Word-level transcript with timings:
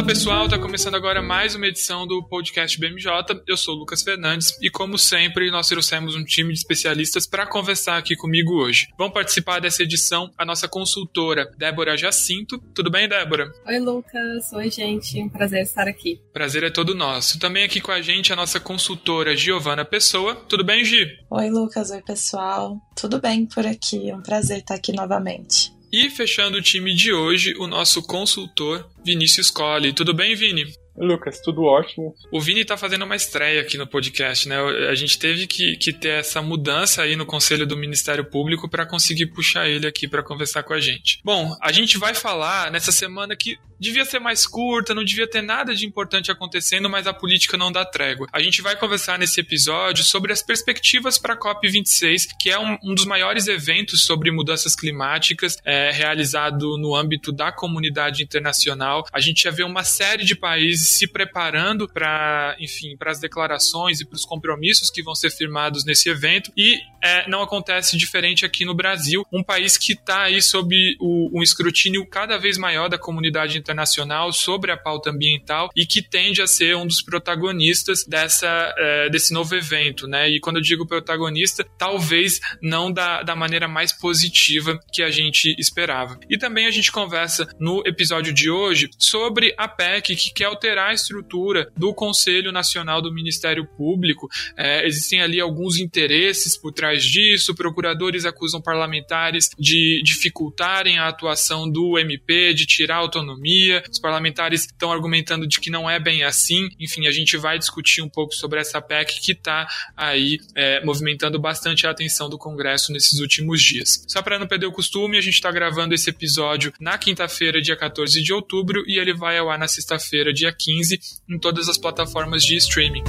Olá 0.00 0.06
pessoal, 0.06 0.46
está 0.46 0.58
começando 0.58 0.94
agora 0.94 1.20
mais 1.20 1.54
uma 1.54 1.66
edição 1.66 2.06
do 2.06 2.22
podcast 2.22 2.80
BMJ. 2.80 3.42
Eu 3.46 3.54
sou 3.54 3.74
o 3.74 3.78
Lucas 3.80 4.00
Fernandes 4.00 4.56
e, 4.62 4.70
como 4.70 4.96
sempre, 4.96 5.50
nós 5.50 5.68
trouxemos 5.68 6.16
um 6.16 6.24
time 6.24 6.54
de 6.54 6.58
especialistas 6.58 7.26
para 7.26 7.46
conversar 7.46 7.98
aqui 7.98 8.16
comigo 8.16 8.54
hoje. 8.54 8.88
Vão 8.96 9.10
participar 9.10 9.60
dessa 9.60 9.82
edição 9.82 10.30
a 10.38 10.44
nossa 10.46 10.66
consultora 10.66 11.52
Débora 11.58 11.98
Jacinto. 11.98 12.58
Tudo 12.74 12.90
bem, 12.90 13.10
Débora? 13.10 13.52
Oi, 13.66 13.78
Lucas. 13.78 14.50
Oi, 14.54 14.70
gente. 14.70 15.20
Um 15.20 15.28
prazer 15.28 15.64
estar 15.64 15.86
aqui. 15.86 16.18
Prazer 16.32 16.62
é 16.64 16.70
todo 16.70 16.94
nosso. 16.94 17.38
Também 17.38 17.64
aqui 17.64 17.78
com 17.78 17.92
a 17.92 18.00
gente 18.00 18.32
a 18.32 18.36
nossa 18.36 18.58
consultora 18.58 19.36
Giovana 19.36 19.84
Pessoa. 19.84 20.34
Tudo 20.34 20.64
bem, 20.64 20.82
Gi? 20.82 21.18
Oi, 21.30 21.50
Lucas. 21.50 21.90
Oi, 21.90 22.00
pessoal. 22.00 22.80
Tudo 22.96 23.20
bem 23.20 23.44
por 23.44 23.66
aqui. 23.66 24.08
É 24.08 24.16
um 24.16 24.22
prazer 24.22 24.60
estar 24.60 24.76
aqui 24.76 24.94
novamente. 24.94 25.78
E 25.92 26.08
fechando 26.08 26.58
o 26.58 26.62
time 26.62 26.94
de 26.94 27.12
hoje, 27.12 27.54
o 27.58 27.66
nosso 27.66 28.02
consultor 28.02 28.88
Vinícius 29.04 29.50
Colli. 29.50 29.92
Tudo 29.92 30.14
bem, 30.14 30.36
Vini? 30.36 30.72
Lucas, 31.00 31.40
tudo 31.40 31.64
ótimo. 31.64 32.14
O 32.30 32.40
Vini 32.40 32.64
tá 32.64 32.76
fazendo 32.76 33.04
uma 33.04 33.16
estreia 33.16 33.62
aqui 33.62 33.78
no 33.78 33.86
podcast, 33.86 34.46
né? 34.48 34.56
A 34.90 34.94
gente 34.94 35.18
teve 35.18 35.46
que, 35.46 35.76
que 35.76 35.92
ter 35.92 36.20
essa 36.20 36.42
mudança 36.42 37.02
aí 37.02 37.16
no 37.16 37.24
Conselho 37.24 37.66
do 37.66 37.76
Ministério 37.76 38.24
Público 38.24 38.68
para 38.68 38.84
conseguir 38.84 39.26
puxar 39.26 39.66
ele 39.68 39.86
aqui 39.86 40.06
para 40.06 40.22
conversar 40.22 40.62
com 40.62 40.74
a 40.74 40.80
gente. 40.80 41.20
Bom, 41.24 41.56
a 41.60 41.72
gente 41.72 41.96
vai 41.96 42.14
falar 42.14 42.70
nessa 42.70 42.92
semana 42.92 43.34
que 43.34 43.58
devia 43.78 44.04
ser 44.04 44.18
mais 44.18 44.46
curta, 44.46 44.94
não 44.94 45.02
devia 45.02 45.26
ter 45.26 45.40
nada 45.40 45.74
de 45.74 45.86
importante 45.86 46.30
acontecendo, 46.30 46.90
mas 46.90 47.06
a 47.06 47.14
política 47.14 47.56
não 47.56 47.72
dá 47.72 47.82
trégua. 47.82 48.26
A 48.30 48.42
gente 48.42 48.60
vai 48.60 48.76
conversar 48.76 49.18
nesse 49.18 49.40
episódio 49.40 50.04
sobre 50.04 50.32
as 50.32 50.42
perspectivas 50.42 51.16
para 51.16 51.32
a 51.32 51.38
COP26, 51.38 52.26
que 52.38 52.50
é 52.50 52.58
um, 52.58 52.76
um, 52.84 52.94
dos 52.94 53.06
maiores 53.06 53.48
eventos 53.48 54.04
sobre 54.04 54.30
mudanças 54.30 54.76
climáticas 54.76 55.56
é, 55.64 55.90
realizado 55.90 56.76
no 56.76 56.94
âmbito 56.94 57.32
da 57.32 57.50
comunidade 57.50 58.22
internacional. 58.22 59.06
A 59.10 59.18
gente 59.18 59.44
já 59.44 59.50
vê 59.50 59.62
uma 59.62 59.82
série 59.82 60.24
de 60.24 60.36
países 60.36 60.89
se 60.90 61.06
preparando 61.06 61.88
para, 61.88 62.56
enfim, 62.58 62.96
para 62.96 63.10
as 63.10 63.20
declarações 63.20 64.00
e 64.00 64.04
para 64.04 64.16
os 64.16 64.24
compromissos 64.24 64.90
que 64.90 65.02
vão 65.02 65.14
ser 65.14 65.30
firmados 65.30 65.84
nesse 65.84 66.08
evento. 66.08 66.52
E 66.56 66.80
é, 67.02 67.28
não 67.28 67.42
acontece 67.42 67.96
diferente 67.96 68.44
aqui 68.44 68.64
no 68.64 68.74
Brasil, 68.74 69.24
um 69.32 69.42
país 69.42 69.76
que 69.76 69.92
está 69.92 70.22
aí 70.22 70.40
sob 70.42 70.74
o, 71.00 71.38
um 71.38 71.42
escrutínio 71.42 72.06
cada 72.06 72.38
vez 72.38 72.58
maior 72.58 72.88
da 72.88 72.98
comunidade 72.98 73.58
internacional 73.58 74.32
sobre 74.32 74.70
a 74.70 74.76
pauta 74.76 75.10
ambiental 75.10 75.70
e 75.74 75.86
que 75.86 76.02
tende 76.02 76.42
a 76.42 76.46
ser 76.46 76.76
um 76.76 76.86
dos 76.86 77.02
protagonistas 77.02 78.04
dessa, 78.04 78.74
é, 78.76 79.08
desse 79.08 79.32
novo 79.32 79.54
evento, 79.54 80.06
né? 80.06 80.28
E 80.28 80.40
quando 80.40 80.56
eu 80.56 80.62
digo 80.62 80.86
protagonista, 80.86 81.64
talvez 81.78 82.40
não 82.62 82.92
da, 82.92 83.22
da 83.22 83.36
maneira 83.36 83.68
mais 83.68 83.92
positiva 83.92 84.78
que 84.92 85.02
a 85.02 85.10
gente 85.10 85.54
esperava. 85.58 86.18
E 86.28 86.38
também 86.38 86.66
a 86.66 86.70
gente 86.70 86.92
conversa 86.92 87.48
no 87.58 87.82
episódio 87.86 88.32
de 88.32 88.50
hoje 88.50 88.88
sobre 88.98 89.54
a 89.56 89.68
PEC 89.68 90.16
que 90.16 90.32
quer 90.32 90.44
alterar 90.44 90.90
a 90.90 90.94
estrutura 90.94 91.70
do 91.76 91.94
Conselho 91.94 92.52
Nacional 92.52 93.00
do 93.00 93.12
Ministério 93.12 93.66
Público. 93.76 94.28
É, 94.56 94.86
existem 94.86 95.22
ali 95.22 95.40
alguns 95.40 95.78
interesses 95.78 96.56
por 96.56 96.72
trás 96.72 96.89
disso. 96.98 97.54
Procuradores 97.54 98.24
acusam 98.24 98.60
parlamentares 98.60 99.50
de 99.58 100.02
dificultarem 100.04 100.98
a 100.98 101.08
atuação 101.08 101.70
do 101.70 101.98
MP, 101.98 102.54
de 102.54 102.66
tirar 102.66 102.96
autonomia. 102.96 103.82
Os 103.90 103.98
parlamentares 103.98 104.64
estão 104.64 104.92
argumentando 104.92 105.46
de 105.46 105.60
que 105.60 105.70
não 105.70 105.88
é 105.88 105.98
bem 105.98 106.22
assim. 106.22 106.68
Enfim, 106.78 107.06
a 107.06 107.10
gente 107.10 107.36
vai 107.36 107.58
discutir 107.58 108.02
um 108.02 108.08
pouco 108.08 108.34
sobre 108.34 108.60
essa 108.60 108.80
PEC 108.80 109.20
que 109.20 109.32
está 109.32 109.66
aí 109.96 110.38
é, 110.54 110.84
movimentando 110.84 111.38
bastante 111.38 111.86
a 111.86 111.90
atenção 111.90 112.28
do 112.28 112.38
Congresso 112.38 112.92
nesses 112.92 113.20
últimos 113.20 113.62
dias. 113.62 114.04
Só 114.08 114.22
para 114.22 114.38
não 114.38 114.46
perder 114.46 114.66
o 114.66 114.72
costume, 114.72 115.16
a 115.16 115.20
gente 115.20 115.34
está 115.34 115.50
gravando 115.50 115.94
esse 115.94 116.10
episódio 116.10 116.72
na 116.80 116.98
quinta-feira, 116.98 117.60
dia 117.60 117.76
14 117.76 118.22
de 118.22 118.32
outubro, 118.32 118.82
e 118.86 118.98
ele 118.98 119.14
vai 119.14 119.38
ao 119.38 119.50
ar 119.50 119.58
na 119.58 119.68
sexta-feira, 119.68 120.32
dia 120.32 120.52
15 120.52 121.00
em 121.28 121.38
todas 121.38 121.68
as 121.68 121.78
plataformas 121.78 122.42
de 122.42 122.56
streaming. 122.56 123.04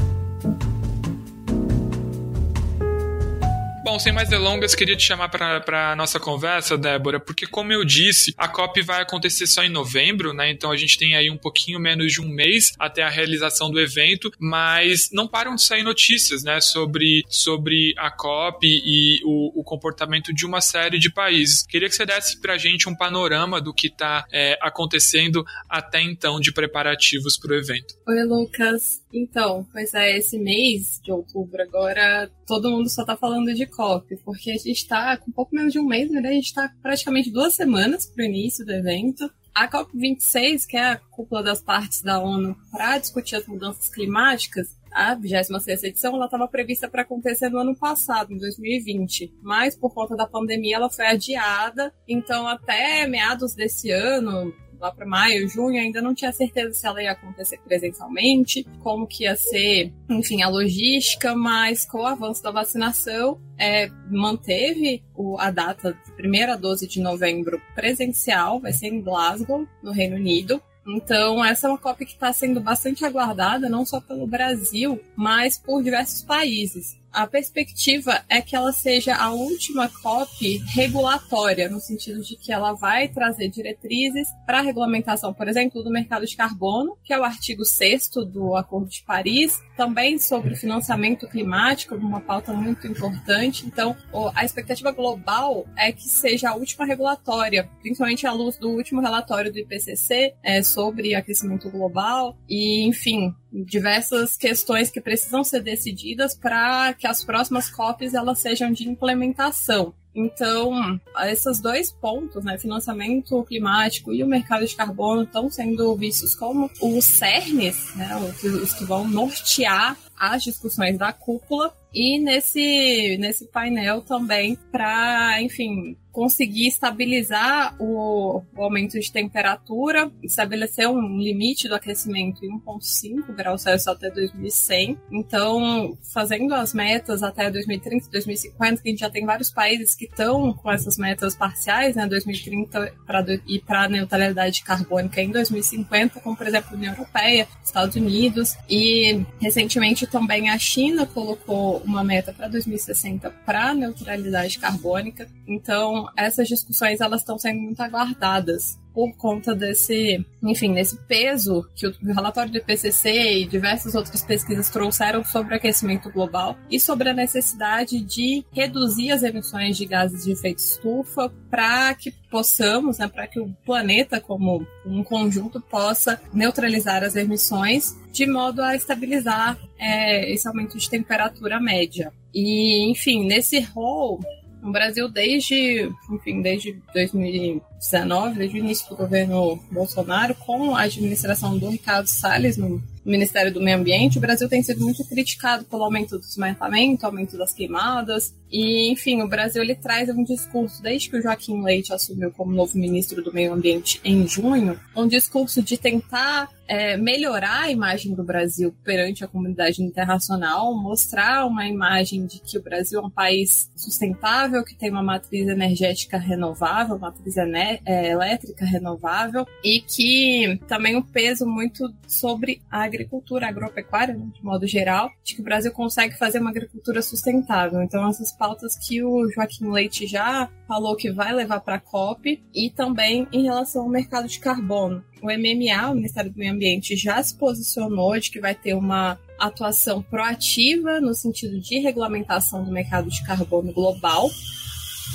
Bom, 3.91 3.99
sem 3.99 4.13
mais 4.13 4.29
delongas, 4.29 4.73
queria 4.73 4.95
te 4.95 5.03
chamar 5.03 5.27
para 5.27 5.91
a 5.91 5.95
nossa 5.97 6.17
conversa, 6.17 6.77
Débora, 6.77 7.19
porque, 7.19 7.45
como 7.45 7.73
eu 7.73 7.83
disse, 7.83 8.33
a 8.37 8.47
COP 8.47 8.81
vai 8.81 9.01
acontecer 9.01 9.45
só 9.45 9.63
em 9.65 9.69
novembro, 9.69 10.31
né? 10.31 10.49
Então 10.49 10.71
a 10.71 10.77
gente 10.77 10.97
tem 10.97 11.13
aí 11.13 11.29
um 11.29 11.35
pouquinho 11.37 11.77
menos 11.77 12.13
de 12.13 12.21
um 12.21 12.29
mês 12.29 12.71
até 12.79 13.03
a 13.03 13.09
realização 13.09 13.69
do 13.69 13.81
evento, 13.81 14.31
mas 14.39 15.09
não 15.11 15.27
param 15.27 15.55
de 15.55 15.63
sair 15.63 15.83
notícias, 15.83 16.41
né, 16.41 16.61
sobre, 16.61 17.25
sobre 17.27 17.93
a 17.97 18.09
COP 18.09 18.65
e 18.65 19.19
o, 19.25 19.59
o 19.59 19.61
comportamento 19.61 20.33
de 20.33 20.45
uma 20.45 20.61
série 20.61 20.97
de 20.97 21.11
países. 21.11 21.63
Queria 21.67 21.89
que 21.89 21.95
você 21.95 22.05
desse 22.05 22.39
para 22.39 22.53
a 22.53 22.57
gente 22.57 22.87
um 22.87 22.95
panorama 22.95 23.59
do 23.59 23.73
que 23.73 23.87
está 23.87 24.25
é, 24.31 24.57
acontecendo 24.61 25.43
até 25.67 26.01
então 26.01 26.39
de 26.39 26.53
preparativos 26.53 27.37
para 27.37 27.51
o 27.51 27.55
evento. 27.55 27.93
Oi, 28.07 28.23
Lucas. 28.23 29.01
Então, 29.13 29.67
pois 29.73 29.93
é, 29.93 30.17
esse 30.17 30.39
mês 30.39 31.01
de 31.03 31.11
outubro 31.11 31.61
agora, 31.61 32.31
todo 32.47 32.71
mundo 32.71 32.89
só 32.89 33.01
está 33.01 33.17
falando 33.17 33.53
de 33.53 33.65
COP 33.65 33.80
Porque 34.23 34.51
a 34.51 34.57
gente 34.57 34.71
está 34.71 35.17
com 35.17 35.31
pouco 35.31 35.55
menos 35.55 35.73
de 35.73 35.79
um 35.79 35.85
mês, 35.85 36.09
né? 36.09 36.19
A 36.19 36.33
gente 36.33 36.47
está 36.47 36.71
praticamente 36.81 37.31
duas 37.31 37.55
semanas 37.55 38.05
para 38.05 38.23
o 38.23 38.25
início 38.25 38.65
do 38.65 38.71
evento. 38.71 39.29
A 39.53 39.67
COP26, 39.67 40.65
que 40.65 40.77
é 40.77 40.91
a 40.91 40.97
cúpula 40.97 41.43
das 41.43 41.61
partes 41.61 42.01
da 42.01 42.19
ONU 42.19 42.55
para 42.71 42.97
discutir 42.97 43.35
as 43.35 43.45
mudanças 43.47 43.89
climáticas, 43.89 44.77
a 44.91 45.15
26 45.15 45.83
edição 45.83 46.15
ela 46.15 46.25
estava 46.25 46.47
prevista 46.47 46.89
para 46.89 47.01
acontecer 47.01 47.49
no 47.49 47.59
ano 47.59 47.75
passado, 47.75 48.33
em 48.33 48.37
2020, 48.37 49.33
mas 49.41 49.75
por 49.75 49.93
conta 49.93 50.15
da 50.15 50.27
pandemia 50.27 50.75
ela 50.75 50.89
foi 50.89 51.07
adiada. 51.07 51.93
Então, 52.07 52.47
até 52.47 53.07
meados 53.07 53.53
desse 53.55 53.89
ano, 53.89 54.53
lá 54.81 54.91
para 54.91 55.05
maio, 55.05 55.47
junho, 55.47 55.79
ainda 55.79 56.01
não 56.01 56.13
tinha 56.13 56.31
certeza 56.31 56.73
se 56.73 56.85
ela 56.85 57.01
ia 57.01 57.11
acontecer 57.11 57.59
presencialmente, 57.59 58.65
como 58.79 59.07
que 59.07 59.23
ia 59.23 59.35
ser, 59.35 59.93
enfim, 60.09 60.41
a 60.41 60.49
logística, 60.49 61.35
mas 61.35 61.85
com 61.85 61.99
o 61.99 62.07
avanço 62.07 62.41
da 62.41 62.51
vacinação, 62.51 63.39
é, 63.57 63.89
manteve 64.09 65.03
o, 65.15 65.37
a 65.37 65.51
data 65.51 65.93
de 65.93 66.27
1 66.27 66.51
a 66.51 66.55
12 66.55 66.87
de 66.87 66.99
novembro 66.99 67.61
presencial, 67.75 68.59
vai 68.59 68.73
ser 68.73 68.87
em 68.87 69.01
Glasgow, 69.01 69.67
no 69.83 69.91
Reino 69.91 70.15
Unido. 70.15 70.61
Então, 70.87 71.45
essa 71.45 71.67
é 71.67 71.69
uma 71.69 71.77
COP 71.77 72.05
que 72.05 72.13
está 72.13 72.33
sendo 72.33 72.59
bastante 72.59 73.05
aguardada, 73.05 73.69
não 73.69 73.85
só 73.85 74.01
pelo 74.01 74.25
Brasil, 74.25 74.99
mas 75.15 75.59
por 75.59 75.83
diversos 75.83 76.23
países 76.23 77.00
a 77.11 77.27
perspectiva 77.27 78.23
é 78.29 78.41
que 78.41 78.55
ela 78.55 78.71
seja 78.71 79.15
a 79.15 79.31
última 79.31 79.89
COP 79.89 80.57
regulatória, 80.73 81.69
no 81.69 81.79
sentido 81.79 82.21
de 82.21 82.35
que 82.35 82.51
ela 82.51 82.73
vai 82.73 83.07
trazer 83.07 83.49
diretrizes 83.49 84.27
para 84.45 84.59
a 84.59 84.61
regulamentação, 84.61 85.33
por 85.33 85.47
exemplo, 85.47 85.83
do 85.83 85.89
mercado 85.89 86.25
de 86.25 86.35
carbono, 86.35 86.97
que 87.03 87.13
é 87.13 87.19
o 87.19 87.23
artigo 87.23 87.65
6 87.65 88.09
do 88.31 88.55
Acordo 88.55 88.89
de 88.89 89.03
Paris, 89.03 89.59
também 89.81 90.19
sobre 90.19 90.55
financiamento 90.55 91.27
climático, 91.27 91.95
uma 91.95 92.21
pauta 92.21 92.53
muito 92.53 92.85
importante. 92.85 93.65
Então, 93.65 93.97
a 94.35 94.45
expectativa 94.45 94.91
global 94.91 95.65
é 95.75 95.91
que 95.91 96.07
seja 96.07 96.51
a 96.51 96.55
última 96.55 96.85
regulatória, 96.85 97.67
principalmente 97.81 98.27
à 98.27 98.31
luz 98.31 98.57
do 98.57 98.69
último 98.69 99.01
relatório 99.01 99.51
do 99.51 99.57
IPCC 99.57 100.35
é, 100.43 100.61
sobre 100.61 101.15
aquecimento 101.15 101.67
global 101.71 102.37
e, 102.47 102.85
enfim, 102.85 103.33
diversas 103.51 104.37
questões 104.37 104.91
que 104.91 105.01
precisam 105.01 105.43
ser 105.43 105.63
decididas 105.63 106.35
para 106.35 106.93
que 106.93 107.07
as 107.07 107.25
próximas 107.25 107.67
COPs 107.67 108.13
elas 108.13 108.37
sejam 108.37 108.71
de 108.71 108.87
implementação. 108.87 109.95
Então, 110.13 110.99
esses 111.25 111.59
dois 111.59 111.91
pontos, 111.91 112.43
né, 112.43 112.57
financiamento 112.57 113.43
climático 113.43 114.13
e 114.13 114.23
o 114.23 114.27
mercado 114.27 114.65
de 114.65 114.75
carbono, 114.75 115.23
estão 115.23 115.49
sendo 115.49 115.95
vistos 115.95 116.35
como 116.35 116.69
os 116.81 117.05
cernes, 117.05 117.95
né, 117.95 118.09
os 118.17 118.73
que 118.73 118.83
vão 118.83 119.07
nortear 119.07 119.97
as 120.17 120.43
discussões 120.43 120.97
da 120.97 121.11
cúpula 121.11 121.73
e 121.93 122.19
nesse, 122.19 123.17
nesse 123.19 123.45
painel 123.47 124.01
também 124.01 124.57
para, 124.71 125.41
enfim, 125.41 125.97
conseguir 126.11 126.67
estabilizar 126.67 127.75
o, 127.79 128.43
o, 128.55 128.63
aumento 128.63 128.99
de 128.99 129.11
temperatura, 129.11 130.11
estabelecer 130.21 130.87
um 130.87 131.17
limite 131.17 131.67
do 131.67 131.75
aquecimento 131.75 132.45
em 132.45 132.59
1,5 132.59 133.33
graus 133.35 133.61
Celsius 133.61 133.87
até 133.87 134.09
2100. 134.09 134.97
Então, 135.11 135.97
fazendo 136.13 136.53
as 136.53 136.73
metas 136.73 137.23
até 137.23 137.49
2030, 137.49 138.09
2050, 138.09 138.81
que 138.81 138.89
a 138.89 138.91
gente 138.91 138.99
já 138.99 139.09
tem 139.09 139.25
vários 139.25 139.49
países 139.49 139.95
que 139.95 140.05
estão 140.05 140.53
com 140.53 140.71
essas 140.71 140.97
metas 140.97 141.35
parciais, 141.35 141.95
né, 141.95 142.05
2030 142.05 142.93
pra, 143.05 143.25
e 143.47 143.59
para 143.59 143.87
neutralidade 143.87 144.63
carbônica 144.63 145.21
em 145.21 145.29
2050, 145.29 146.19
como 146.19 146.35
por 146.35 146.47
exemplo 146.47 146.71
a 146.71 146.75
União 146.75 146.93
Europeia, 146.93 147.47
Estados 147.63 147.95
Unidos 147.95 148.57
e 148.69 149.23
recentemente 149.39 150.05
também 150.05 150.49
a 150.49 150.57
China 150.57 151.05
colocou 151.05 151.77
uma 151.85 152.03
meta 152.03 152.33
para 152.33 152.47
2060 152.47 153.29
para 153.45 153.73
neutralidade 153.73 154.59
carbônica. 154.59 155.27
Então, 155.47 156.00
essas 156.17 156.47
discussões 156.47 157.01
elas 157.01 157.21
estão 157.21 157.37
sendo 157.37 157.59
muito 157.59 157.81
aguardadas. 157.81 158.79
por 158.93 159.15
conta 159.15 159.55
desse, 159.55 160.25
enfim, 160.43 160.73
desse 160.73 160.97
peso 161.07 161.65
que 161.73 161.87
o 161.87 161.93
relatório 162.13 162.51
do 162.51 162.57
IPCC 162.57 163.09
e 163.09 163.45
diversas 163.45 163.95
outras 163.95 164.21
pesquisas 164.21 164.69
trouxeram 164.69 165.23
sobre 165.23 165.53
o 165.53 165.57
aquecimento 165.57 166.11
global 166.11 166.57
e 166.69 166.77
sobre 166.77 167.07
a 167.09 167.13
necessidade 167.13 168.01
de 168.01 168.43
reduzir 168.51 169.11
as 169.11 169.23
emissões 169.23 169.77
de 169.77 169.85
gases 169.85 170.25
de 170.25 170.31
efeito 170.31 170.59
estufa 170.59 171.31
para 171.49 171.93
que 171.95 172.11
possamos, 172.29 172.97
né, 172.97 173.07
para 173.07 173.27
que 173.27 173.39
o 173.39 173.55
planeta 173.65 174.19
como 174.19 174.67
um 174.85 175.03
conjunto 175.05 175.61
possa 175.61 176.21
neutralizar 176.33 177.01
as 177.01 177.15
emissões 177.15 177.95
de 178.11 178.27
modo 178.27 178.61
a 178.61 178.75
estabilizar 178.75 179.57
é, 179.79 180.31
esse 180.33 180.47
aumento 180.47 180.77
de 180.77 180.89
temperatura 180.89 181.59
média. 181.59 182.11
E, 182.33 182.89
enfim, 182.89 183.25
nesse 183.25 183.59
rol, 183.59 184.19
o 184.63 184.71
Brasil 184.71 185.09
desde, 185.09 185.89
enfim, 186.09 186.41
desde 186.41 186.77
2019, 186.93 188.37
desde 188.37 188.57
o 188.57 188.59
início 188.59 188.89
do 188.89 188.95
governo 188.95 189.59
Bolsonaro, 189.71 190.35
com 190.35 190.75
a 190.75 190.81
administração 190.81 191.57
do 191.57 191.69
Ricardo 191.69 192.07
Salles 192.07 192.57
no 192.57 192.81
Ministério 193.03 193.53
do 193.53 193.61
Meio 193.61 193.77
Ambiente, 193.77 194.17
o 194.17 194.21
Brasil 194.21 194.47
tem 194.47 194.61
sido 194.61 194.81
muito 194.81 195.03
criticado 195.05 195.65
pelo 195.65 195.83
aumento 195.83 196.17
do 196.17 196.25
desmatamento, 196.25 197.05
aumento 197.05 197.37
das 197.37 197.53
queimadas, 197.53 198.33
e, 198.51 198.91
enfim, 198.91 199.21
o 199.21 199.27
Brasil 199.27 199.61
ele 199.61 199.75
traz 199.75 200.09
um 200.09 200.23
discurso, 200.23 200.83
desde 200.83 201.09
que 201.09 201.17
o 201.17 201.21
Joaquim 201.21 201.63
Leite 201.63 201.93
assumiu 201.93 202.31
como 202.31 202.51
novo 202.51 202.77
ministro 202.77 203.23
do 203.23 203.33
Meio 203.33 203.53
Ambiente 203.53 204.01
em 204.03 204.27
junho, 204.27 204.77
um 204.95 205.07
discurso 205.07 205.61
de 205.61 205.77
tentar 205.77 206.49
é, 206.67 206.95
melhorar 206.95 207.63
a 207.63 207.71
imagem 207.71 208.13
do 208.13 208.23
Brasil 208.23 208.73
perante 208.83 209.23
a 209.23 209.27
comunidade 209.27 209.81
internacional, 209.81 210.73
mostrar 210.73 211.45
uma 211.45 211.67
imagem 211.67 212.25
de 212.25 212.39
que 212.39 212.57
o 212.57 212.61
Brasil 212.61 212.99
é 212.99 213.05
um 213.05 213.09
país 213.09 213.69
sustentável, 213.75 214.63
que 214.63 214.75
tem 214.75 214.89
uma 214.89 215.03
matriz 215.03 215.47
energética 215.47 216.17
renovável, 216.17 216.99
matriz 216.99 217.35
é, 217.37 218.09
elétrica 218.09 218.65
renovável, 218.65 219.45
e 219.63 219.81
que 219.81 220.59
também 220.67 220.95
um 220.95 221.01
peso 221.01 221.45
muito 221.45 221.93
sobre 222.07 222.61
a 222.69 222.87
agricultura 222.91 223.47
agropecuária, 223.47 224.13
né, 224.13 224.27
de 224.33 224.43
modo 224.43 224.67
geral, 224.67 225.09
de 225.23 225.35
que 225.35 225.41
o 225.41 225.43
Brasil 225.43 225.71
consegue 225.71 226.17
fazer 226.17 226.39
uma 226.39 226.49
agricultura 226.49 227.01
sustentável. 227.01 227.81
Então, 227.81 228.07
essas 228.07 228.31
pautas 228.31 228.75
que 228.75 229.03
o 229.03 229.29
Joaquim 229.31 229.69
Leite 229.69 230.05
já 230.05 230.49
falou 230.67 230.95
que 230.95 231.11
vai 231.11 231.33
levar 231.33 231.61
para 231.61 231.75
a 231.75 231.79
COP 231.79 232.41
e 232.53 232.69
também 232.69 233.27
em 233.31 233.43
relação 233.43 233.83
ao 233.83 233.89
mercado 233.89 234.27
de 234.27 234.39
carbono. 234.39 235.03
O 235.21 235.27
MMA, 235.27 235.91
o 235.91 235.95
Ministério 235.95 236.31
do 236.31 236.37
Meio 236.37 236.53
Ambiente, 236.53 236.95
já 236.95 237.21
se 237.21 237.35
posicionou 237.35 238.17
de 238.19 238.31
que 238.31 238.39
vai 238.39 238.55
ter 238.55 238.73
uma 238.73 239.19
atuação 239.39 240.01
proativa 240.01 240.99
no 240.99 241.13
sentido 241.13 241.59
de 241.59 241.79
regulamentação 241.79 242.63
do 242.63 242.71
mercado 242.71 243.09
de 243.09 243.23
carbono 243.23 243.73
global 243.73 244.29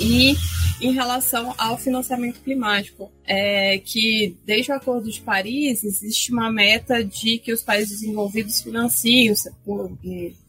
e 0.01 0.35
em 0.81 0.93
relação 0.93 1.55
ao 1.57 1.79
financiamento 1.79 2.41
climático, 2.41 3.11
é 3.25 3.79
que 3.79 4.37
desde 4.45 4.71
o 4.71 4.75
Acordo 4.75 5.11
de 5.11 5.21
Paris 5.21 5.83
existe 5.83 6.33
uma 6.33 6.51
meta 6.51 7.03
de 7.03 7.39
que 7.39 7.53
os 7.53 7.63
países 7.63 8.01
desenvolvidos 8.01 8.61
financiem 8.61 9.33
por 9.65 9.97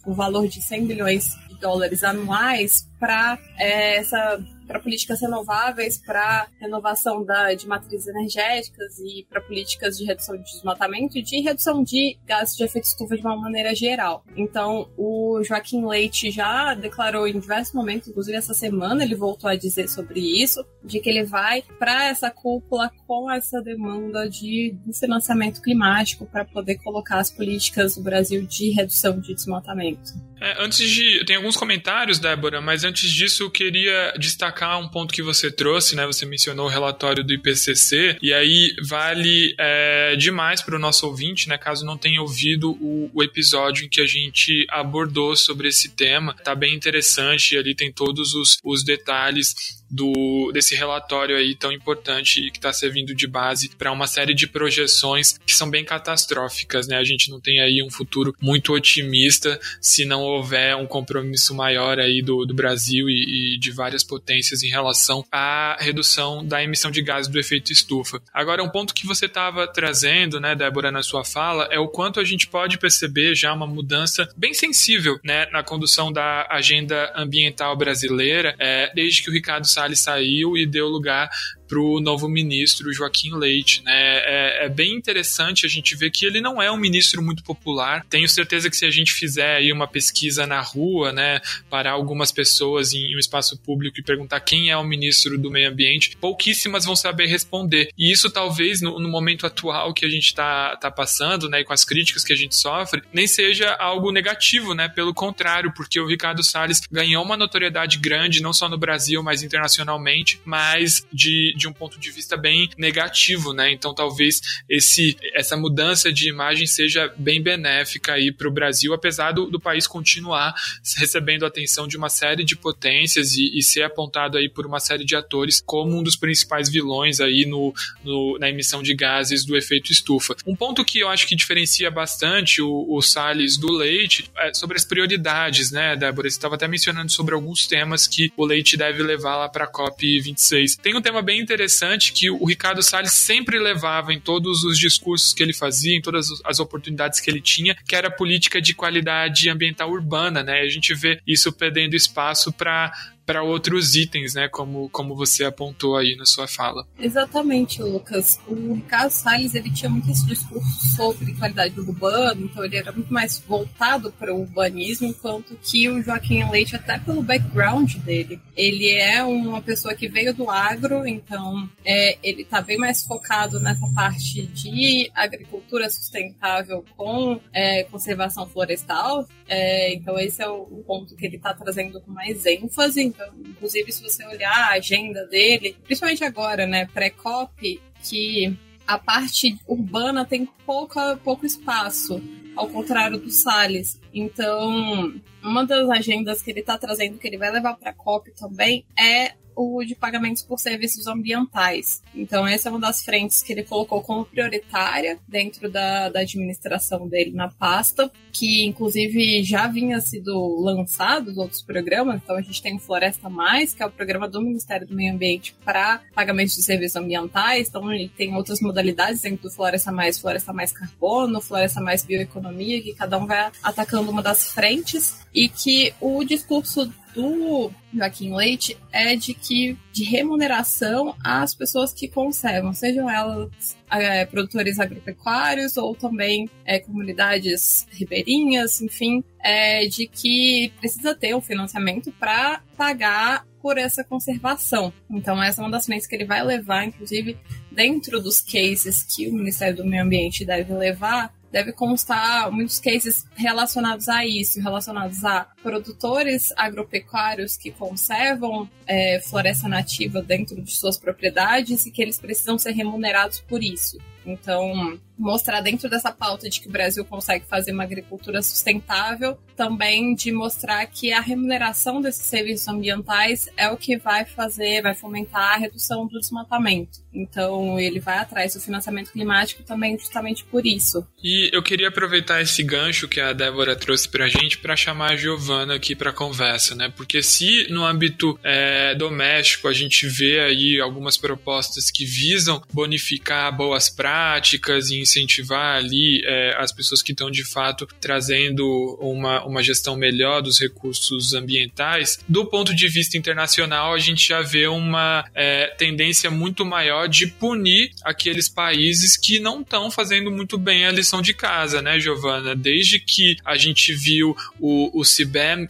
o 0.05 0.13
valor 0.13 0.47
de 0.47 0.61
100 0.61 0.85
bilhões 0.85 1.29
de 1.47 1.55
dólares 1.59 2.03
anuais 2.03 2.87
para 2.99 3.39
é, 3.57 3.97
essa 3.97 4.39
para 4.67 4.79
políticas 4.79 5.21
renováveis, 5.21 5.97
para 5.97 6.47
renovação 6.59 7.23
da, 7.23 7.53
de 7.53 7.67
matrizes 7.67 8.07
energéticas 8.07 8.99
e 8.99 9.25
para 9.29 9.41
políticas 9.41 9.97
de 9.97 10.05
redução 10.05 10.35
de 10.37 10.43
desmatamento 10.43 11.17
e 11.17 11.21
de 11.21 11.39
redução 11.41 11.83
de 11.83 12.17
gases 12.25 12.55
de 12.55 12.63
efeito 12.63 12.85
estufa 12.85 13.15
de 13.15 13.21
uma 13.21 13.37
maneira 13.37 13.73
geral. 13.73 14.23
Então, 14.35 14.89
o 14.97 15.41
Joaquim 15.43 15.85
Leite 15.85 16.29
já 16.29 16.73
declarou 16.73 17.27
em 17.27 17.39
diversos 17.39 17.73
momentos, 17.73 18.09
inclusive 18.09 18.37
essa 18.37 18.53
semana, 18.53 19.03
ele 19.03 19.15
voltou 19.15 19.49
a 19.49 19.55
dizer 19.55 19.87
sobre 19.87 20.19
isso, 20.19 20.63
de 20.83 20.99
que 20.99 21.09
ele 21.09 21.23
vai 21.23 21.63
para 21.79 22.05
essa 22.05 22.29
cúpula 22.29 22.91
com 23.05 23.31
essa 23.31 23.61
demanda 23.61 24.29
de, 24.29 24.75
financiamento 24.99 25.61
climático 25.61 26.25
para 26.25 26.43
poder 26.43 26.75
colocar 26.77 27.19
as 27.19 27.29
políticas 27.29 27.95
do 27.95 28.03
Brasil 28.03 28.45
de 28.45 28.71
redução 28.71 29.19
de 29.19 29.33
desmatamento. 29.33 30.13
É, 30.39 30.63
antes 30.63 30.89
de. 30.89 31.23
Tem 31.25 31.35
alguns 31.35 31.55
comentários, 31.55 32.19
Débora, 32.19 32.61
mas 32.61 32.83
antes 32.83 33.11
disso 33.11 33.43
eu 33.43 33.51
queria 33.51 34.13
destacar 34.19 34.56
um 34.79 34.87
ponto 34.87 35.13
que 35.13 35.21
você 35.21 35.51
trouxe, 35.51 35.95
né? 35.95 36.05
Você 36.05 36.25
mencionou 36.25 36.65
o 36.65 36.69
relatório 36.69 37.23
do 37.23 37.33
IPCC, 37.33 38.17
e 38.21 38.33
aí 38.33 38.75
vale 38.87 39.55
é, 39.59 40.15
demais 40.15 40.61
para 40.61 40.75
o 40.75 40.79
nosso 40.79 41.05
ouvinte, 41.05 41.47
né? 41.47 41.57
Caso 41.57 41.85
não 41.85 41.97
tenha 41.97 42.21
ouvido 42.21 42.71
o, 42.71 43.11
o, 43.13 43.23
episódio 43.23 43.85
em 43.85 43.89
que 43.89 44.01
a 44.01 44.05
gente 44.07 44.65
abordou 44.69 45.35
sobre 45.35 45.67
esse 45.67 45.89
tema, 45.89 46.33
tá 46.33 46.55
bem 46.55 46.73
interessante, 46.73 47.57
ali 47.57 47.75
tem 47.75 47.91
todos 47.91 48.33
os, 48.33 48.57
os 48.63 48.83
detalhes 48.83 49.77
do, 49.89 50.51
desse 50.53 50.75
relatório 50.75 51.37
aí 51.37 51.55
tão 51.55 51.71
importante 51.71 52.41
e 52.41 52.51
que 52.51 52.57
está 52.57 52.71
servindo 52.73 53.15
de 53.15 53.27
base 53.27 53.69
para 53.77 53.91
uma 53.91 54.07
série 54.07 54.33
de 54.33 54.47
projeções 54.47 55.37
que 55.45 55.55
são 55.55 55.69
bem 55.69 55.83
catastróficas, 55.83 56.87
né? 56.87 56.97
A 56.97 57.03
gente 57.03 57.29
não 57.29 57.39
tem 57.39 57.61
aí 57.61 57.81
um 57.83 57.89
futuro 57.89 58.35
muito 58.41 58.73
otimista 58.73 59.59
se 59.81 60.05
não 60.05 60.21
houver 60.21 60.75
um 60.75 60.85
compromisso 60.85 61.55
maior 61.55 61.99
aí 61.99 62.21
do, 62.21 62.45
do 62.45 62.53
Brasil 62.53 63.09
e, 63.09 63.55
e 63.55 63.57
de 63.57 63.71
várias 63.71 64.03
potências 64.03 64.63
em 64.63 64.69
relação 64.69 65.25
à 65.31 65.77
redução 65.79 66.45
da 66.45 66.63
emissão 66.63 66.91
de 66.91 67.01
gases 67.01 67.31
do 67.31 67.39
efeito 67.39 67.71
estufa. 67.71 68.21
Agora, 68.33 68.63
um 68.63 68.69
ponto 68.69 68.93
que 68.93 69.05
você 69.05 69.25
estava 69.25 69.67
trazendo, 69.67 70.39
né, 70.39 70.55
Débora, 70.55 70.91
na 70.91 71.03
sua 71.03 71.23
fala, 71.23 71.67
é 71.71 71.79
o 71.79 71.87
quanto 71.87 72.19
a 72.19 72.23
gente 72.23 72.47
pode 72.47 72.77
perceber 72.77 73.35
já 73.35 73.53
uma 73.53 73.67
mudança 73.67 74.27
bem 74.35 74.53
sensível, 74.53 75.19
né, 75.23 75.47
na 75.51 75.63
condução 75.63 76.11
da 76.11 76.47
agenda 76.49 77.11
ambiental 77.15 77.75
brasileira, 77.75 78.55
é, 78.59 78.91
desde 78.93 79.21
que 79.23 79.29
o 79.29 79.33
Ricardo 79.33 79.67
Salles 79.77 79.99
saiu 79.99 80.57
e 80.57 80.65
deu 80.65 80.87
lugar 80.87 81.29
para 81.67 81.79
o 81.79 81.99
novo 81.99 82.27
ministro 82.27 82.93
Joaquim 82.93 83.33
Leite. 83.35 83.83
Né? 83.83 83.91
É, 83.93 84.65
é, 84.65 84.69
bem 84.69 84.95
interessante 84.95 85.65
a 85.65 85.69
gente 85.69 85.95
ver 85.95 86.11
que 86.11 86.25
ele 86.25 86.41
não 86.41 86.61
é 86.61 86.71
um 86.71 86.77
ministro 86.77 87.21
muito 87.21 87.43
popular. 87.43 88.05
Tenho 88.09 88.27
certeza 88.27 88.69
que 88.69 88.77
se 88.77 88.85
a 88.85 88.89
gente 88.89 89.11
fizer 89.13 89.57
aí 89.57 89.71
uma 89.71 89.87
pesquisa 89.87 90.47
na 90.47 90.61
rua, 90.61 91.11
né, 91.11 91.39
para 91.69 91.91
algumas 91.91 92.31
pessoas 92.31 92.93
em 92.93 93.15
um 93.15 93.19
espaço 93.19 93.57
público 93.57 93.99
e 93.99 94.03
perguntar 94.03 94.39
quem 94.39 94.69
é 94.69 94.77
o 94.77 94.83
ministro 94.83 95.37
do 95.37 95.51
meio 95.51 95.69
ambiente, 95.69 96.15
pouquíssimas 96.17 96.85
vão 96.85 96.95
saber 96.95 97.27
responder. 97.27 97.89
E 97.97 98.11
isso 98.11 98.29
talvez 98.29 98.81
no, 98.81 98.99
no 98.99 99.09
momento 99.09 99.45
atual 99.45 99.93
que 99.93 100.05
a 100.05 100.09
gente 100.09 100.27
está 100.27 100.75
tá 100.77 100.89
passando, 100.89 101.49
né, 101.49 101.61
e 101.61 101.63
com 101.63 101.73
as 101.73 101.83
críticas 101.83 102.23
que 102.23 102.33
a 102.33 102.35
gente 102.35 102.55
sofre, 102.55 103.01
nem 103.11 103.27
seja 103.27 103.73
algo 103.73 104.11
negativo, 104.11 104.73
né? 104.73 104.87
Pelo 104.87 105.13
contrário, 105.13 105.71
porque 105.73 105.99
o 105.99 106.07
Ricardo 106.07 106.43
Salles 106.43 106.81
ganhou 106.91 107.23
uma 107.23 107.37
notoriedade 107.37 107.97
grande 107.97 108.41
não 108.41 108.53
só 108.53 108.69
no 108.69 108.77
Brasil, 108.77 109.21
mas 109.23 109.43
internacionalmente, 109.43 110.39
mas 110.45 111.05
de 111.11 111.53
de 111.57 111.67
um 111.67 111.73
ponto 111.73 111.99
de 111.99 112.11
vista 112.11 112.37
bem 112.37 112.69
negativo, 112.77 113.53
né? 113.53 113.71
Então 113.71 113.93
talvez 113.93 114.41
esse, 114.69 115.17
essa 115.33 115.57
mudança 115.57 116.11
de 116.11 116.29
imagem 116.29 116.65
seja 116.65 117.13
bem 117.17 117.41
benéfica 117.41 118.13
aí 118.13 118.31
para 118.31 118.47
o 118.47 118.51
Brasil, 118.51 118.93
apesar 118.93 119.31
do, 119.31 119.49
do, 119.49 119.59
país 119.59 119.87
continuar 119.87 120.53
recebendo 120.97 121.45
atenção 121.45 121.87
de 121.87 121.97
uma 121.97 122.09
série 122.09 122.43
de 122.43 122.55
potências 122.55 123.33
e, 123.33 123.57
e, 123.57 123.63
ser 123.63 123.83
apontado 123.83 124.37
aí 124.37 124.47
por 124.47 124.65
uma 124.65 124.79
série 124.79 125.03
de 125.03 125.15
atores 125.15 125.61
como 125.65 125.97
um 125.97 126.03
dos 126.03 126.15
principais 126.15 126.69
vilões 126.69 127.19
aí 127.19 127.45
no, 127.45 127.73
no, 128.03 128.37
na 128.39 128.49
emissão 128.49 128.81
de 128.81 128.93
gases 128.93 129.43
do 129.43 129.57
efeito 129.57 129.91
estufa. 129.91 130.35
Um 130.45 130.55
ponto 130.55 130.85
que 130.85 130.99
eu 130.99 131.09
acho 131.09 131.27
que 131.27 131.35
diferencia 131.35 131.89
bastante 131.89 132.61
o, 132.61 132.85
o 132.89 133.01
Salles 133.01 133.57
do 133.57 133.71
Leite 133.71 134.29
é 134.37 134.53
sobre 134.53 134.77
as 134.77 134.85
prioridades, 134.85 135.71
né, 135.71 135.95
Débora? 135.95 136.29
Você 136.29 136.37
estava 136.37 136.55
até 136.55 136.67
mencionando 136.67 137.11
sobre 137.11 137.33
alguns 137.33 137.67
temas 137.67 138.07
que 138.07 138.31
o 138.37 138.45
Leite 138.45 138.77
deve 138.77 139.01
levar 139.03 139.37
lá 139.37 139.49
para 139.49 139.65
a 139.65 139.71
COP26. 139.71 140.77
Tem 140.81 140.95
um 140.95 141.01
tema 141.01 141.21
bem 141.21 141.41
interessante 141.47 142.11
que 142.11 142.29
o 142.29 142.45
Ricardo 142.45 142.83
Salles 142.83 143.13
sempre 143.13 143.57
levava 143.57 144.13
em 144.13 144.19
todos 144.19 144.63
os 144.65 144.77
discursos 144.77 145.33
que 145.33 145.41
ele 145.41 145.53
fazia, 145.53 145.95
em 145.95 146.01
todas 146.01 146.27
as 146.43 146.59
oportunidades 146.59 147.21
que 147.21 147.29
ele 147.29 147.39
tinha, 147.39 147.75
que 147.87 147.95
era 147.95 148.11
política 148.11 148.61
de 148.61 148.73
qualidade 148.73 149.49
ambiental 149.49 149.89
urbana, 149.89 150.43
né? 150.43 150.59
A 150.59 150.69
gente 150.69 150.93
vê 150.93 151.21
isso 151.25 151.51
perdendo 151.53 151.95
espaço 151.95 152.51
para 152.51 152.91
para 153.27 153.43
outros 153.43 153.93
itens, 153.93 154.33
né? 154.33 154.47
Como, 154.47 154.89
como 154.89 155.13
você 155.13 155.43
apontou 155.43 155.97
aí 155.97 156.15
na 156.15 156.25
sua 156.25 156.47
fala. 156.47 156.87
Exatamente, 156.97 157.83
Lucas. 157.83 158.39
O 158.47 158.73
Ricardo 158.73 159.11
Salles 159.11 159.53
ele 159.53 159.69
tinha 159.69 159.89
muito 159.89 160.09
esse 160.09 160.25
discurso 160.25 160.95
sobre 160.95 161.33
qualidade 161.33 161.77
urbana, 161.77 162.39
então 162.41 162.63
ele 162.63 162.77
era 162.77 162.93
muito 162.93 163.13
mais 163.13 163.37
voltado 163.45 164.11
para 164.13 164.33
o 164.33 164.39
urbanismo, 164.39 165.07
enquanto 165.07 165.57
que 165.61 165.89
o 165.89 166.01
Joaquim 166.01 166.49
Leite, 166.49 166.77
até 166.77 166.97
pelo 166.97 167.21
background 167.21 167.95
dele, 167.97 168.39
ele 168.55 168.89
é 168.91 169.21
uma 169.21 169.61
pessoa 169.61 169.93
que 169.93 170.07
veio 170.07 170.33
do 170.33 170.49
agro, 170.49 171.05
então 171.05 171.69
é, 171.83 172.17
ele 172.23 172.43
está 172.43 172.61
bem 172.61 172.77
mais 172.77 173.03
focado 173.03 173.59
nessa 173.59 173.85
parte 173.93 174.47
de 174.47 175.11
agricultura 175.13 175.89
sustentável 175.89 176.85
com 176.95 177.41
é, 177.53 177.83
conservação 177.83 178.47
florestal. 178.47 179.27
É, 179.49 179.93
então 179.93 180.17
esse 180.17 180.41
é 180.41 180.47
o 180.47 180.83
ponto 180.85 181.15
que 181.15 181.25
ele 181.25 181.35
está 181.35 181.53
trazendo 181.53 181.99
com 182.01 182.11
mais 182.11 182.45
ênfase. 182.45 183.01
Então, 183.17 183.33
inclusive, 183.39 183.91
se 183.91 184.03
você 184.03 184.23
olhar 184.27 184.51
a 184.51 184.73
agenda 184.73 185.25
dele, 185.25 185.75
principalmente 185.83 186.23
agora, 186.23 186.67
né, 186.67 186.85
pré-COP, 186.85 187.81
que 188.03 188.55
a 188.85 188.99
parte 188.99 189.57
urbana 189.67 190.23
tem 190.23 190.45
pouca, 190.65 191.17
pouco 191.17 191.43
espaço, 191.43 192.21
ao 192.55 192.67
contrário 192.69 193.17
do 193.17 193.31
Salles. 193.31 193.99
Então, 194.13 195.19
uma 195.43 195.65
das 195.65 195.89
agendas 195.89 196.43
que 196.43 196.51
ele 196.51 196.59
está 196.59 196.77
trazendo, 196.77 197.17
que 197.17 197.27
ele 197.27 197.37
vai 197.37 197.51
levar 197.51 197.75
para 197.75 197.89
a 197.89 197.93
COP 197.93 198.31
também, 198.31 198.85
é 198.97 199.33
o 199.57 199.83
de 199.83 199.95
pagamentos 199.95 200.43
por 200.43 200.59
serviços 200.59 201.07
ambientais. 201.07 202.03
Então, 202.13 202.47
essa 202.47 202.69
é 202.69 202.71
uma 202.71 202.79
das 202.79 203.03
frentes 203.03 203.41
que 203.41 203.51
ele 203.51 203.63
colocou 203.63 204.01
como 204.01 204.23
prioritária 204.23 205.17
dentro 205.27 205.69
da, 205.69 206.09
da 206.09 206.19
administração 206.19 207.07
dele 207.07 207.31
na 207.31 207.49
pasta, 207.49 208.11
que 208.31 208.63
inclusive 208.65 209.43
já 209.43 209.67
vinha 209.67 209.99
sido 209.99 210.61
lançado 210.61 211.29
os 211.29 211.37
outros 211.37 211.63
programas. 211.63 212.21
Então, 212.23 212.35
a 212.35 212.41
gente 212.41 212.61
tem 212.61 212.75
o 212.75 212.79
Floresta 212.79 213.29
Mais, 213.29 213.73
que 213.73 213.81
é 213.81 213.85
o 213.85 213.91
programa 213.91 214.29
do 214.29 214.39
Ministério 214.39 214.85
do 214.85 214.93
Meio 214.93 215.13
Ambiente 215.13 215.55
para 215.65 216.01
pagamentos 216.13 216.55
de 216.55 216.61
serviços 216.61 216.95
ambientais. 216.95 217.67
Então, 217.67 217.91
ele 217.91 218.09
tem 218.15 218.35
outras 218.35 218.61
modalidades 218.61 219.21
dentro 219.21 219.49
do 219.49 219.51
Floresta 219.51 219.91
Mais, 219.91 220.19
Floresta 220.19 220.53
Mais 220.53 220.71
Carbono, 220.71 221.41
Floresta 221.41 221.81
Mais 221.81 222.05
Bioeconomia, 222.05 222.81
que 222.81 222.93
cada 222.93 223.17
um 223.17 223.25
vai 223.25 223.51
atacando 223.63 224.11
uma 224.11 224.21
das 224.21 224.51
frentes 224.51 225.17
e 225.33 225.49
que 225.49 225.93
o 225.99 226.23
discurso 226.23 226.91
do 227.17 227.71
Joaquim 227.91 228.35
Leite 228.35 228.77
é 228.91 229.15
de 229.15 229.33
que 229.33 229.75
de 229.91 230.03
remuneração 230.03 231.15
às 231.23 231.55
pessoas 231.55 231.91
que 231.91 232.07
conservam, 232.07 232.75
sejam 232.75 233.09
elas 233.09 233.75
é, 233.89 234.23
produtores 234.27 234.79
agropecuários 234.79 235.77
ou 235.77 235.95
também 235.95 236.47
é, 236.63 236.79
comunidades 236.79 237.87
ribeirinhas, 237.89 238.81
enfim, 238.81 239.23
é, 239.39 239.87
de 239.87 240.07
que 240.07 240.71
precisa 240.79 241.15
ter 241.15 241.35
um 241.35 241.41
financiamento 241.41 242.11
para 242.19 242.61
pagar 242.77 243.47
por 243.59 243.79
essa 243.79 244.03
conservação. 244.03 244.93
Então, 245.09 245.41
essa 245.41 245.59
é 245.59 245.65
uma 245.65 245.71
das 245.71 245.87
mentes 245.87 246.05
que 246.05 246.15
ele 246.15 246.25
vai 246.25 246.43
levar, 246.43 246.85
inclusive, 246.85 247.35
dentro 247.71 248.21
dos 248.21 248.39
cases 248.39 249.01
que 249.01 249.27
o 249.27 249.33
Ministério 249.33 249.77
do 249.77 249.85
Meio 249.85 250.03
Ambiente 250.03 250.45
deve 250.45 250.71
levar, 250.71 251.33
deve 251.51 251.71
constar 251.71 252.51
muitos 252.51 252.79
cases 252.79 253.25
relacionados 253.35 254.07
a 254.07 254.25
isso, 254.25 254.61
relacionados 254.61 255.23
a 255.23 255.47
produtores 255.67 256.53
agropecuários 256.55 257.57
que 257.57 257.71
conservam 257.71 258.69
é, 258.87 259.19
floresta 259.19 259.67
nativa 259.67 260.21
dentro 260.21 260.61
de 260.61 260.71
suas 260.71 260.97
propriedades 260.97 261.85
e 261.85 261.91
que 261.91 262.01
eles 262.01 262.17
precisam 262.17 262.57
ser 262.57 262.71
remunerados 262.71 263.41
por 263.41 263.61
isso. 263.61 263.97
Então, 264.25 264.99
mostrar 265.17 265.61
dentro 265.61 265.89
dessa 265.89 266.11
pauta 266.11 266.49
de 266.49 266.59
que 266.59 266.67
o 266.67 266.71
Brasil 266.71 267.03
consegue 267.05 267.45
fazer 267.45 267.71
uma 267.71 267.83
agricultura 267.83 268.41
sustentável, 268.41 269.37
também 269.55 270.13
de 270.13 270.33
mostrar 270.33 270.85
que 270.85 271.13
a 271.13 271.21
remuneração 271.21 272.01
desses 272.01 272.25
serviços 272.25 272.67
ambientais 272.67 273.49
é 273.55 273.69
o 273.69 273.77
que 273.77 273.97
vai 273.97 274.25
fazer, 274.25 274.81
vai 274.81 274.93
fomentar 274.93 275.55
a 275.55 275.57
redução 275.57 276.05
do 276.05 276.19
desmatamento. 276.19 276.99
Então, 277.13 277.79
ele 277.79 278.01
vai 278.01 278.17
atrás 278.17 278.53
do 278.53 278.59
financiamento 278.59 279.13
climático 279.13 279.63
também 279.63 279.97
justamente 279.97 280.43
por 280.43 280.65
isso. 280.65 281.07
E 281.23 281.49
eu 281.55 281.63
queria 281.63 281.87
aproveitar 281.87 282.41
esse 282.41 282.61
gancho 282.61 283.07
que 283.07 283.21
a 283.21 283.31
Débora 283.31 283.77
trouxe 283.77 284.09
para 284.09 284.25
a 284.25 284.29
gente 284.29 284.57
para 284.57 284.75
chamar 284.75 285.13
a 285.13 285.15
Giovana 285.15 285.56
aqui 285.73 285.95
para 285.95 286.11
conversa, 286.11 286.75
né? 286.75 286.91
Porque 286.95 287.21
se 287.21 287.67
no 287.69 287.85
âmbito 287.85 288.39
é, 288.43 288.95
doméstico 288.95 289.67
a 289.67 289.73
gente 289.73 290.07
vê 290.07 290.39
aí 290.39 290.79
algumas 290.79 291.17
propostas 291.17 291.91
que 291.91 292.05
visam 292.05 292.61
bonificar 292.73 293.55
boas 293.55 293.89
práticas 293.89 294.89
e 294.89 294.99
incentivar 294.99 295.77
ali 295.77 296.21
é, 296.25 296.55
as 296.57 296.71
pessoas 296.71 297.01
que 297.01 297.11
estão 297.11 297.29
de 297.29 297.43
fato 297.43 297.87
trazendo 297.99 298.97
uma, 298.99 299.43
uma 299.45 299.63
gestão 299.63 299.95
melhor 299.95 300.41
dos 300.41 300.59
recursos 300.59 301.33
ambientais, 301.33 302.19
do 302.27 302.45
ponto 302.45 302.75
de 302.75 302.87
vista 302.87 303.17
internacional, 303.17 303.93
a 303.93 303.99
gente 303.99 304.27
já 304.27 304.41
vê 304.41 304.67
uma 304.67 305.25
é, 305.33 305.67
tendência 305.77 306.29
muito 306.29 306.65
maior 306.65 307.07
de 307.07 307.27
punir 307.27 307.91
aqueles 308.03 308.49
países 308.49 309.17
que 309.17 309.39
não 309.39 309.61
estão 309.61 309.89
fazendo 309.91 310.31
muito 310.31 310.57
bem 310.57 310.85
a 310.85 310.91
lição 310.91 311.21
de 311.21 311.33
casa, 311.33 311.81
né, 311.81 311.99
Giovana? 311.99 312.55
Desde 312.55 312.99
que 312.99 313.37
a 313.43 313.57
gente 313.57 313.93
viu 313.93 314.35
o, 314.59 314.99
o 314.99 315.03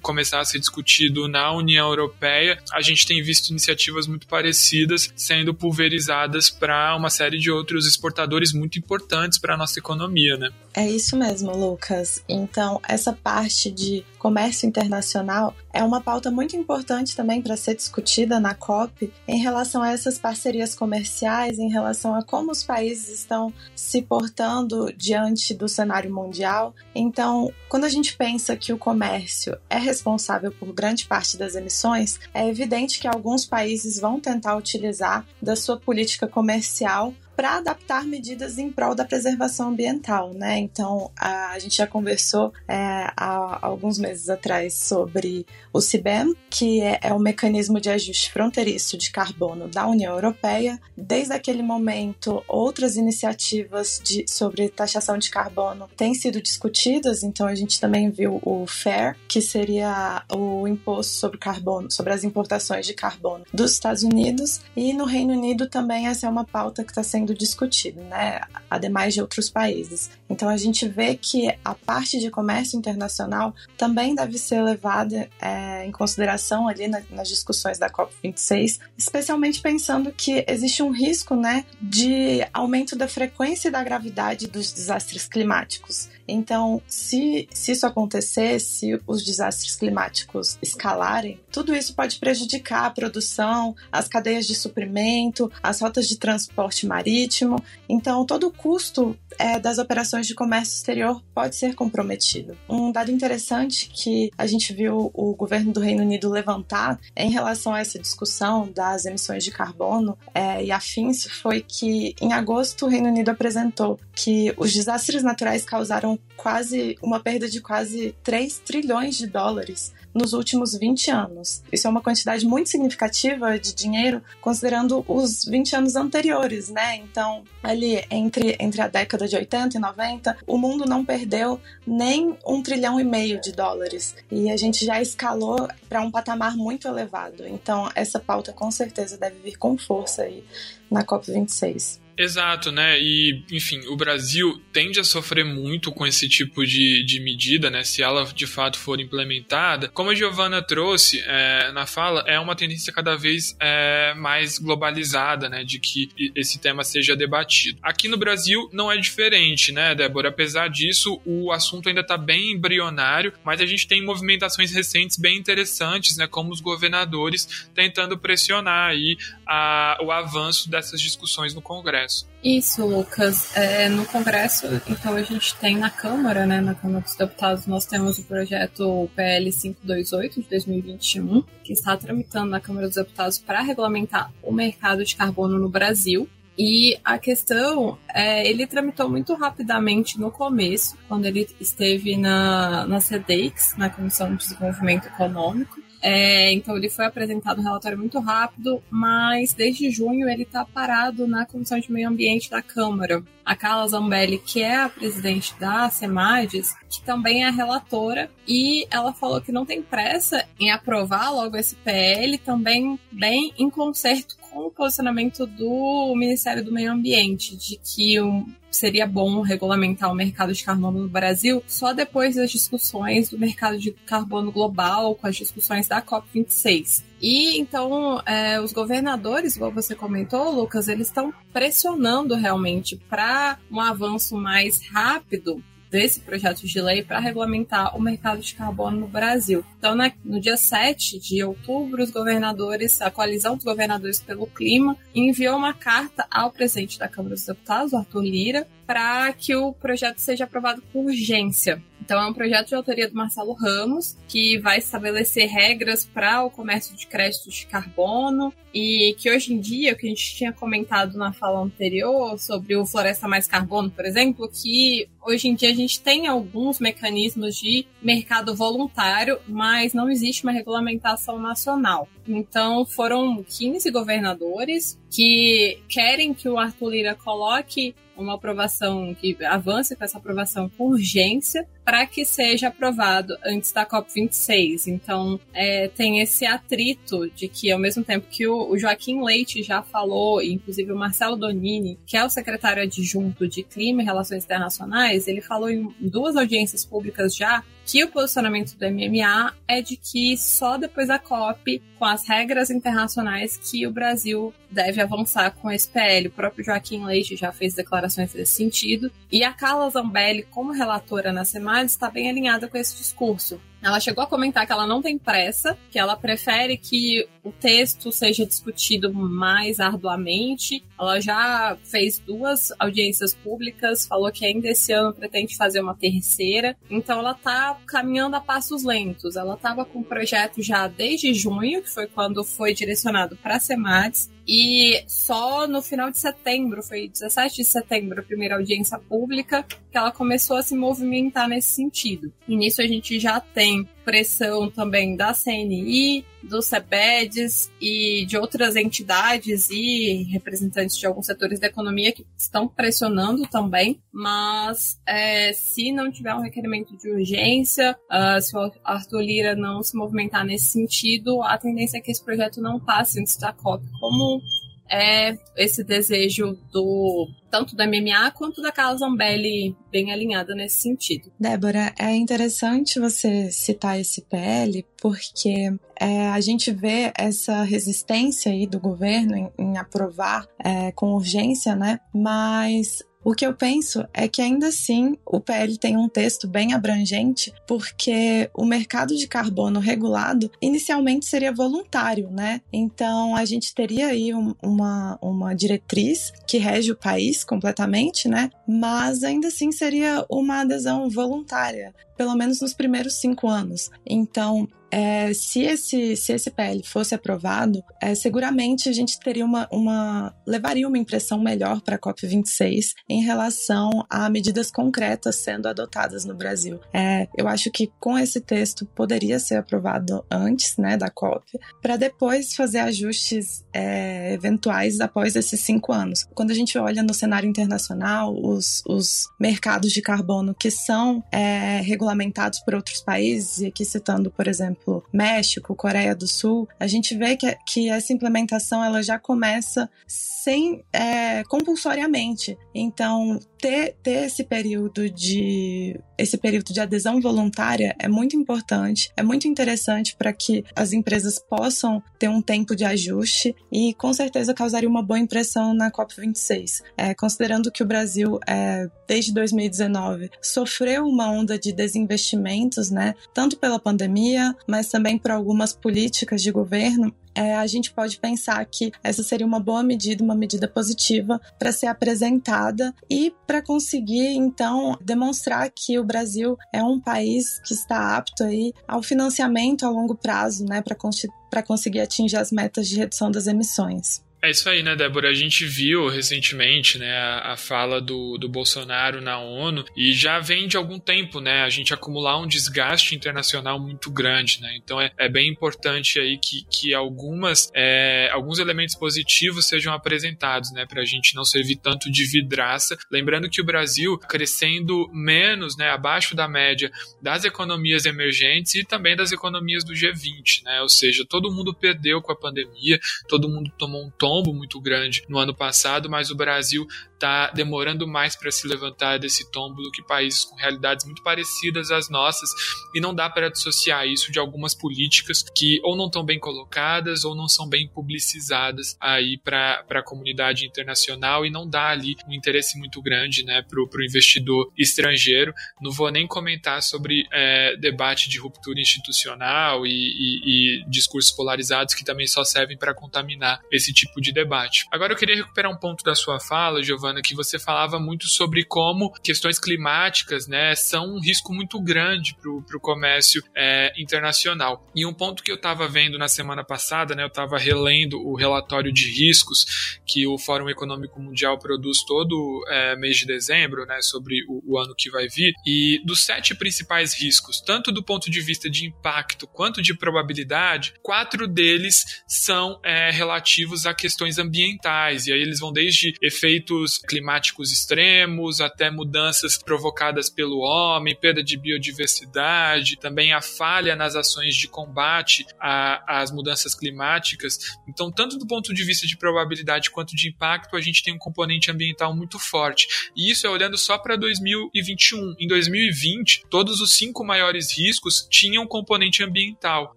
Começar 0.01 0.39
a 0.39 0.45
ser 0.45 0.59
discutido 0.59 1.27
na 1.27 1.51
União 1.51 1.89
Europeia, 1.89 2.57
a 2.71 2.81
gente 2.81 3.05
tem 3.05 3.21
visto 3.21 3.49
iniciativas 3.49 4.07
muito 4.07 4.27
parecidas 4.27 5.11
sendo 5.15 5.53
pulverizadas 5.53 6.49
para 6.49 6.95
uma 6.95 7.09
série 7.09 7.37
de 7.37 7.51
outros 7.51 7.85
exportadores 7.87 8.53
muito 8.53 8.79
importantes 8.79 9.37
para 9.37 9.53
a 9.53 9.57
nossa 9.57 9.79
economia, 9.79 10.37
né? 10.37 10.49
É 10.77 10.87
isso 10.87 11.17
mesmo, 11.17 11.57
Lucas. 11.57 12.23
Então, 12.29 12.79
essa 12.87 13.11
parte 13.11 13.71
de 13.71 14.05
comércio 14.19 14.67
internacional 14.67 15.55
é 15.73 15.83
uma 15.83 15.99
pauta 16.01 16.29
muito 16.29 16.55
importante 16.55 17.15
também 17.15 17.41
para 17.41 17.57
ser 17.57 17.73
discutida 17.73 18.39
na 18.39 18.53
COP 18.53 19.11
em 19.27 19.39
relação 19.39 19.81
a 19.81 19.89
essas 19.89 20.19
parcerias 20.19 20.75
comerciais, 20.75 21.57
em 21.57 21.67
relação 21.67 22.13
a 22.13 22.21
como 22.21 22.51
os 22.51 22.63
países 22.63 23.09
estão 23.09 23.51
se 23.75 24.03
portando 24.03 24.93
diante 24.93 25.51
do 25.55 25.67
cenário 25.67 26.13
mundial. 26.13 26.75
Então, 26.93 27.51
quando 27.67 27.85
a 27.85 27.89
gente 27.89 28.15
pensa 28.15 28.55
que 28.55 28.71
o 28.71 28.77
comércio 28.77 29.57
é 29.67 29.79
responsável 29.79 30.51
por 30.51 30.71
grande 30.71 31.07
parte 31.07 31.37
das 31.37 31.55
emissões, 31.55 32.19
é 32.35 32.47
evidente 32.47 32.99
que 32.99 33.07
alguns 33.07 33.45
países 33.45 33.99
vão 33.99 34.19
tentar 34.19 34.55
utilizar 34.55 35.25
da 35.41 35.55
sua 35.55 35.79
política 35.79 36.27
comercial 36.27 37.15
para 37.37 37.57
adaptar 37.57 38.03
medidas 38.03 38.57
em 38.57 38.71
prol 38.71 38.95
da 38.95 39.05
preservação 39.05 39.69
ambiental, 39.69 40.33
né? 40.33 40.57
Então, 40.57 41.11
a, 41.15 41.57
gente 41.59 41.77
já 41.77 41.85
conversou 41.85 42.51
é, 42.67 43.11
há 43.15 43.59
alguns 43.61 43.99
meses 43.99 44.27
atrás 44.27 44.73
sobre 44.73 45.45
o 45.71 45.79
CIBEM, 45.79 46.33
que 46.49 46.81
é, 46.81 46.99
é 47.03 47.13
o 47.13 47.19
mecanismo 47.19 47.79
de 47.79 47.91
ajuste 47.91 48.31
fronteiriço 48.31 48.97
de 48.97 49.11
carbono 49.11 49.67
da 49.67 49.85
União 49.85 50.15
Europeia. 50.15 50.79
Desde 50.97 51.31
aquele 51.31 51.61
momento, 51.61 52.43
outras 52.47 52.95
iniciativas 52.95 54.01
de, 54.03 54.25
sobre 54.27 54.67
taxação 54.69 55.19
de 55.19 55.29
carbono 55.29 55.87
têm 55.95 56.15
sido 56.15 56.41
discutidas, 56.41 57.21
então 57.21 57.45
a 57.45 57.53
gente 57.53 57.79
também 57.79 58.09
viu 58.09 58.39
o 58.41 58.65
FAIR, 58.65 59.15
que 59.27 59.41
seria 59.41 60.23
o 60.33 60.67
imposto 60.67 61.13
sobre 61.13 61.37
carbono, 61.37 61.91
sobre 61.91 62.13
as 62.13 62.23
importações 62.23 62.87
de 62.87 62.95
carbono 62.95 63.45
dos 63.53 63.73
Estados 63.73 64.01
Unidos, 64.01 64.61
e 64.75 64.91
no 64.91 65.05
Reino 65.05 65.33
Unido 65.33 65.69
também 65.69 66.07
essa 66.07 66.25
é 66.25 66.29
uma 66.29 66.43
pauta 66.43 66.83
que 66.83 66.89
está 66.89 67.03
sendo 67.03 67.26
sendo 67.27 67.33
discutido, 67.33 68.01
né? 68.03 68.39
Ademais 68.69 69.13
de 69.13 69.21
outros 69.21 69.49
países. 69.49 70.09
Então 70.29 70.47
a 70.47 70.57
gente 70.57 70.87
vê 70.87 71.15
que 71.15 71.53
a 71.63 71.73
parte 71.73 72.19
de 72.19 72.29
comércio 72.29 72.77
internacional 72.77 73.53
também 73.77 74.15
deve 74.15 74.37
ser 74.37 74.61
levada 74.61 75.29
é, 75.41 75.85
em 75.85 75.91
consideração 75.91 76.67
ali 76.67 76.87
na, 76.87 77.01
nas 77.11 77.27
discussões 77.27 77.77
da 77.77 77.89
COP26, 77.89 78.79
especialmente 78.97 79.61
pensando 79.61 80.11
que 80.11 80.45
existe 80.47 80.81
um 80.81 80.91
risco, 80.91 81.35
né, 81.35 81.65
de 81.81 82.45
aumento 82.53 82.95
da 82.95 83.07
frequência 83.07 83.67
e 83.67 83.71
da 83.71 83.83
gravidade 83.83 84.47
dos 84.47 84.71
desastres 84.71 85.27
climáticos. 85.27 86.09
Então, 86.27 86.81
se, 86.87 87.47
se 87.51 87.71
isso 87.71 87.85
acontecer, 87.85 88.59
se 88.59 88.99
os 89.07 89.23
desastres 89.23 89.75
climáticos 89.75 90.57
escalarem, 90.61 91.39
tudo 91.51 91.75
isso 91.75 91.95
pode 91.95 92.19
prejudicar 92.19 92.85
a 92.85 92.89
produção, 92.91 93.75
as 93.91 94.07
cadeias 94.07 94.45
de 94.45 94.55
suprimento, 94.55 95.51
as 95.61 95.79
rotas 95.79 96.07
de 96.07 96.17
transporte 96.17 96.85
marítimo. 96.85 97.63
Então, 97.87 98.25
todo 98.25 98.47
o 98.47 98.51
custo 98.51 99.17
é, 99.37 99.59
das 99.59 99.77
operações 99.77 100.27
de 100.27 100.35
comércio 100.35 100.75
exterior 100.75 101.23
pode 101.33 101.55
ser 101.55 101.75
comprometido. 101.75 102.57
Um 102.67 102.91
dado 102.91 103.11
interessante 103.11 103.89
que 103.93 104.31
a 104.37 104.45
gente 104.47 104.73
viu 104.73 105.11
o 105.13 105.35
governo 105.35 105.71
do 105.71 105.79
Reino 105.79 106.03
Unido 106.03 106.29
levantar 106.29 106.99
em 107.15 107.29
relação 107.29 107.73
a 107.73 107.79
essa 107.79 107.99
discussão 107.99 108.69
das 108.71 109.05
emissões 109.05 109.43
de 109.43 109.51
carbono 109.51 110.17
é, 110.33 110.63
e 110.63 110.71
afins 110.71 111.25
foi 111.25 111.61
que, 111.61 112.15
em 112.21 112.33
agosto, 112.33 112.85
o 112.85 112.89
Reino 112.89 113.09
Unido 113.09 113.29
apresentou 113.29 113.99
que 114.13 114.53
os 114.57 114.73
desastres 114.73 115.23
naturais 115.23 115.63
causaram 115.63 116.16
quase 116.35 116.97
uma 117.01 117.19
perda 117.19 117.49
de 117.49 117.61
quase 117.61 118.15
3 118.23 118.59
trilhões 118.59 119.17
de 119.17 119.27
dólares 119.27 119.93
nos 120.13 120.33
últimos 120.33 120.73
20 120.75 121.11
anos. 121.11 121.63
Isso 121.71 121.87
é 121.87 121.89
uma 121.89 122.01
quantidade 122.01 122.45
muito 122.45 122.69
significativa 122.69 123.57
de 123.59 123.73
dinheiro, 123.73 124.21
considerando 124.41 125.05
os 125.07 125.45
20 125.45 125.75
anos 125.75 125.95
anteriores, 125.95 126.69
né? 126.69 126.95
Então, 126.95 127.43
ali 127.61 128.03
entre, 128.09 128.55
entre 128.59 128.81
a 128.81 128.87
década 128.87 129.27
de 129.27 129.35
80 129.35 129.77
e 129.77 129.79
90, 129.79 130.37
o 130.47 130.57
mundo 130.57 130.85
não 130.85 131.05
perdeu 131.05 131.59
nem 131.85 132.37
um 132.45 132.63
trilhão 132.63 132.99
e 132.99 133.03
meio 133.03 133.39
de 133.39 133.51
dólares. 133.51 134.15
E 134.31 134.49
a 134.49 134.57
gente 134.57 134.85
já 134.85 135.01
escalou 135.01 135.67
para 135.87 136.01
um 136.01 136.09
patamar 136.09 136.57
muito 136.57 136.87
elevado. 136.87 137.47
Então, 137.47 137.89
essa 137.93 138.19
pauta 138.19 138.51
com 138.51 138.71
certeza 138.71 139.17
deve 139.17 139.37
vir 139.39 139.57
com 139.57 139.77
força 139.77 140.23
aí 140.23 140.43
na 140.89 141.03
COP26. 141.03 142.06
Exato, 142.17 142.71
né? 142.71 142.99
E, 142.99 143.43
enfim, 143.51 143.81
o 143.87 143.95
Brasil 143.95 144.59
tende 144.73 144.99
a 144.99 145.03
sofrer 145.03 145.45
muito 145.45 145.91
com 145.91 146.05
esse 146.05 146.27
tipo 146.27 146.65
de, 146.65 147.03
de 147.05 147.19
medida, 147.19 147.69
né? 147.69 147.83
Se 147.83 148.01
ela 148.01 148.25
de 148.25 148.47
fato 148.47 148.79
for 148.79 148.99
implementada. 148.99 149.87
Como 149.89 150.09
a 150.09 150.15
Giovana 150.15 150.59
trouxe 150.61 151.23
é, 151.27 151.71
na 151.71 151.85
fala, 151.85 152.23
é 152.25 152.39
uma 152.39 152.55
tendência 152.55 152.91
cada 152.91 153.15
vez 153.15 153.55
é, 153.59 154.15
mais 154.15 154.57
globalizada, 154.57 155.47
né? 155.47 155.63
De 155.63 155.79
que 155.79 156.09
esse 156.35 156.57
tema 156.59 156.83
seja 156.83 157.15
debatido. 157.15 157.77
Aqui 157.83 158.07
no 158.07 158.17
Brasil 158.17 158.67
não 158.73 158.91
é 158.91 158.97
diferente, 158.97 159.71
né, 159.71 159.93
Débora? 159.93 160.29
Apesar 160.29 160.69
disso, 160.69 161.21
o 161.23 161.51
assunto 161.51 161.87
ainda 161.87 162.01
está 162.01 162.17
bem 162.17 162.53
embrionário, 162.53 163.31
mas 163.43 163.61
a 163.61 163.65
gente 163.67 163.87
tem 163.87 164.03
movimentações 164.03 164.71
recentes 164.71 165.17
bem 165.17 165.37
interessantes, 165.37 166.17
né? 166.17 166.25
Como 166.25 166.51
os 166.51 166.61
governadores 166.61 167.69
tentando 167.75 168.17
pressionar 168.17 168.89
aí 168.89 169.15
a, 169.45 169.99
o 170.01 170.11
avanço 170.11 170.67
dessas 170.67 170.99
discussões 170.99 171.53
no 171.53 171.61
Congresso. 171.61 172.06
Congresso. 172.07 172.27
Isso, 172.43 172.85
Lucas. 172.85 173.55
É, 173.55 173.89
no 173.89 174.05
Congresso, 174.05 174.67
então 174.87 175.15
a 175.15 175.21
gente 175.21 175.55
tem 175.57 175.77
na 175.77 175.89
Câmara, 175.89 176.45
né, 176.45 176.61
na 176.61 176.73
Câmara 176.73 177.01
dos 177.01 177.15
Deputados, 177.15 177.67
nós 177.67 177.85
temos 177.85 178.17
o 178.17 178.23
projeto 178.23 179.09
PL 179.15 179.51
528 179.51 180.41
de 180.41 180.49
2021, 180.49 181.43
que 181.63 181.73
está 181.73 181.97
tramitando 181.97 182.49
na 182.49 182.59
Câmara 182.59 182.87
dos 182.87 182.95
Deputados 182.95 183.37
para 183.37 183.61
regulamentar 183.61 184.31
o 184.41 184.51
mercado 184.51 185.03
de 185.03 185.15
carbono 185.15 185.59
no 185.59 185.69
Brasil. 185.69 186.29
E 186.59 186.97
a 187.05 187.19
questão 187.19 187.99
é, 188.11 188.47
ele 188.49 188.65
tramitou 188.65 189.07
muito 189.07 189.35
rapidamente 189.35 190.19
no 190.19 190.31
começo, 190.31 190.97
quando 191.07 191.25
ele 191.25 191.47
esteve 191.59 192.17
na, 192.17 192.87
na 192.87 192.99
CEDEX, 192.99 193.75
na 193.77 193.91
Comissão 193.91 194.31
de 194.31 194.37
Desenvolvimento 194.37 195.07
Econômico. 195.07 195.79
É, 196.09 196.53
então 196.53 196.77
ele 196.77 196.89
foi 196.89 197.03
apresentado 197.03 197.59
um 197.59 197.63
relatório 197.63 197.97
muito 197.97 198.17
rápido, 198.21 198.81
mas 198.89 199.53
desde 199.53 199.91
junho 199.91 200.29
ele 200.29 200.43
está 200.43 200.63
parado 200.63 201.27
na 201.27 201.45
Comissão 201.45 201.77
de 201.81 201.91
Meio 201.91 202.07
Ambiente 202.07 202.49
da 202.49 202.61
Câmara. 202.61 203.21
A 203.43 203.57
Carla 203.57 203.85
Zambelli, 203.89 204.37
que 204.37 204.61
é 204.61 204.77
a 204.77 204.87
presidente 204.87 205.53
da 205.59 205.89
SEMADES, 205.89 206.73
que 206.89 207.01
também 207.01 207.43
é 207.43 207.49
relatora, 207.49 208.31
e 208.47 208.87
ela 208.89 209.11
falou 209.11 209.41
que 209.41 209.51
não 209.51 209.65
tem 209.65 209.81
pressa 209.81 210.47
em 210.57 210.71
aprovar 210.71 211.29
logo 211.29 211.57
esse 211.57 211.75
PL, 211.75 212.37
também 212.37 212.97
bem 213.11 213.53
em 213.57 213.69
concerto 213.69 214.37
com 214.39 214.67
o 214.67 214.71
posicionamento 214.71 215.45
do 215.45 216.13
Ministério 216.15 216.63
do 216.63 216.71
Meio 216.71 216.93
Ambiente, 216.93 217.57
de 217.57 217.77
que 217.83 218.21
um, 218.21 218.45
seria 218.69 219.07
bom 219.07 219.41
regulamentar 219.41 220.11
o 220.11 220.15
mercado 220.15 220.53
de 220.53 220.63
carbono 220.63 221.03
no 221.03 221.09
Brasil 221.09 221.63
só 221.67 221.93
depois 221.93 222.35
das 222.35 222.51
discussões 222.51 223.29
do 223.29 223.39
mercado 223.39 223.77
de 223.77 223.91
carbono 223.91 224.51
global, 224.51 225.15
com 225.15 225.27
as 225.27 225.35
discussões 225.35 225.87
da 225.87 226.01
COP26. 226.01 227.03
E 227.21 227.59
então 227.59 228.21
é, 228.25 228.59
os 228.61 228.71
governadores, 228.73 229.55
igual 229.55 229.71
você 229.71 229.95
comentou, 229.95 230.51
Lucas, 230.51 230.87
eles 230.87 231.07
estão 231.07 231.33
pressionando 231.51 232.35
realmente 232.35 232.95
para 233.09 233.57
um 233.71 233.79
avanço 233.79 234.37
mais 234.37 234.81
rápido 234.87 235.63
desse 235.89 236.19
projeto 236.19 236.65
de 236.65 236.81
lei 236.81 237.03
para 237.03 237.19
regulamentar 237.19 237.95
o 237.95 238.01
mercado 238.01 238.41
de 238.41 238.53
carbono 238.53 238.99
no 238.99 239.07
Brasil. 239.07 239.63
Então, 239.77 239.95
né, 239.95 240.13
no 240.23 240.39
dia 240.39 240.57
7 240.57 241.19
de 241.19 241.43
outubro, 241.43 242.03
os 242.03 242.11
governadores, 242.11 243.01
a 243.01 243.11
coalizão 243.11 243.55
dos 243.55 243.65
governadores 243.65 244.19
pelo 244.19 244.47
clima, 244.47 244.97
enviou 245.13 245.57
uma 245.57 245.73
carta 245.73 246.25
ao 246.29 246.51
presidente 246.51 246.99
da 246.99 247.07
Câmara 247.07 247.35
dos 247.35 247.45
Deputados, 247.45 247.93
Arthur 247.93 248.23
Lira, 248.23 248.67
para 248.85 249.31
que 249.33 249.55
o 249.55 249.73
projeto 249.73 250.19
seja 250.19 250.45
aprovado 250.45 250.81
com 250.93 251.05
urgência. 251.05 251.81
Então, 252.07 252.21
é 252.21 252.25
um 252.25 252.33
projeto 252.33 252.69
de 252.69 252.75
autoria 252.75 253.09
do 253.09 253.15
Marcelo 253.15 253.51
Ramos, 253.51 254.15
que 254.29 254.57
vai 254.59 254.77
estabelecer 254.77 255.49
regras 255.49 256.05
para 256.05 256.41
o 256.41 256.49
comércio 256.49 256.95
de 256.95 257.05
créditos 257.05 257.53
de 257.53 257.65
carbono 257.65 258.53
e 258.73 259.13
que 259.19 259.29
hoje 259.29 259.53
em 259.53 259.59
dia, 259.59 259.91
o 259.91 259.97
que 259.97 260.05
a 260.05 260.09
gente 260.09 260.33
tinha 260.33 260.53
comentado 260.53 261.17
na 261.17 261.33
fala 261.33 261.59
anterior 261.59 262.39
sobre 262.39 262.77
o 262.77 262.85
Floresta 262.85 263.27
Mais 263.27 263.45
Carbono, 263.45 263.91
por 263.91 264.05
exemplo, 264.05 264.49
que 264.49 265.09
hoje 265.21 265.49
em 265.49 265.55
dia 265.55 265.69
a 265.69 265.75
gente 265.75 265.99
tem 265.99 266.27
alguns 266.27 266.79
mecanismos 266.79 267.57
de 267.57 267.85
mercado 268.01 268.55
voluntário, 268.55 269.37
mas 269.45 269.93
não 269.93 270.09
existe 270.09 270.43
uma 270.43 270.53
regulamentação 270.53 271.37
nacional. 271.37 272.07
Então, 272.25 272.85
foram 272.85 273.43
15 273.43 273.91
governadores 273.91 274.97
que 275.11 275.77
querem 275.89 276.33
que 276.33 276.47
o 276.47 276.57
Arthur 276.57 276.89
Lira 276.89 277.15
coloque 277.15 277.93
uma 278.15 278.35
aprovação, 278.35 279.13
que 279.13 279.37
avance 279.43 279.93
com 279.93 280.05
essa 280.05 280.17
aprovação 280.17 280.69
com 280.69 280.87
urgência 280.87 281.67
para 281.87 282.05
que 282.05 282.25
seja 282.25 282.67
aprovado 282.67 283.37
antes 283.45 283.71
da 283.71 283.85
COP26. 283.85 284.87
Então, 284.87 285.39
é, 285.53 285.87
tem 285.87 286.19
esse 286.19 286.45
atrito 286.45 287.29
de 287.29 287.47
que, 287.47 287.71
ao 287.71 287.79
mesmo 287.79 288.03
tempo 288.03 288.27
que 288.29 288.45
o, 288.45 288.69
o 288.69 288.77
Joaquim 288.77 289.23
Leite 289.23 289.63
já 289.63 289.81
falou, 289.81 290.41
e 290.41 290.51
inclusive 290.51 290.91
o 290.91 290.97
Marcelo 290.97 291.37
Donini, 291.37 291.97
que 292.05 292.17
é 292.17 292.25
o 292.25 292.29
secretário 292.29 292.83
adjunto 292.83 293.47
de 293.47 293.63
Clima 293.63 294.01
e 294.01 294.05
Relações 294.05 294.43
Internacionais, 294.43 295.29
ele 295.29 295.39
falou 295.39 295.69
em 295.69 295.95
duas 295.97 296.35
audiências 296.35 296.83
públicas 296.83 297.33
já 297.33 297.63
que 297.85 298.03
o 298.03 298.09
posicionamento 298.09 298.75
do 298.77 298.85
MMA 298.85 299.53
é 299.65 299.81
de 299.81 299.95
que 299.95 300.37
só 300.37 300.77
depois 300.77 301.07
da 301.07 301.17
COP, 301.17 301.81
com 301.97 302.03
as 302.03 302.27
regras 302.27 302.69
internacionais, 302.69 303.55
que 303.55 303.87
o 303.87 303.91
Brasil 303.91 304.53
deve 304.69 305.01
avançar 305.01 305.51
com 305.51 305.71
esse 305.71 305.87
PL. 305.87 306.27
O 306.27 306.31
próprio 306.31 306.65
Joaquim 306.65 307.05
Leite 307.05 307.37
já 307.37 307.53
fez 307.53 307.73
declarações 307.73 308.33
nesse 308.33 308.51
sentido. 308.51 309.09
E 309.31 309.41
a 309.41 309.53
Carla 309.53 309.89
Zambelli, 309.89 310.43
como 310.51 310.73
relatora 310.73 311.31
na 311.31 311.45
semana, 311.45 311.76
está 311.85 312.09
bem 312.09 312.29
alinhada 312.29 312.67
com 312.67 312.77
esse 312.77 312.97
discurso. 312.97 313.59
Ela 313.81 313.99
chegou 313.99 314.23
a 314.23 314.27
comentar 314.27 314.65
que 314.65 314.71
ela 314.73 314.87
não 314.87 315.01
tem 315.01 315.17
pressa, 315.17 315.77
que 315.91 315.99
ela 315.99 316.15
prefere 316.15 316.77
que 316.77 317.27
o 317.43 317.51
texto 317.51 318.11
seja 318.11 318.45
discutido 318.45 319.13
mais 319.13 319.79
arduamente. 319.79 320.83
Ela 320.99 321.19
já 321.21 321.77
fez 321.83 322.19
duas 322.19 322.73
audiências 322.79 323.35
públicas, 323.35 324.07
falou 324.07 324.31
que 324.31 324.45
ainda 324.45 324.67
esse 324.67 324.91
ano 324.91 325.13
pretende 325.13 325.55
fazer 325.55 325.79
uma 325.79 325.95
terceira. 325.95 326.75
Então 326.89 327.19
ela 327.19 327.31
está 327.31 327.77
caminhando 327.85 328.35
a 328.35 328.41
passos 328.41 328.83
lentos. 328.83 329.35
Ela 329.35 329.53
estava 329.53 329.85
com 329.85 329.99
o 329.99 330.03
projeto 330.03 330.61
já 330.61 330.87
desde 330.87 331.33
junho, 331.33 331.83
que 331.83 331.89
foi 331.89 332.07
quando 332.07 332.43
foi 332.43 332.73
direcionado 332.73 333.37
para 333.37 333.57
a 333.57 333.59
SEMADES, 333.59 334.31
e 334.47 335.03
só 335.07 335.67
no 335.67 335.81
final 335.81 336.09
de 336.09 336.17
setembro, 336.17 336.81
foi 336.81 337.09
17 337.09 337.57
de 337.57 337.65
setembro, 337.65 338.21
a 338.21 338.23
primeira 338.23 338.55
audiência 338.55 338.97
pública, 338.97 339.63
que 339.63 339.97
ela 339.97 340.11
começou 340.11 340.55
a 340.55 340.63
se 340.63 340.73
movimentar 340.73 341.49
nesse 341.49 341.67
sentido. 341.69 342.31
E 342.47 342.55
nisso 342.55 342.81
a 342.81 342.87
gente 342.87 343.19
já 343.19 343.41
tem 343.41 343.87
pressão 344.07 344.71
também 344.71 345.17
da 345.17 345.33
CNI, 345.33 346.23
do 346.41 346.61
CEBEDES 346.61 347.69
e 347.81 348.25
de 348.25 348.37
outras 348.37 348.77
entidades 348.77 349.69
e 349.69 350.23
representantes 350.31 350.97
de 350.97 351.05
alguns 351.05 351.25
setores 351.25 351.59
da 351.59 351.67
economia 351.67 352.13
que 352.13 352.25
estão 352.37 352.69
pressionando 352.69 353.45
também, 353.47 353.99
mas 354.09 354.97
é, 355.05 355.51
se 355.51 355.91
não 355.91 356.09
tiver 356.09 356.33
um 356.33 356.39
requerimento 356.39 356.95
de 356.95 357.11
urgência, 357.11 357.97
uh, 358.09 358.41
se 358.41 358.55
o 358.55 358.71
Arthur 358.81 359.19
Lira 359.19 359.55
não 359.57 359.83
se 359.83 359.93
movimentar 359.97 360.45
nesse 360.45 360.67
sentido, 360.67 361.43
a 361.43 361.57
tendência 361.57 361.97
é 361.97 361.99
que 361.99 362.09
esse 362.09 362.23
projeto 362.23 362.61
não 362.61 362.79
passe 362.79 363.19
antes 363.19 363.35
da 363.35 363.51
COP, 363.51 363.83
como 363.99 364.41
é 364.89 365.37
esse 365.55 365.83
desejo 365.83 366.57
do 366.71 367.27
tanto 367.49 367.75
do 367.75 367.83
MMA 367.83 368.31
quanto 368.31 368.61
da 368.61 368.71
Carla 368.71 368.97
Zambelli 368.97 369.75
bem 369.91 370.11
alinhada 370.11 370.53
nesse 370.53 370.81
sentido. 370.81 371.31
Débora, 371.39 371.93
é 371.97 372.13
interessante 372.15 372.99
você 372.99 373.49
citar 373.51 373.99
esse 373.99 374.21
PL 374.21 374.85
porque 375.01 375.71
é, 375.99 376.27
a 376.29 376.39
gente 376.41 376.71
vê 376.71 377.11
essa 377.17 377.63
resistência 377.63 378.51
aí 378.51 378.67
do 378.67 378.79
governo 378.79 379.35
em, 379.35 379.51
em 379.57 379.77
aprovar 379.77 380.45
é, 380.63 380.91
com 380.91 381.13
urgência, 381.13 381.75
né? 381.75 381.99
Mas 382.13 383.03
o 383.27 383.35
que 383.35 383.45
eu 383.45 383.53
penso 383.53 384.07
é 384.13 384.25
que 384.25 384.41
ainda 384.41 384.69
assim 384.69 385.17
o 385.25 385.41
PL 385.41 385.77
tem 385.77 385.97
um 385.97 386.07
texto 386.07 386.47
bem 386.47 386.71
abrangente, 386.71 387.53
porque 387.67 388.49
o 388.53 388.63
mercado 388.63 389.17
de 389.17 389.27
carbono 389.27 389.81
regulado 389.81 390.49
inicialmente 390.61 391.25
seria 391.25 391.51
voluntário, 391.51 392.29
né? 392.31 392.61
Então 392.71 393.35
a 393.35 393.43
gente 393.43 393.75
teria 393.75 394.07
aí 394.07 394.33
um, 394.33 394.55
uma, 394.63 395.19
uma 395.21 395.53
diretriz 395.53 396.31
que 396.47 396.57
rege 396.57 396.93
o 396.93 396.95
país 396.95 397.43
completamente, 397.43 398.29
né? 398.29 398.49
Mas 398.65 399.21
ainda 399.25 399.49
assim 399.49 399.73
seria 399.73 400.25
uma 400.29 400.61
adesão 400.61 401.09
voluntária 401.09 401.93
pelo 402.17 402.35
menos 402.35 402.61
nos 402.61 402.73
primeiros 402.73 403.13
cinco 403.15 403.47
anos. 403.47 403.89
Então, 404.05 404.67
é, 404.91 405.33
se, 405.33 405.61
esse, 405.61 406.15
se 406.15 406.33
esse 406.33 406.49
PL 406.49 406.81
fosse 406.83 407.13
aprovado, 407.13 407.83
é, 408.01 408.15
seguramente 408.15 408.89
a 408.89 408.93
gente 408.93 409.19
teria 409.19 409.45
uma, 409.45 409.67
uma 409.71 410.33
levaria 410.45 410.87
uma 410.87 410.97
impressão 410.97 411.39
melhor 411.39 411.81
para 411.81 411.95
a 411.95 411.99
COP26 411.99 412.93
em 413.09 413.21
relação 413.21 413.89
a 414.09 414.29
medidas 414.29 414.71
concretas 414.71 415.37
sendo 415.37 415.67
adotadas 415.67 416.25
no 416.25 416.33
Brasil. 416.33 416.79
É, 416.93 417.27
eu 417.37 417.47
acho 417.47 417.69
que 417.71 417.91
com 417.99 418.17
esse 418.17 418.39
texto 418.39 418.85
poderia 418.85 419.39
ser 419.39 419.55
aprovado 419.55 420.23
antes 420.31 420.77
né, 420.77 420.95
da 420.95 421.09
COP, 421.09 421.43
para 421.81 421.97
depois 421.97 422.55
fazer 422.55 422.79
ajustes 422.79 423.65
é, 423.73 424.33
eventuais 424.33 424.99
após 424.99 425.35
esses 425.35 425.59
cinco 425.59 425.91
anos. 425.91 426.25
Quando 426.33 426.51
a 426.51 426.55
gente 426.55 426.77
olha 426.77 427.03
no 427.03 427.13
cenário 427.13 427.49
internacional, 427.49 428.33
os, 428.33 428.83
os 428.87 429.27
mercados 429.39 429.91
de 429.91 430.01
carbono 430.01 430.55
que 430.55 430.71
são 430.71 431.23
é, 431.31 431.81
regulamentados 432.07 432.59
por 432.61 432.73
outros 432.75 433.01
países, 433.01 433.59
e 433.59 433.65
aqui 433.67 433.83
citando, 433.83 434.31
por 434.31 434.47
exemplo, 434.47 435.03
México, 435.11 435.75
Coreia 435.75 436.15
do 436.15 436.27
Sul, 436.27 436.67
a 436.79 436.87
gente 436.87 437.15
vê 437.15 437.35
que, 437.35 437.55
que 437.65 437.89
essa 437.89 438.13
implementação 438.13 438.83
ela 438.83 439.03
já 439.03 439.19
começa 439.19 439.89
sem 440.07 440.83
é, 440.93 441.43
compulsoriamente. 441.43 442.57
Então, 442.73 443.39
ter, 443.59 443.95
ter 444.01 444.25
esse 444.25 444.43
período 444.43 445.09
de 445.09 445.99
esse 446.17 446.37
período 446.37 446.73
de 446.73 446.79
adesão 446.79 447.21
voluntária 447.21 447.95
é 447.99 448.07
muito 448.07 448.35
importante, 448.35 449.11
é 449.15 449.21
muito 449.21 449.47
interessante 449.47 450.15
para 450.15 450.33
que 450.33 450.63
as 450.75 450.91
empresas 450.91 451.37
possam 451.37 452.01
ter 452.17 452.27
um 452.27 452.41
tempo 452.41 452.75
de 452.75 452.83
ajuste 452.83 453.55
e 453.71 453.93
com 453.93 454.11
certeza 454.11 454.53
causaria 454.53 454.89
uma 454.89 455.03
boa 455.03 455.19
impressão 455.19 455.73
na 455.73 455.91
COP26. 455.91 456.81
É, 456.97 457.13
considerando 457.13 457.71
que 457.71 457.83
o 457.83 457.85
Brasil, 457.85 458.39
é, 458.47 458.89
desde 459.07 459.31
2019, 459.33 460.31
sofreu 460.41 461.05
uma 461.05 461.29
onda 461.29 461.57
de 461.57 461.71
desinvestimentos, 461.71 462.89
né, 462.89 463.13
tanto 463.33 463.57
pela 463.57 463.79
pandemia, 463.79 464.55
mas 464.67 464.89
também 464.89 465.17
por 465.17 465.31
algumas 465.31 465.73
políticas 465.73 466.41
de 466.41 466.51
governo, 466.51 467.13
é, 467.37 467.53
a 467.55 467.67
gente 467.67 467.93
pode 467.93 468.19
pensar 468.19 468.65
que 468.65 468.91
essa 469.03 469.21
seria 469.21 469.45
uma 469.45 469.59
boa 469.59 469.83
medida, 469.83 470.23
uma 470.23 470.33
medida 470.33 470.67
positiva 470.67 471.39
para 471.59 471.71
ser 471.71 471.85
apresentada 471.85 472.91
e 473.07 473.31
para 473.45 473.61
conseguir 473.61 474.29
então 474.29 474.97
demonstrar 474.99 475.69
que 475.69 475.99
o 475.99 476.03
Brasil 476.03 476.57
é 476.73 476.81
um 476.81 476.99
país 476.99 477.59
que 477.59 477.75
está 477.75 478.17
apto 478.17 478.43
aí 478.43 478.73
ao 478.87 479.03
financiamento 479.03 479.85
a 479.85 479.89
longo 479.89 480.15
prazo, 480.15 480.65
né, 480.65 480.81
para 480.81 481.63
conseguir 481.63 481.99
atingir 481.99 482.37
as 482.37 482.51
metas 482.51 482.87
de 482.87 482.97
redução 482.97 483.29
das 483.29 483.45
emissões. 483.45 484.25
É 484.39 484.51
isso 484.51 484.69
aí, 484.69 484.83
né, 484.83 484.95
Débora? 484.95 485.29
A 485.29 485.33
gente 485.33 485.65
viu 485.65 486.07
recentemente, 486.09 486.99
né, 486.99 487.17
a, 487.17 487.53
a, 487.53 487.57
fala 487.57 487.99
do, 487.99 488.37
do 488.37 488.47
Bolsonaro 488.47 489.19
na 489.19 489.39
ONU 489.39 489.83
e 489.95 490.13
já 490.13 490.39
vem 490.39 490.67
de 490.67 490.77
algum 490.77 490.99
tempo, 490.99 491.41
né, 491.41 491.63
a 491.63 491.69
gente 491.69 491.91
acumular 491.91 492.37
um 492.37 492.45
desgaste 492.45 493.15
internacional 493.15 493.79
muito 493.79 494.11
grande, 494.11 494.61
né? 494.61 494.77
Então 494.77 495.01
é, 495.01 495.11
é 495.17 495.27
bem 495.27 495.49
importante 495.49 496.19
aí 496.19 496.37
que, 496.37 496.63
que 496.69 496.93
algumas, 496.93 497.71
é, 497.73 498.29
alguns 498.31 498.59
elementos 498.59 498.93
positivos 498.93 499.65
sejam 499.65 499.91
apresentados, 499.91 500.71
né, 500.71 500.85
para 500.85 501.01
a 501.01 501.05
gente 501.05 501.35
não 501.35 501.43
servir 501.43 501.77
tanto 501.77 502.11
de 502.11 502.23
vidraça. 502.25 502.95
Lembrando 503.11 503.49
que 503.49 503.59
o 503.59 503.65
Brasil 503.65 504.19
crescendo 504.19 505.09
menos, 505.11 505.75
né, 505.75 505.89
abaixo 505.89 506.35
da 506.35 506.47
média 506.47 506.91
das 507.19 507.43
economias 507.43 508.05
emergentes 508.05 508.75
e 508.75 508.85
também 508.85 509.15
das 509.15 509.31
economias 509.31 509.83
do 509.83 509.93
G20, 509.93 510.63
né? 510.63 510.81
Ou 510.81 510.89
seja, 510.89 511.25
todo 511.27 511.51
mundo 511.51 511.73
perdeu 511.73 512.21
com 512.21 512.31
a 512.31 512.35
pandemia, 512.35 512.99
todo 513.27 513.49
mundo 513.49 513.71
tomou 513.79 514.05
um 514.05 514.11
tom 514.11 514.26
tombo 514.27 514.53
muito 514.53 514.81
grande 514.81 515.23
no 515.29 515.39
ano 515.39 515.55
passado, 515.55 516.09
mas 516.09 516.29
o 516.29 516.35
Brasil 516.35 516.85
está 517.13 517.49
demorando 517.51 518.05
mais 518.05 518.35
para 518.35 518.51
se 518.51 518.67
levantar 518.67 519.17
desse 519.17 519.49
tombo 519.51 519.81
do 519.81 519.89
que 519.89 520.03
países 520.03 520.43
com 520.43 520.55
realidades 520.57 521.05
muito 521.05 521.23
parecidas 521.23 521.91
às 521.91 522.09
nossas, 522.09 522.49
e 522.93 522.99
não 522.99 523.15
dá 523.15 523.29
para 523.29 523.49
dissociar 523.49 524.05
isso 524.05 524.29
de 524.29 524.37
algumas 524.37 524.75
políticas 524.75 525.43
que 525.55 525.79
ou 525.81 525.95
não 525.95 526.07
estão 526.07 526.25
bem 526.25 526.37
colocadas 526.37 527.23
ou 527.23 527.33
não 527.33 527.47
são 527.47 527.69
bem 527.69 527.87
publicizadas 527.87 528.97
aí 528.99 529.37
para 529.37 529.83
a 529.89 530.03
comunidade 530.03 530.65
internacional 530.65 531.45
e 531.45 531.49
não 531.49 531.67
dá 531.67 531.87
ali 531.87 532.15
um 532.27 532.33
interesse 532.33 532.77
muito 532.77 533.01
grande 533.01 533.43
né, 533.43 533.61
para 533.61 533.79
o 533.79 534.03
investidor 534.03 534.71
estrangeiro. 534.77 535.53
Não 535.81 535.91
vou 535.91 536.11
nem 536.11 536.27
comentar 536.27 536.83
sobre 536.83 537.25
é, 537.31 537.77
debate 537.77 538.29
de 538.29 538.37
ruptura 538.37 538.79
institucional 538.79 539.87
e, 539.87 539.89
e, 539.89 540.81
e 540.81 540.89
discursos 540.89 541.31
polarizados 541.31 541.95
que 541.95 542.03
também 542.03 542.27
só 542.27 542.43
servem 542.43 542.77
para 542.77 542.93
contaminar 542.93 543.61
esse 543.71 543.93
tipo 543.93 544.16
de 544.21 544.31
debate. 544.31 544.85
Agora 544.91 545.13
eu 545.13 545.17
queria 545.17 545.35
recuperar 545.35 545.71
um 545.71 545.77
ponto 545.77 546.03
da 546.03 546.15
sua 546.15 546.39
fala, 546.39 546.83
Giovana, 546.83 547.21
que 547.21 547.35
você 547.35 547.59
falava 547.59 547.99
muito 547.99 548.27
sobre 548.27 548.63
como 548.63 549.11
questões 549.23 549.59
climáticas 549.59 550.47
né, 550.47 550.75
são 550.75 551.15
um 551.15 551.19
risco 551.19 551.53
muito 551.53 551.81
grande 551.81 552.35
para 552.35 552.77
o 552.77 552.79
comércio 552.79 553.43
é, 553.55 553.93
internacional. 553.97 554.85
E 554.95 555.05
um 555.05 555.13
ponto 555.13 555.43
que 555.43 555.51
eu 555.51 555.55
estava 555.55 555.87
vendo 555.87 556.17
na 556.17 556.27
semana 556.27 556.63
passada, 556.63 557.15
né, 557.15 557.23
eu 557.23 557.27
estava 557.27 557.57
relendo 557.57 558.19
o 558.19 558.35
relatório 558.35 558.91
de 558.91 559.09
riscos 559.09 559.99
que 560.05 560.25
o 560.27 560.37
Fórum 560.37 560.69
Econômico 560.69 561.21
Mundial 561.21 561.57
produz 561.57 562.03
todo 562.05 562.65
é, 562.69 562.95
mês 562.95 563.17
de 563.17 563.25
dezembro, 563.25 563.85
né, 563.85 564.01
sobre 564.01 564.43
o, 564.47 564.73
o 564.73 564.77
ano 564.77 564.93
que 564.95 565.09
vai 565.09 565.27
vir, 565.27 565.53
e 565.65 566.01
dos 566.05 566.25
sete 566.25 566.55
principais 566.55 567.13
riscos, 567.13 567.61
tanto 567.61 567.91
do 567.91 568.03
ponto 568.03 568.29
de 568.29 568.41
vista 568.41 568.69
de 568.69 568.85
impacto 568.85 569.47
quanto 569.47 569.81
de 569.81 569.93
probabilidade, 569.93 570.93
quatro 571.01 571.47
deles 571.47 572.23
são 572.27 572.79
é, 572.83 573.11
relativos 573.11 573.85
a 573.85 573.93
questões 574.07 574.39
ambientais, 574.39 575.27
e 575.27 575.33
aí 575.33 575.41
eles 575.41 575.59
vão 575.59 575.73
desde 575.73 576.13
efeitos 576.21 576.97
climáticos 576.97 577.73
extremos, 577.73 578.61
até 578.61 578.89
mudanças 578.89 579.57
provocadas 579.57 580.29
pelo 580.29 580.59
homem, 580.59 581.13
perda 581.13 581.43
de 581.43 581.57
biodiversidade, 581.57 582.97
também 583.01 583.33
a 583.33 583.41
falha 583.41 583.97
nas 583.97 584.15
ações 584.15 584.55
de 584.55 584.69
combate 584.69 585.45
às 585.59 586.31
mudanças 586.31 586.73
climáticas. 586.73 587.59
Então, 587.85 588.09
tanto 588.09 588.37
do 588.37 588.47
ponto 588.47 588.73
de 588.73 588.85
vista 588.85 589.05
de 589.05 589.17
probabilidade 589.17 589.91
quanto 589.91 590.15
de 590.15 590.29
impacto, 590.29 590.77
a 590.77 590.81
gente 590.81 591.03
tem 591.03 591.13
um 591.13 591.17
componente 591.17 591.69
ambiental 591.69 592.15
muito 592.15 592.39
forte. 592.39 592.87
E 593.13 593.29
isso 593.29 593.45
é 593.45 593.49
olhando 593.49 593.77
só 593.77 593.97
para 593.97 594.15
2021. 594.15 595.35
Em 595.37 595.47
2020, 595.47 596.43
todos 596.49 596.79
os 596.79 596.93
cinco 596.93 597.25
maiores 597.25 597.77
riscos 597.77 598.25
tinham 598.31 598.65
componente 598.65 599.21
ambiental. 599.21 599.93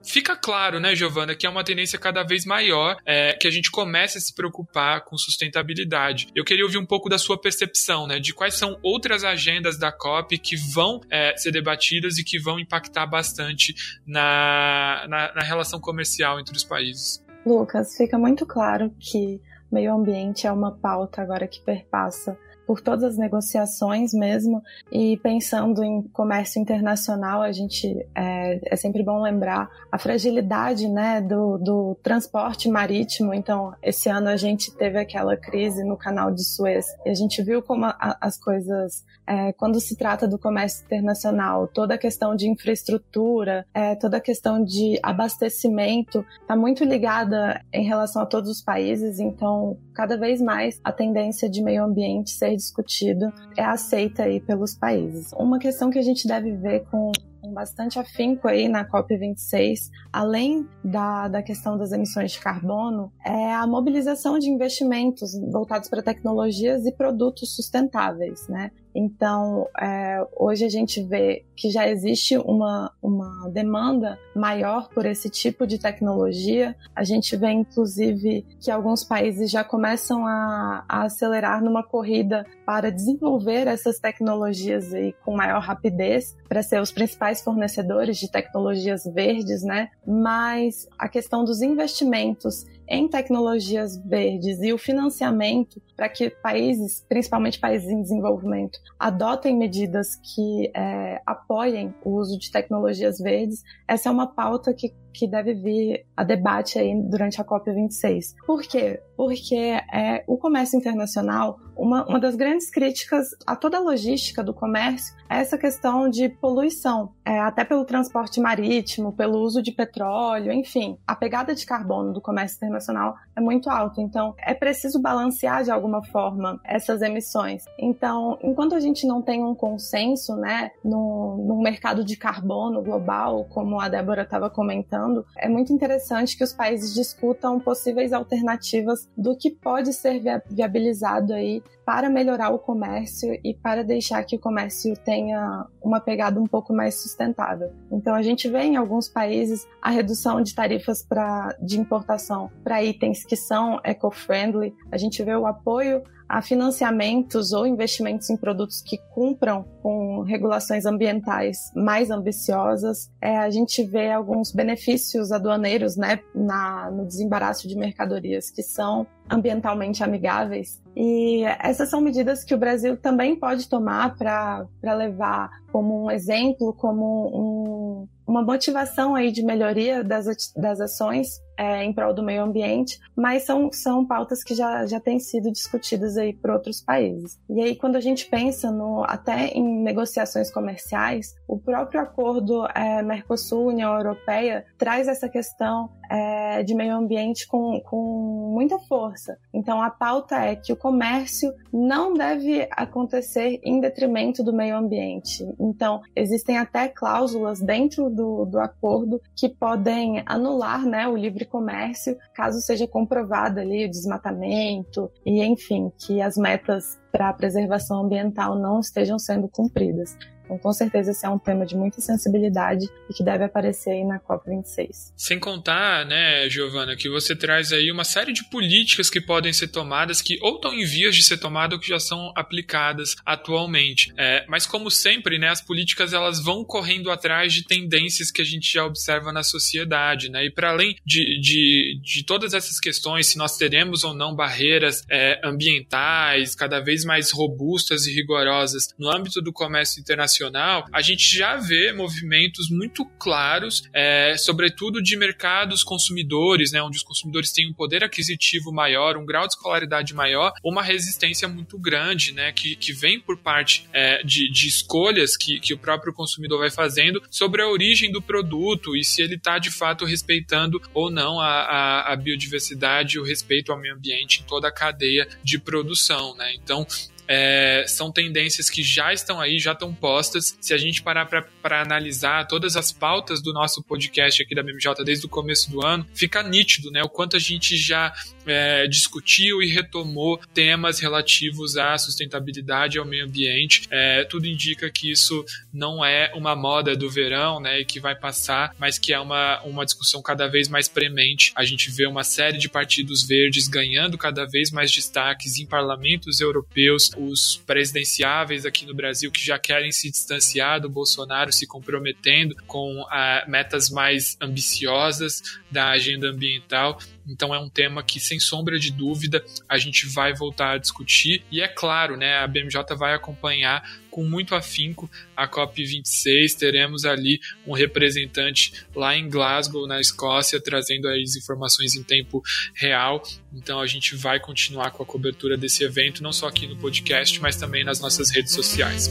Fica 0.04 0.34
claro, 0.34 0.80
né, 0.80 0.96
Giovana, 0.96 1.36
que 1.36 1.46
é 1.46 1.50
uma 1.50 1.62
tendência 1.62 1.96
cada 1.96 2.24
vez 2.24 2.44
maior 2.44 2.96
é, 3.06 3.34
que 3.34 3.46
a 3.46 3.50
gente 3.52 3.70
comece 4.00 4.16
a 4.16 4.20
se 4.20 4.34
preocupar 4.34 5.04
com 5.04 5.16
sustentabilidade. 5.18 6.28
Eu 6.34 6.42
queria 6.42 6.64
ouvir 6.64 6.78
um 6.78 6.86
pouco 6.86 7.08
da 7.08 7.18
sua 7.18 7.38
percepção, 7.38 8.06
né, 8.06 8.18
de 8.18 8.32
quais 8.32 8.54
são 8.54 8.78
outras 8.82 9.24
agendas 9.24 9.78
da 9.78 9.92
COP 9.92 10.38
que 10.38 10.56
vão 10.56 11.00
é, 11.10 11.36
ser 11.36 11.50
debatidas 11.52 12.16
e 12.16 12.24
que 12.24 12.38
vão 12.38 12.58
impactar 12.58 13.06
bastante 13.06 13.74
na, 14.06 15.06
na, 15.06 15.34
na 15.34 15.42
relação 15.42 15.78
comercial 15.78 16.40
entre 16.40 16.56
os 16.56 16.64
países. 16.64 17.22
Lucas, 17.44 17.94
fica 17.94 18.18
muito 18.18 18.46
claro 18.46 18.90
que 18.98 19.38
meio 19.70 19.94
ambiente 19.94 20.46
é 20.46 20.52
uma 20.52 20.72
pauta 20.72 21.20
agora 21.20 21.46
que 21.46 21.60
perpassa 21.60 22.38
por 22.66 22.80
todas 22.80 23.04
as 23.04 23.16
negociações 23.16 24.12
mesmo. 24.12 24.62
E 24.90 25.16
pensando 25.18 25.82
em 25.82 26.02
comércio 26.02 26.60
internacional, 26.60 27.42
a 27.42 27.52
gente 27.52 28.06
é, 28.14 28.60
é 28.64 28.76
sempre 28.76 29.02
bom 29.02 29.20
lembrar 29.22 29.68
a 29.90 29.98
fragilidade 29.98 30.88
né, 30.88 31.20
do, 31.20 31.58
do, 31.58 31.96
transporte 32.02 32.68
marítimo. 32.68 33.34
Então, 33.34 33.74
esse 33.82 34.08
ano 34.08 34.28
a 34.28 34.36
gente 34.36 34.72
teve 34.76 34.98
aquela 34.98 35.36
crise 35.36 35.84
no 35.84 35.96
canal 35.96 36.30
de 36.30 36.44
Suez 36.44 36.86
e 37.04 37.10
a 37.10 37.14
gente 37.14 37.42
viu 37.42 37.62
como 37.62 37.86
a, 37.86 38.16
as 38.20 38.38
coisas, 38.38 39.04
é, 39.26 39.52
quando 39.52 39.80
se 39.80 39.96
trata 39.96 40.28
do 40.28 40.38
comércio 40.38 40.84
internacional, 40.84 41.66
toda 41.66 41.94
a 41.94 41.98
questão 41.98 42.36
de 42.36 42.48
infraestrutura, 42.48 43.66
é, 43.74 43.94
toda 43.94 44.18
a 44.18 44.20
questão 44.20 44.62
de 44.62 44.98
abastecimento 45.02 46.24
está 46.40 46.56
muito 46.56 46.84
ligada 46.84 47.60
em 47.72 47.84
relação 47.84 48.22
a 48.22 48.26
todos 48.26 48.50
os 48.50 48.62
países. 48.62 49.18
Então, 49.18 49.76
cada 49.94 50.16
vez 50.16 50.40
mais 50.40 50.80
a 50.84 50.92
tendência 50.92 51.48
de 51.48 51.62
meio 51.62 51.84
ambiente 51.84 52.30
ser 52.30 52.52
discutido 52.60 53.32
é 53.56 53.64
aceita 53.64 54.24
aí 54.24 54.40
pelos 54.40 54.74
países. 54.74 55.32
Uma 55.32 55.58
questão 55.58 55.90
que 55.90 55.98
a 55.98 56.02
gente 56.02 56.26
deve 56.28 56.52
ver 56.56 56.84
com 56.90 57.10
bastante 57.52 57.98
afinco 57.98 58.46
aí 58.46 58.68
na 58.68 58.84
COP26, 58.84 59.90
além 60.12 60.68
da, 60.84 61.28
da 61.28 61.42
questão 61.42 61.76
das 61.76 61.92
emissões 61.92 62.32
de 62.32 62.40
carbono, 62.40 63.12
é 63.24 63.52
a 63.52 63.66
mobilização 63.66 64.38
de 64.38 64.48
investimentos 64.48 65.32
voltados 65.50 65.88
para 65.88 66.02
tecnologias 66.02 66.86
e 66.86 66.92
produtos 66.92 67.54
sustentáveis, 67.54 68.46
né? 68.48 68.70
Então, 68.94 69.68
é, 69.80 70.24
hoje 70.36 70.64
a 70.64 70.68
gente 70.68 71.02
vê 71.02 71.44
que 71.56 71.70
já 71.70 71.86
existe 71.88 72.36
uma, 72.38 72.90
uma 73.02 73.48
demanda 73.50 74.18
maior 74.34 74.88
por 74.88 75.04
esse 75.04 75.28
tipo 75.28 75.66
de 75.66 75.78
tecnologia. 75.78 76.74
A 76.94 77.04
gente 77.04 77.36
vê, 77.36 77.50
inclusive, 77.50 78.46
que 78.60 78.70
alguns 78.70 79.04
países 79.04 79.50
já 79.50 79.62
começam 79.62 80.26
a, 80.26 80.84
a 80.88 81.02
acelerar 81.02 81.62
numa 81.62 81.82
corrida 81.82 82.46
para 82.64 82.90
desenvolver 82.90 83.66
essas 83.66 83.98
tecnologias 83.98 84.92
aí 84.94 85.12
com 85.24 85.36
maior 85.36 85.60
rapidez, 85.60 86.36
para 86.48 86.62
ser 86.62 86.80
os 86.80 86.90
principais 86.90 87.42
fornecedores 87.42 88.16
de 88.16 88.30
tecnologias 88.30 89.04
verdes, 89.04 89.62
né? 89.62 89.88
Mas 90.06 90.88
a 90.98 91.08
questão 91.08 91.44
dos 91.44 91.62
investimentos 91.62 92.66
em 92.90 93.06
tecnologias 93.08 93.96
verdes 94.04 94.60
e 94.60 94.72
o 94.72 94.78
financiamento 94.78 95.80
para 95.96 96.08
que 96.08 96.28
países, 96.28 97.06
principalmente 97.08 97.60
países 97.60 97.88
em 97.88 98.02
desenvolvimento, 98.02 98.80
adotem 98.98 99.56
medidas 99.56 100.16
que 100.16 100.72
é, 100.74 101.22
apoiem 101.24 101.94
o 102.04 102.18
uso 102.18 102.36
de 102.36 102.50
tecnologias 102.50 103.18
verdes, 103.18 103.62
essa 103.86 104.08
é 104.08 104.12
uma 104.12 104.26
pauta 104.26 104.74
que, 104.74 104.92
que 105.12 105.28
deve 105.28 105.54
vir 105.54 106.04
a 106.16 106.24
debate 106.24 106.78
aí 106.78 106.92
durante 107.08 107.40
a 107.40 107.44
COP26. 107.44 108.34
Por 108.44 108.62
quê? 108.62 109.00
Porque 109.20 109.54
é, 109.54 110.24
o 110.26 110.38
comércio 110.38 110.78
internacional, 110.78 111.60
uma, 111.76 112.06
uma 112.06 112.18
das 112.18 112.34
grandes 112.34 112.70
críticas 112.70 113.28
a 113.46 113.54
toda 113.54 113.76
a 113.76 113.80
logística 113.80 114.42
do 114.42 114.54
comércio 114.54 115.14
é 115.28 115.40
essa 115.40 115.58
questão 115.58 116.08
de 116.08 116.30
poluição, 116.30 117.12
é, 117.22 117.38
até 117.38 117.62
pelo 117.62 117.84
transporte 117.84 118.40
marítimo, 118.40 119.12
pelo 119.12 119.40
uso 119.40 119.62
de 119.62 119.72
petróleo, 119.72 120.50
enfim, 120.50 120.96
a 121.06 121.14
pegada 121.14 121.54
de 121.54 121.66
carbono 121.66 122.14
do 122.14 122.20
comércio 122.20 122.56
internacional 122.56 123.14
é 123.36 123.42
muito 123.42 123.68
alto. 123.68 124.00
Então, 124.00 124.34
é 124.38 124.54
preciso 124.54 124.98
balancear 124.98 125.64
de 125.64 125.70
alguma 125.70 126.02
forma 126.02 126.58
essas 126.64 127.02
emissões. 127.02 127.64
Então, 127.78 128.38
enquanto 128.42 128.74
a 128.74 128.80
gente 128.80 129.06
não 129.06 129.20
tem 129.20 129.44
um 129.44 129.54
consenso, 129.54 130.34
né, 130.34 130.70
no, 130.82 131.36
no 131.46 131.60
mercado 131.60 132.02
de 132.02 132.16
carbono 132.16 132.82
global, 132.82 133.44
como 133.50 133.78
a 133.78 133.88
Débora 133.90 134.22
estava 134.22 134.48
comentando, 134.48 135.26
é 135.36 135.46
muito 135.46 135.74
interessante 135.74 136.38
que 136.38 136.44
os 136.44 136.54
países 136.54 136.94
discutam 136.94 137.60
possíveis 137.60 138.14
alternativas 138.14 139.09
do 139.16 139.36
que 139.36 139.50
pode 139.50 139.92
ser 139.92 140.22
viabilizado 140.48 141.32
aí 141.32 141.62
para 141.84 142.08
melhorar 142.08 142.50
o 142.50 142.58
comércio 142.58 143.38
e 143.44 143.52
para 143.54 143.82
deixar 143.82 144.24
que 144.24 144.36
o 144.36 144.38
comércio 144.38 144.94
tenha 145.04 145.66
uma 145.82 146.00
pegada 146.00 146.40
um 146.40 146.46
pouco 146.46 146.72
mais 146.72 146.94
sustentável. 146.94 147.72
Então 147.90 148.14
a 148.14 148.22
gente 148.22 148.48
vê 148.48 148.62
em 148.62 148.76
alguns 148.76 149.08
países 149.08 149.66
a 149.82 149.90
redução 149.90 150.40
de 150.40 150.54
tarifas 150.54 151.02
pra, 151.02 151.54
de 151.60 151.78
importação 151.78 152.50
para 152.62 152.82
itens 152.82 153.24
que 153.24 153.36
são 153.36 153.80
eco-friendly, 153.84 154.74
a 154.90 154.96
gente 154.96 155.22
vê 155.22 155.34
o 155.34 155.46
apoio 155.46 156.02
a 156.30 156.40
financiamentos 156.40 157.52
ou 157.52 157.66
investimentos 157.66 158.30
em 158.30 158.36
produtos 158.36 158.80
que 158.80 158.96
cumpram 159.12 159.64
com 159.82 160.22
regulações 160.22 160.86
ambientais 160.86 161.72
mais 161.74 162.08
ambiciosas. 162.08 163.10
É, 163.20 163.36
a 163.36 163.50
gente 163.50 163.82
vê 163.82 164.12
alguns 164.12 164.52
benefícios 164.52 165.32
aduaneiros 165.32 165.96
né, 165.96 166.20
na, 166.32 166.88
no 166.88 167.04
desembaraço 167.04 167.66
de 167.66 167.76
mercadorias 167.76 168.48
que 168.48 168.62
são 168.62 169.04
ambientalmente 169.28 170.04
amigáveis. 170.04 170.80
E 170.94 171.42
essas 171.58 171.90
são 171.90 172.00
medidas 172.00 172.44
que 172.44 172.54
o 172.54 172.58
Brasil 172.58 172.96
também 172.96 173.34
pode 173.34 173.68
tomar 173.68 174.16
para 174.16 174.94
levar 174.94 175.50
como 175.72 176.04
um 176.04 176.10
exemplo, 176.10 176.72
como 176.74 177.26
um, 177.34 178.08
uma 178.26 178.42
motivação 178.42 179.16
aí 179.16 179.32
de 179.32 179.44
melhoria 179.44 180.04
das, 180.04 180.26
das 180.56 180.80
ações 180.80 181.40
é, 181.60 181.84
em 181.84 181.92
prol 181.92 182.14
do 182.14 182.22
meio 182.22 182.42
ambiente, 182.42 182.98
mas 183.14 183.42
são, 183.42 183.70
são 183.70 184.06
pautas 184.06 184.42
que 184.42 184.54
já, 184.54 184.86
já 184.86 184.98
têm 184.98 185.18
sido 185.20 185.52
discutidas 185.52 186.16
aí 186.16 186.32
por 186.32 186.52
outros 186.52 186.80
países. 186.80 187.38
E 187.50 187.60
aí, 187.60 187.76
quando 187.76 187.96
a 187.96 188.00
gente 188.00 188.26
pensa 188.26 188.70
no, 188.70 189.04
até 189.04 189.48
em 189.48 189.82
negociações 189.82 190.50
comerciais, 190.50 191.34
o 191.46 191.58
próprio 191.58 192.00
acordo 192.00 192.66
é, 192.74 193.02
Mercosul-União 193.02 193.94
Europeia 193.94 194.64
traz 194.78 195.06
essa 195.06 195.28
questão 195.28 195.90
é, 196.10 196.62
de 196.62 196.74
meio 196.74 196.94
ambiente 196.94 197.46
com, 197.46 197.78
com 197.82 198.52
muita 198.54 198.78
força. 198.78 199.36
Então, 199.52 199.82
a 199.82 199.90
pauta 199.90 200.36
é 200.36 200.56
que 200.56 200.72
o 200.72 200.76
comércio 200.76 201.52
não 201.70 202.14
deve 202.14 202.66
acontecer 202.70 203.60
em 203.62 203.80
detrimento 203.80 204.42
do 204.42 204.52
meio 204.52 204.76
ambiente. 204.76 205.46
Então, 205.60 206.00
existem 206.16 206.56
até 206.56 206.88
cláusulas 206.88 207.60
dentro 207.60 208.08
do, 208.08 208.46
do 208.46 208.58
acordo 208.58 209.20
que 209.36 209.48
podem 209.48 210.22
anular 210.24 210.86
né, 210.86 211.06
o 211.06 211.16
livre 211.16 211.49
comércio 211.50 212.16
caso 212.32 212.60
seja 212.60 212.86
comprovado 212.86 213.60
ali 213.60 213.84
o 213.84 213.90
desmatamento 213.90 215.10
e, 215.26 215.42
enfim, 215.44 215.92
que 215.98 216.22
as 216.22 216.36
metas 216.36 216.98
para 217.12 217.28
a 217.28 217.34
preservação 217.34 218.04
ambiental 218.04 218.58
não 218.58 218.80
estejam 218.80 219.18
sendo 219.18 219.48
cumpridas. 219.48 220.16
Então, 220.50 220.58
com 220.58 220.72
certeza, 220.72 221.12
esse 221.12 221.24
é 221.24 221.28
um 221.28 221.38
tema 221.38 221.64
de 221.64 221.76
muita 221.76 222.00
sensibilidade 222.00 222.88
e 223.08 223.14
que 223.14 223.22
deve 223.22 223.44
aparecer 223.44 223.90
aí 223.90 224.04
na 224.04 224.18
COP26. 224.18 225.12
Sem 225.16 225.38
contar, 225.38 226.04
né, 226.04 226.50
Giovana, 226.50 226.96
que 226.96 227.08
você 227.08 227.36
traz 227.36 227.72
aí 227.72 227.92
uma 227.92 228.02
série 228.02 228.32
de 228.32 228.42
políticas 228.50 229.08
que 229.08 229.20
podem 229.20 229.52
ser 229.52 229.68
tomadas, 229.68 230.20
que 230.20 230.38
ou 230.42 230.56
estão 230.56 230.74
em 230.74 230.84
vias 230.84 231.14
de 231.14 231.22
ser 231.22 231.38
tomadas 231.38 231.74
ou 231.74 231.80
que 231.80 231.88
já 231.88 232.00
são 232.00 232.32
aplicadas 232.34 233.14
atualmente. 233.24 234.12
É, 234.18 234.44
mas, 234.48 234.66
como 234.66 234.90
sempre, 234.90 235.38
né, 235.38 235.50
as 235.50 235.60
políticas 235.60 236.12
elas 236.12 236.42
vão 236.42 236.64
correndo 236.64 237.12
atrás 237.12 237.52
de 237.52 237.64
tendências 237.64 238.32
que 238.32 238.42
a 238.42 238.44
gente 238.44 238.72
já 238.72 238.84
observa 238.84 239.32
na 239.32 239.44
sociedade. 239.44 240.28
Né? 240.28 240.46
E, 240.46 240.50
para 240.50 240.70
além 240.70 240.96
de, 241.06 241.40
de, 241.40 242.00
de 242.02 242.24
todas 242.24 242.54
essas 242.54 242.80
questões, 242.80 243.28
se 243.28 243.38
nós 243.38 243.56
teremos 243.56 244.02
ou 244.02 244.12
não 244.12 244.34
barreiras 244.34 245.04
é, 245.08 245.40
ambientais 245.44 246.56
cada 246.56 246.80
vez 246.80 247.04
mais 247.04 247.30
robustas 247.30 248.06
e 248.06 248.12
rigorosas 248.12 248.88
no 248.98 249.08
âmbito 249.08 249.40
do 249.40 249.52
comércio 249.52 250.00
internacional, 250.00 250.39
internacional, 250.40 250.86
a 250.92 251.02
gente 251.02 251.36
já 251.36 251.56
vê 251.56 251.92
movimentos 251.92 252.70
muito 252.70 253.04
claros, 253.18 253.82
é, 253.92 254.36
sobretudo 254.38 255.02
de 255.02 255.16
mercados 255.16 255.84
consumidores, 255.84 256.72
né, 256.72 256.82
onde 256.82 256.96
os 256.96 257.02
consumidores 257.02 257.52
têm 257.52 257.68
um 257.68 257.74
poder 257.74 258.02
aquisitivo 258.02 258.72
maior, 258.72 259.16
um 259.16 259.26
grau 259.26 259.46
de 259.46 259.54
escolaridade 259.54 260.14
maior, 260.14 260.52
uma 260.64 260.82
resistência 260.82 261.46
muito 261.46 261.78
grande, 261.78 262.32
né, 262.32 262.52
que, 262.52 262.74
que 262.76 262.92
vem 262.92 263.20
por 263.20 263.36
parte 263.36 263.86
é, 263.92 264.22
de, 264.22 264.50
de 264.50 264.68
escolhas 264.68 265.36
que, 265.36 265.60
que 265.60 265.74
o 265.74 265.78
próprio 265.78 266.12
consumidor 266.12 266.58
vai 266.58 266.70
fazendo 266.70 267.22
sobre 267.30 267.62
a 267.62 267.68
origem 267.68 268.10
do 268.10 268.22
produto 268.22 268.96
e 268.96 269.04
se 269.04 269.22
ele 269.22 269.34
está 269.34 269.58
de 269.58 269.70
fato 269.70 270.04
respeitando 270.04 270.80
ou 270.94 271.10
não 271.10 271.38
a, 271.40 271.46
a, 271.46 272.12
a 272.12 272.16
biodiversidade 272.16 273.18
o 273.18 273.24
respeito 273.24 273.72
ao 273.72 273.78
meio 273.78 273.94
ambiente 273.94 274.40
em 274.40 274.44
toda 274.44 274.68
a 274.68 274.72
cadeia 274.72 275.28
de 275.42 275.58
produção, 275.58 276.34
né? 276.36 276.52
Então, 276.54 276.86
é, 277.32 277.84
são 277.86 278.10
tendências 278.10 278.68
que 278.68 278.82
já 278.82 279.12
estão 279.12 279.40
aí, 279.40 279.60
já 279.60 279.70
estão 279.70 279.94
postas. 279.94 280.58
Se 280.60 280.74
a 280.74 280.76
gente 280.76 281.00
parar 281.00 281.26
para 281.26 281.80
analisar 281.80 282.44
todas 282.48 282.74
as 282.74 282.90
pautas 282.90 283.40
do 283.40 283.52
nosso 283.52 283.84
podcast 283.84 284.42
aqui 284.42 284.52
da 284.52 284.64
BMJ 284.64 285.04
desde 285.04 285.26
o 285.26 285.28
começo 285.28 285.70
do 285.70 285.86
ano, 285.86 286.04
fica 286.12 286.42
nítido 286.42 286.90
né, 286.90 287.04
o 287.04 287.08
quanto 287.08 287.36
a 287.36 287.38
gente 287.38 287.76
já 287.76 288.12
é, 288.44 288.88
discutiu 288.88 289.62
e 289.62 289.68
retomou 289.68 290.40
temas 290.52 290.98
relativos 290.98 291.76
à 291.76 291.96
sustentabilidade 291.96 292.96
e 292.96 292.98
ao 292.98 293.06
meio 293.06 293.26
ambiente. 293.26 293.86
É, 293.92 294.24
tudo 294.24 294.48
indica 294.48 294.90
que 294.90 295.12
isso 295.12 295.44
não 295.72 296.04
é 296.04 296.32
uma 296.34 296.56
moda 296.56 296.96
do 296.96 297.08
verão 297.08 297.60
né, 297.60 297.78
e 297.80 297.84
que 297.84 298.00
vai 298.00 298.16
passar, 298.16 298.74
mas 298.76 298.98
que 298.98 299.12
é 299.12 299.20
uma, 299.20 299.62
uma 299.62 299.84
discussão 299.84 300.20
cada 300.20 300.48
vez 300.48 300.68
mais 300.68 300.88
premente. 300.88 301.52
A 301.54 301.64
gente 301.64 301.92
vê 301.92 302.08
uma 302.08 302.24
série 302.24 302.58
de 302.58 302.68
partidos 302.68 303.22
verdes 303.22 303.68
ganhando 303.68 304.18
cada 304.18 304.44
vez 304.46 304.72
mais 304.72 304.90
destaques 304.90 305.60
em 305.60 305.66
parlamentos 305.66 306.40
europeus, 306.40 307.12
os 307.26 307.56
presidenciáveis 307.66 308.64
aqui 308.64 308.86
no 308.86 308.94
Brasil 308.94 309.30
que 309.30 309.44
já 309.44 309.58
querem 309.58 309.92
se 309.92 310.10
distanciar 310.10 310.80
do 310.80 310.88
Bolsonaro, 310.88 311.52
se 311.52 311.66
comprometendo 311.66 312.54
com 312.66 313.04
ah, 313.10 313.44
metas 313.46 313.90
mais 313.90 314.36
ambiciosas 314.40 315.42
da 315.70 315.90
agenda 315.90 316.28
ambiental. 316.28 316.98
Então 317.26 317.54
é 317.54 317.58
um 317.58 317.68
tema 317.68 318.02
que, 318.02 318.18
sem 318.18 318.38
sombra 318.38 318.78
de 318.78 318.90
dúvida, 318.90 319.44
a 319.68 319.78
gente 319.78 320.06
vai 320.06 320.34
voltar 320.34 320.72
a 320.72 320.78
discutir. 320.78 321.42
E 321.50 321.60
é 321.60 321.68
claro, 321.68 322.16
né, 322.16 322.38
a 322.38 322.46
BMJ 322.46 322.82
vai 322.96 323.14
acompanhar 323.14 323.82
com 324.10 324.24
muito 324.24 324.54
afinco 324.54 325.10
a 325.36 325.48
COP26. 325.48 326.56
Teremos 326.58 327.04
ali 327.04 327.40
um 327.66 327.72
representante 327.72 328.72
lá 328.94 329.16
em 329.16 329.28
Glasgow, 329.28 329.86
na 329.86 330.00
Escócia, 330.00 330.60
trazendo 330.60 331.08
as 331.08 331.36
informações 331.36 331.94
em 331.94 332.02
tempo 332.02 332.42
real. 332.74 333.22
Então 333.52 333.80
a 333.80 333.86
gente 333.86 334.16
vai 334.16 334.40
continuar 334.40 334.90
com 334.90 335.02
a 335.02 335.06
cobertura 335.06 335.56
desse 335.56 335.84
evento, 335.84 336.22
não 336.22 336.32
só 336.32 336.48
aqui 336.48 336.66
no 336.66 336.76
podcast, 336.76 337.40
mas 337.40 337.56
também 337.56 337.84
nas 337.84 338.00
nossas 338.00 338.30
redes 338.30 338.52
sociais. 338.52 339.08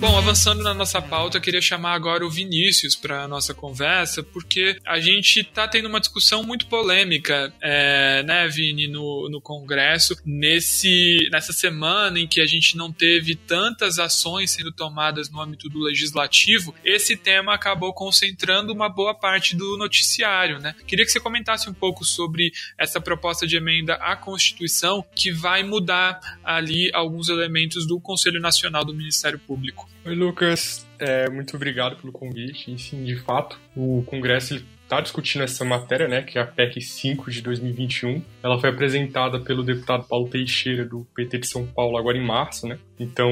Bom, 0.00 0.16
avançando 0.16 0.62
na 0.62 0.72
nossa 0.72 1.02
pauta, 1.02 1.38
eu 1.38 1.40
queria 1.40 1.60
chamar 1.60 1.92
agora 1.92 2.24
o 2.24 2.30
Vinícius 2.30 2.94
para 2.94 3.24
a 3.24 3.28
nossa 3.28 3.52
conversa, 3.52 4.22
porque 4.22 4.78
a 4.86 5.00
gente 5.00 5.40
está 5.40 5.66
tendo 5.66 5.88
uma 5.88 5.98
discussão 5.98 6.44
muito 6.44 6.68
polêmica, 6.68 7.52
é, 7.60 8.22
né, 8.22 8.46
Vini, 8.46 8.86
no, 8.86 9.28
no 9.28 9.40
Congresso, 9.40 10.16
nesse, 10.24 11.28
nessa 11.32 11.52
semana 11.52 12.20
em 12.20 12.28
que 12.28 12.40
a 12.40 12.46
gente 12.46 12.76
não 12.76 12.92
teve 12.92 13.34
tantas 13.34 13.98
ações 13.98 14.52
sendo 14.52 14.70
tomadas 14.70 15.28
no 15.30 15.40
âmbito 15.40 15.68
do 15.68 15.80
legislativo, 15.80 16.72
esse 16.84 17.16
tema 17.16 17.52
acabou 17.52 17.92
concentrando 17.92 18.72
uma 18.72 18.88
boa 18.88 19.14
parte 19.16 19.56
do 19.56 19.76
noticiário, 19.76 20.60
né? 20.60 20.76
Queria 20.86 21.04
que 21.04 21.10
você 21.10 21.18
comentasse 21.18 21.68
um 21.68 21.74
pouco 21.74 22.04
sobre 22.04 22.52
essa 22.78 23.00
proposta 23.00 23.48
de 23.48 23.56
emenda 23.56 23.94
à 23.94 24.14
Constituição 24.14 25.04
que 25.12 25.32
vai 25.32 25.64
mudar 25.64 26.20
ali 26.44 26.88
alguns 26.94 27.28
elementos 27.28 27.84
do 27.84 28.00
Conselho 28.00 28.40
Nacional 28.40 28.84
do 28.84 28.94
Ministério 28.94 29.40
Público. 29.40 29.87
Oi, 30.08 30.14
Lucas. 30.14 30.86
É, 30.98 31.28
muito 31.28 31.54
obrigado 31.54 31.96
pelo 31.96 32.10
convite. 32.10 32.72
E 32.72 32.78
sim, 32.78 33.04
de 33.04 33.14
fato, 33.16 33.60
o 33.76 34.02
Congresso 34.06 34.64
está 34.82 35.02
discutindo 35.02 35.42
essa 35.42 35.66
matéria, 35.66 36.08
né, 36.08 36.22
que 36.22 36.38
é 36.38 36.40
a 36.40 36.46
PEC 36.46 36.80
5 36.80 37.30
de 37.30 37.42
2021. 37.42 38.22
Ela 38.42 38.58
foi 38.58 38.70
apresentada 38.70 39.38
pelo 39.38 39.62
deputado 39.62 40.08
Paulo 40.08 40.26
Teixeira, 40.26 40.82
do 40.82 41.06
PT 41.14 41.40
de 41.40 41.46
São 41.46 41.66
Paulo, 41.66 41.98
agora 41.98 42.16
em 42.16 42.24
março, 42.24 42.66
né? 42.66 42.78
Então, 42.98 43.30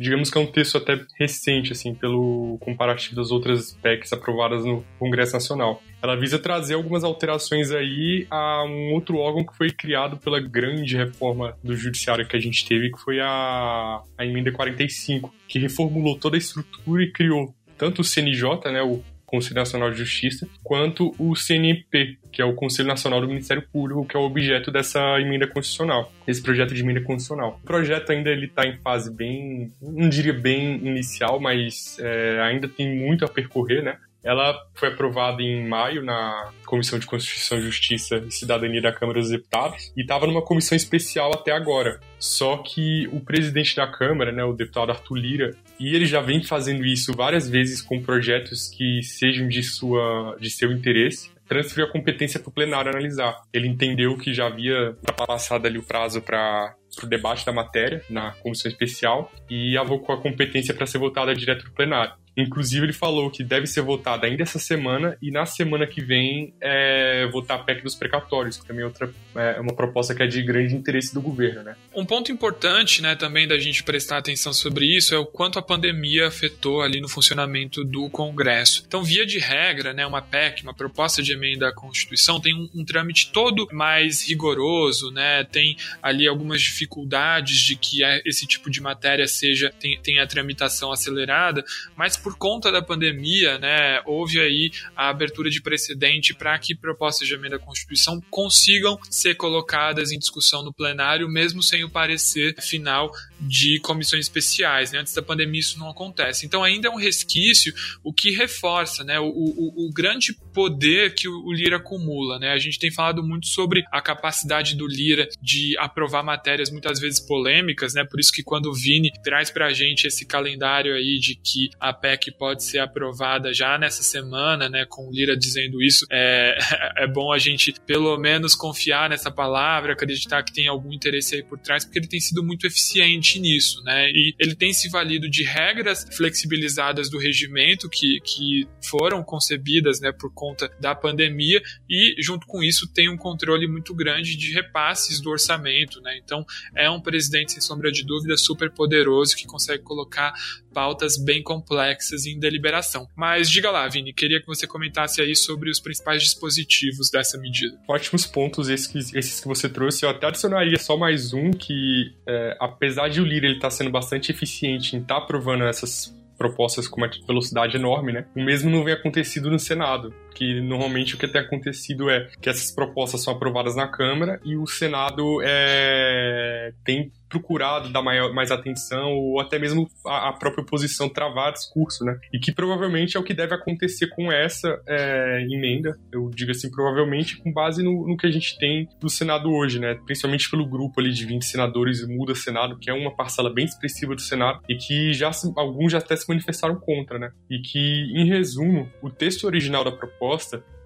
digamos 0.00 0.30
que 0.30 0.38
é 0.38 0.40
um 0.40 0.46
texto 0.46 0.78
até 0.78 0.98
recente, 1.18 1.72
assim, 1.72 1.94
pelo 1.94 2.56
comparativo 2.60 3.16
das 3.16 3.30
outras 3.30 3.74
PECs 3.82 4.12
aprovadas 4.14 4.64
no 4.64 4.82
Congresso 4.98 5.34
Nacional. 5.34 5.82
Ela 6.02 6.16
visa 6.16 6.38
trazer 6.38 6.72
algumas 6.72 7.04
alterações 7.04 7.70
aí 7.70 8.26
a 8.30 8.64
um 8.64 8.94
outro 8.94 9.18
órgão 9.18 9.44
que 9.44 9.54
foi 9.54 9.70
criado 9.70 10.16
pela 10.16 10.40
grande 10.40 10.96
reforma 10.96 11.54
do 11.62 11.76
judiciário 11.76 12.26
que 12.26 12.34
a 12.34 12.40
gente 12.40 12.66
teve, 12.66 12.90
que 12.90 12.98
foi 12.98 13.20
a, 13.20 14.00
a 14.16 14.24
emenda 14.24 14.50
45, 14.50 15.32
que 15.46 15.58
reformulou 15.58 16.18
toda 16.18 16.34
a 16.34 16.38
estrutura 16.38 17.02
e 17.02 17.12
criou 17.12 17.54
tanto 17.76 18.00
o 18.00 18.04
CNJ, 18.04 18.70
né, 18.72 18.82
o 18.82 19.02
Conselho 19.30 19.56
Nacional 19.56 19.90
de 19.90 19.98
Justiça, 19.98 20.48
quanto 20.62 21.14
o 21.18 21.36
CNP, 21.36 22.18
que 22.32 22.42
é 22.42 22.44
o 22.44 22.54
Conselho 22.54 22.88
Nacional 22.88 23.20
do 23.20 23.28
Ministério 23.28 23.62
Público, 23.72 24.04
que 24.04 24.16
é 24.16 24.20
o 24.20 24.24
objeto 24.24 24.70
dessa 24.70 25.00
emenda 25.20 25.46
constitucional, 25.46 26.12
esse 26.26 26.42
projeto 26.42 26.74
de 26.74 26.82
emenda 26.82 27.00
constitucional. 27.00 27.60
O 27.62 27.66
projeto 27.66 28.10
ainda 28.10 28.30
ele 28.30 28.46
está 28.46 28.66
em 28.66 28.76
fase 28.78 29.14
bem, 29.14 29.72
não 29.80 30.08
diria 30.08 30.32
bem 30.32 30.76
inicial, 30.76 31.38
mas 31.38 31.96
é, 32.00 32.40
ainda 32.40 32.68
tem 32.68 32.92
muito 32.94 33.24
a 33.24 33.28
percorrer, 33.28 33.82
né? 33.82 33.96
Ela 34.22 34.54
foi 34.74 34.88
aprovada 34.88 35.42
em 35.42 35.66
maio 35.66 36.04
na 36.04 36.50
Comissão 36.66 36.98
de 36.98 37.06
Constituição, 37.06 37.60
Justiça 37.60 38.22
e 38.26 38.30
Cidadania 38.30 38.82
da 38.82 38.92
Câmara 38.92 39.20
dos 39.20 39.30
Deputados 39.30 39.92
e 39.96 40.02
estava 40.02 40.26
numa 40.26 40.42
comissão 40.42 40.76
especial 40.76 41.32
até 41.32 41.52
agora. 41.52 42.00
Só 42.18 42.58
que 42.58 43.08
o 43.12 43.20
presidente 43.20 43.74
da 43.74 43.86
Câmara, 43.86 44.30
né, 44.30 44.44
o 44.44 44.52
deputado 44.52 44.90
Arthur 44.90 45.16
Lira, 45.16 45.56
e 45.78 45.94
ele 45.94 46.06
já 46.06 46.20
vem 46.20 46.42
fazendo 46.42 46.84
isso 46.84 47.12
várias 47.14 47.48
vezes 47.48 47.80
com 47.80 48.02
projetos 48.02 48.68
que 48.68 49.02
sejam 49.02 49.48
de, 49.48 49.62
sua, 49.62 50.36
de 50.38 50.50
seu 50.50 50.70
interesse, 50.70 51.30
transferiu 51.50 51.86
a 51.86 51.90
competência 51.90 52.38
para 52.38 52.48
o 52.48 52.52
plenário 52.52 52.92
analisar. 52.92 53.42
Ele 53.52 53.66
entendeu 53.66 54.16
que 54.16 54.32
já 54.32 54.46
havia 54.46 54.96
passado 55.26 55.66
ali 55.66 55.78
o 55.78 55.82
prazo 55.82 56.22
para 56.22 56.76
o 57.02 57.06
debate 57.06 57.44
da 57.44 57.52
matéria 57.52 58.04
na 58.08 58.30
comissão 58.34 58.70
especial 58.70 59.32
e 59.50 59.76
avocou 59.76 60.14
a 60.14 60.22
competência 60.22 60.72
para 60.72 60.86
ser 60.86 60.98
votada 60.98 61.34
direto 61.34 61.64
no 61.64 61.72
plenário. 61.72 62.12
Inclusive, 62.42 62.86
ele 62.86 62.92
falou 62.92 63.30
que 63.30 63.42
deve 63.42 63.66
ser 63.66 63.82
votada 63.82 64.26
ainda 64.26 64.42
essa 64.42 64.58
semana 64.58 65.16
e 65.20 65.30
na 65.30 65.46
semana 65.46 65.86
que 65.86 66.00
vem 66.00 66.54
é, 66.60 67.26
votar 67.32 67.58
a 67.58 67.62
PEC 67.62 67.82
dos 67.82 67.94
precatórios, 67.94 68.56
que 68.56 68.66
também 68.66 68.82
é, 68.82 68.86
outra, 68.86 69.12
é 69.34 69.60
uma 69.60 69.74
proposta 69.74 70.14
que 70.14 70.22
é 70.22 70.26
de 70.26 70.42
grande 70.42 70.74
interesse 70.74 71.12
do 71.14 71.20
governo. 71.20 71.62
Né? 71.62 71.76
Um 71.94 72.04
ponto 72.04 72.32
importante 72.32 73.02
né, 73.02 73.14
também 73.14 73.46
da 73.46 73.58
gente 73.58 73.82
prestar 73.82 74.18
atenção 74.18 74.52
sobre 74.52 74.86
isso 74.86 75.14
é 75.14 75.18
o 75.18 75.26
quanto 75.26 75.58
a 75.58 75.62
pandemia 75.62 76.28
afetou 76.28 76.82
ali 76.82 77.00
no 77.00 77.08
funcionamento 77.08 77.84
do 77.84 78.08
Congresso. 78.10 78.84
Então, 78.86 79.02
via 79.02 79.26
de 79.26 79.38
regra, 79.38 79.92
né, 79.92 80.06
uma 80.06 80.22
PEC, 80.22 80.62
uma 80.62 80.74
proposta 80.74 81.22
de 81.22 81.32
emenda 81.32 81.68
à 81.68 81.72
Constituição, 81.72 82.40
tem 82.40 82.54
um, 82.54 82.68
um 82.74 82.84
trâmite 82.84 83.30
todo 83.32 83.68
mais 83.72 84.28
rigoroso, 84.28 85.10
né, 85.10 85.44
tem 85.44 85.76
ali 86.02 86.26
algumas 86.26 86.60
dificuldades 86.60 87.58
de 87.58 87.76
que 87.76 88.02
esse 88.24 88.46
tipo 88.46 88.70
de 88.70 88.80
matéria 88.80 89.26
seja 89.26 89.72
tenha 90.02 90.22
a 90.22 90.26
tramitação 90.26 90.92
acelerada, 90.92 91.64
mas 91.96 92.16
por 92.16 92.29
conta 92.36 92.70
da 92.70 92.82
pandemia, 92.82 93.58
né, 93.58 94.00
houve 94.04 94.40
aí 94.40 94.70
a 94.96 95.08
abertura 95.08 95.50
de 95.50 95.60
precedente 95.60 96.34
para 96.34 96.58
que 96.58 96.74
propostas 96.74 97.26
de 97.26 97.34
emenda 97.34 97.56
à 97.56 97.58
Constituição 97.58 98.20
consigam 98.30 98.98
ser 99.08 99.34
colocadas 99.34 100.12
em 100.12 100.18
discussão 100.18 100.62
no 100.62 100.72
plenário, 100.72 101.28
mesmo 101.28 101.62
sem 101.62 101.84
o 101.84 101.90
parecer 101.90 102.54
final 102.60 103.12
de 103.40 103.80
comissões 103.80 104.26
especiais. 104.26 104.92
Né? 104.92 104.98
Antes 104.98 105.14
da 105.14 105.22
pandemia 105.22 105.60
isso 105.60 105.78
não 105.78 105.88
acontece. 105.88 106.46
Então 106.46 106.62
ainda 106.62 106.88
é 106.88 106.90
um 106.90 106.96
resquício, 106.96 107.72
o 108.02 108.12
que 108.12 108.30
reforça 108.30 109.04
né, 109.04 109.18
o, 109.18 109.26
o, 109.26 109.88
o 109.88 109.92
grande 109.92 110.34
poder 110.52 111.14
que 111.14 111.28
o, 111.28 111.46
o 111.46 111.52
Lira 111.52 111.76
acumula. 111.76 112.38
Né? 112.38 112.50
A 112.50 112.58
gente 112.58 112.78
tem 112.78 112.90
falado 112.90 113.22
muito 113.22 113.46
sobre 113.46 113.82
a 113.90 114.00
capacidade 114.00 114.76
do 114.76 114.86
Lira 114.86 115.28
de 115.40 115.76
aprovar 115.78 116.22
matérias 116.22 116.70
muitas 116.70 117.00
vezes 117.00 117.20
polêmicas, 117.20 117.94
né? 117.94 118.04
por 118.04 118.20
isso 118.20 118.32
que 118.32 118.42
quando 118.42 118.66
o 118.66 118.74
Vini 118.74 119.10
traz 119.22 119.50
para 119.50 119.66
a 119.66 119.72
gente 119.72 120.06
esse 120.06 120.26
calendário 120.26 120.94
aí 120.94 121.18
de 121.18 121.34
que 121.34 121.70
a 121.78 121.92
PEC 121.92 122.09
pode 122.30 122.64
ser 122.64 122.78
aprovada 122.78 123.52
já 123.52 123.78
nessa 123.78 124.02
semana, 124.02 124.68
né, 124.68 124.84
com 124.88 125.08
o 125.08 125.12
Lira 125.12 125.36
dizendo 125.36 125.82
isso, 125.82 126.06
é, 126.10 126.56
é 127.04 127.06
bom 127.06 127.32
a 127.32 127.38
gente 127.38 127.74
pelo 127.86 128.16
menos 128.18 128.54
confiar 128.54 129.08
nessa 129.08 129.30
palavra, 129.30 129.92
acreditar 129.92 130.42
que 130.42 130.52
tem 130.52 130.68
algum 130.68 130.92
interesse 130.92 131.36
aí 131.36 131.42
por 131.42 131.58
trás, 131.58 131.84
porque 131.84 131.98
ele 131.98 132.08
tem 132.08 132.20
sido 132.20 132.42
muito 132.42 132.66
eficiente 132.66 133.38
nisso, 133.38 133.82
né? 133.84 134.08
E 134.10 134.34
ele 134.38 134.54
tem 134.54 134.72
se 134.72 134.88
valido 134.88 135.28
de 135.28 135.42
regras 135.42 136.06
flexibilizadas 136.12 137.10
do 137.10 137.18
regimento 137.18 137.88
que, 137.88 138.20
que 138.20 138.66
foram 138.82 139.22
concebidas, 139.22 140.00
né, 140.00 140.12
por 140.12 140.32
conta 140.32 140.70
da 140.80 140.94
pandemia 140.94 141.60
e 141.88 142.14
junto 142.18 142.46
com 142.46 142.62
isso 142.62 142.86
tem 142.92 143.08
um 143.08 143.16
controle 143.16 143.66
muito 143.66 143.94
grande 143.94 144.36
de 144.36 144.52
repasses 144.52 145.20
do 145.20 145.30
orçamento, 145.30 146.00
né? 146.00 146.18
Então 146.22 146.44
é 146.74 146.90
um 146.90 147.00
presidente 147.00 147.52
sem 147.52 147.60
sombra 147.60 147.90
de 147.92 148.04
dúvida 148.04 148.36
super 148.36 148.70
poderoso 148.70 149.36
que 149.36 149.46
consegue 149.46 149.82
colocar 149.82 150.32
pautas 150.72 151.16
bem 151.16 151.42
complexas 151.42 152.26
em 152.26 152.38
deliberação. 152.38 153.08
Mas 153.16 153.50
diga 153.50 153.70
lá, 153.70 153.86
Vini, 153.88 154.12
queria 154.12 154.40
que 154.40 154.46
você 154.46 154.66
comentasse 154.66 155.20
aí 155.20 155.34
sobre 155.34 155.70
os 155.70 155.80
principais 155.80 156.22
dispositivos 156.22 157.10
dessa 157.10 157.38
medida. 157.38 157.78
Ótimos 157.88 158.26
pontos 158.26 158.68
esses 158.68 158.86
que, 158.86 158.98
esses 158.98 159.40
que 159.40 159.48
você 159.48 159.68
trouxe. 159.68 160.04
Eu 160.04 160.10
até 160.10 160.26
adicionaria 160.26 160.78
só 160.78 160.96
mais 160.96 161.32
um 161.32 161.50
que, 161.50 162.12
é, 162.26 162.56
apesar 162.60 163.08
de 163.08 163.20
o 163.20 163.24
Lira 163.24 163.46
ele 163.46 163.56
estar 163.56 163.68
tá 163.68 163.72
sendo 163.72 163.90
bastante 163.90 164.30
eficiente 164.30 164.96
em 164.96 165.00
estar 165.00 165.16
tá 165.16 165.20
aprovando 165.22 165.64
essas 165.64 166.14
propostas 166.40 166.88
com 166.88 167.02
uma 167.02 167.10
velocidade 167.26 167.76
enorme, 167.76 168.12
né? 168.12 168.24
O 168.34 168.42
mesmo 168.42 168.70
não 168.70 168.82
vem 168.82 168.94
acontecido 168.94 169.50
no 169.50 169.58
Senado, 169.58 170.14
que 170.40 170.58
normalmente 170.62 171.14
o 171.14 171.18
que 171.18 171.28
tem 171.28 171.42
acontecido 171.42 172.08
é 172.08 172.30
que 172.40 172.48
essas 172.48 172.74
propostas 172.74 173.22
são 173.22 173.34
aprovadas 173.34 173.76
na 173.76 173.86
Câmara 173.86 174.40
e 174.42 174.56
o 174.56 174.66
Senado 174.66 175.42
é, 175.42 176.72
tem 176.82 177.12
procurado 177.28 177.90
dar 177.90 178.02
maior, 178.02 178.32
mais 178.34 178.50
atenção 178.50 179.12
ou 179.12 179.40
até 179.40 179.58
mesmo 179.58 179.88
a, 180.04 180.30
a, 180.30 180.32
própria 180.32 180.62
oposição 180.62 181.08
travar 181.08 181.52
discurso, 181.52 182.04
né? 182.04 182.18
E 182.32 182.40
que 182.40 182.52
provavelmente 182.52 183.16
é 183.16 183.20
o 183.20 183.22
que 183.22 183.32
deve 183.32 183.54
acontecer 183.54 184.08
com 184.08 184.32
essa 184.32 184.82
é, 184.86 185.46
emenda, 185.48 185.96
eu 186.10 186.28
digo 186.34 186.50
assim, 186.50 186.70
provavelmente 186.70 187.36
com 187.36 187.52
base 187.52 187.82
no, 187.82 188.08
no, 188.08 188.16
que 188.16 188.26
a 188.26 188.30
gente 188.30 188.58
tem 188.58 188.88
do 188.98 189.08
Senado 189.08 189.52
hoje, 189.52 189.78
né? 189.78 189.94
Principalmente 190.04 190.50
pelo 190.50 190.66
grupo 190.66 191.00
ali 191.00 191.12
de 191.12 191.24
20 191.24 191.44
senadores 191.44 192.06
muda 192.06 192.34
Senado, 192.34 192.76
que 192.78 192.90
é 192.90 192.92
uma 192.92 193.14
parcela 193.14 193.52
bem 193.52 193.66
expressiva 193.66 194.14
do 194.14 194.20
Senado 194.20 194.60
e 194.68 194.74
que 194.74 195.12
já 195.12 195.30
alguns 195.56 195.92
já 195.92 195.98
até 195.98 196.16
se 196.16 196.28
manifestaram 196.28 196.74
contra, 196.74 197.18
né? 197.18 197.30
E 197.48 197.60
que, 197.60 198.10
em 198.16 198.26
resumo, 198.26 198.90
o 199.00 199.08
texto 199.08 199.44
original 199.44 199.84
da 199.84 199.92
proposta 199.92 200.29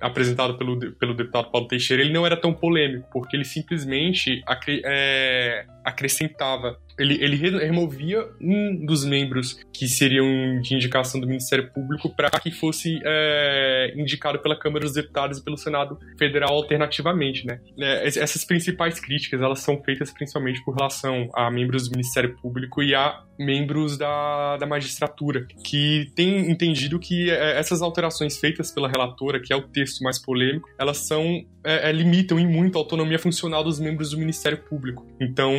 apresentado 0.00 0.58
pelo, 0.58 0.78
pelo 0.94 1.14
deputado 1.14 1.50
Paulo 1.50 1.66
Teixeira, 1.66 2.02
ele 2.02 2.12
não 2.12 2.26
era 2.26 2.36
tão 2.36 2.52
polêmico, 2.52 3.08
porque 3.12 3.36
ele 3.36 3.44
simplesmente 3.44 4.42
acre, 4.46 4.82
é, 4.84 5.66
acrescentava 5.84 6.78
ele, 6.98 7.14
ele 7.22 7.36
removia 7.36 8.26
um 8.40 8.84
dos 8.84 9.04
membros 9.04 9.58
que 9.72 9.88
seriam 9.88 10.60
de 10.60 10.74
indicação 10.74 11.20
do 11.20 11.26
Ministério 11.26 11.70
Público 11.72 12.14
para 12.14 12.30
que 12.30 12.50
fosse 12.50 13.00
é, 13.04 13.92
indicado 13.96 14.38
pela 14.38 14.58
Câmara 14.58 14.84
dos 14.84 14.94
Deputados 14.94 15.38
e 15.38 15.44
pelo 15.44 15.56
Senado 15.56 15.98
Federal 16.18 16.54
alternativamente, 16.54 17.46
né? 17.46 17.60
É, 17.78 18.06
essas 18.06 18.44
principais 18.44 19.00
críticas, 19.00 19.40
elas 19.40 19.60
são 19.60 19.82
feitas 19.82 20.12
principalmente 20.12 20.64
por 20.64 20.74
relação 20.74 21.28
a 21.34 21.50
membros 21.50 21.88
do 21.88 21.92
Ministério 21.92 22.36
Público 22.36 22.82
e 22.82 22.94
a 22.94 23.22
membros 23.38 23.98
da, 23.98 24.56
da 24.56 24.66
magistratura, 24.66 25.46
que 25.64 26.12
têm 26.14 26.50
entendido 26.50 26.98
que 26.98 27.30
é, 27.30 27.58
essas 27.58 27.82
alterações 27.82 28.38
feitas 28.38 28.70
pela 28.70 28.88
relatora, 28.88 29.40
que 29.40 29.52
é 29.52 29.56
o 29.56 29.62
texto 29.62 30.02
mais 30.02 30.20
polêmico, 30.20 30.68
elas 30.78 30.98
são 30.98 31.44
é, 31.64 31.88
é, 31.88 31.92
limitam 31.92 32.38
em 32.38 32.46
muito 32.46 32.76
a 32.76 32.80
autonomia 32.80 33.18
funcional 33.18 33.64
dos 33.64 33.80
membros 33.80 34.10
do 34.10 34.18
Ministério 34.18 34.58
Público. 34.58 35.06
Então, 35.20 35.52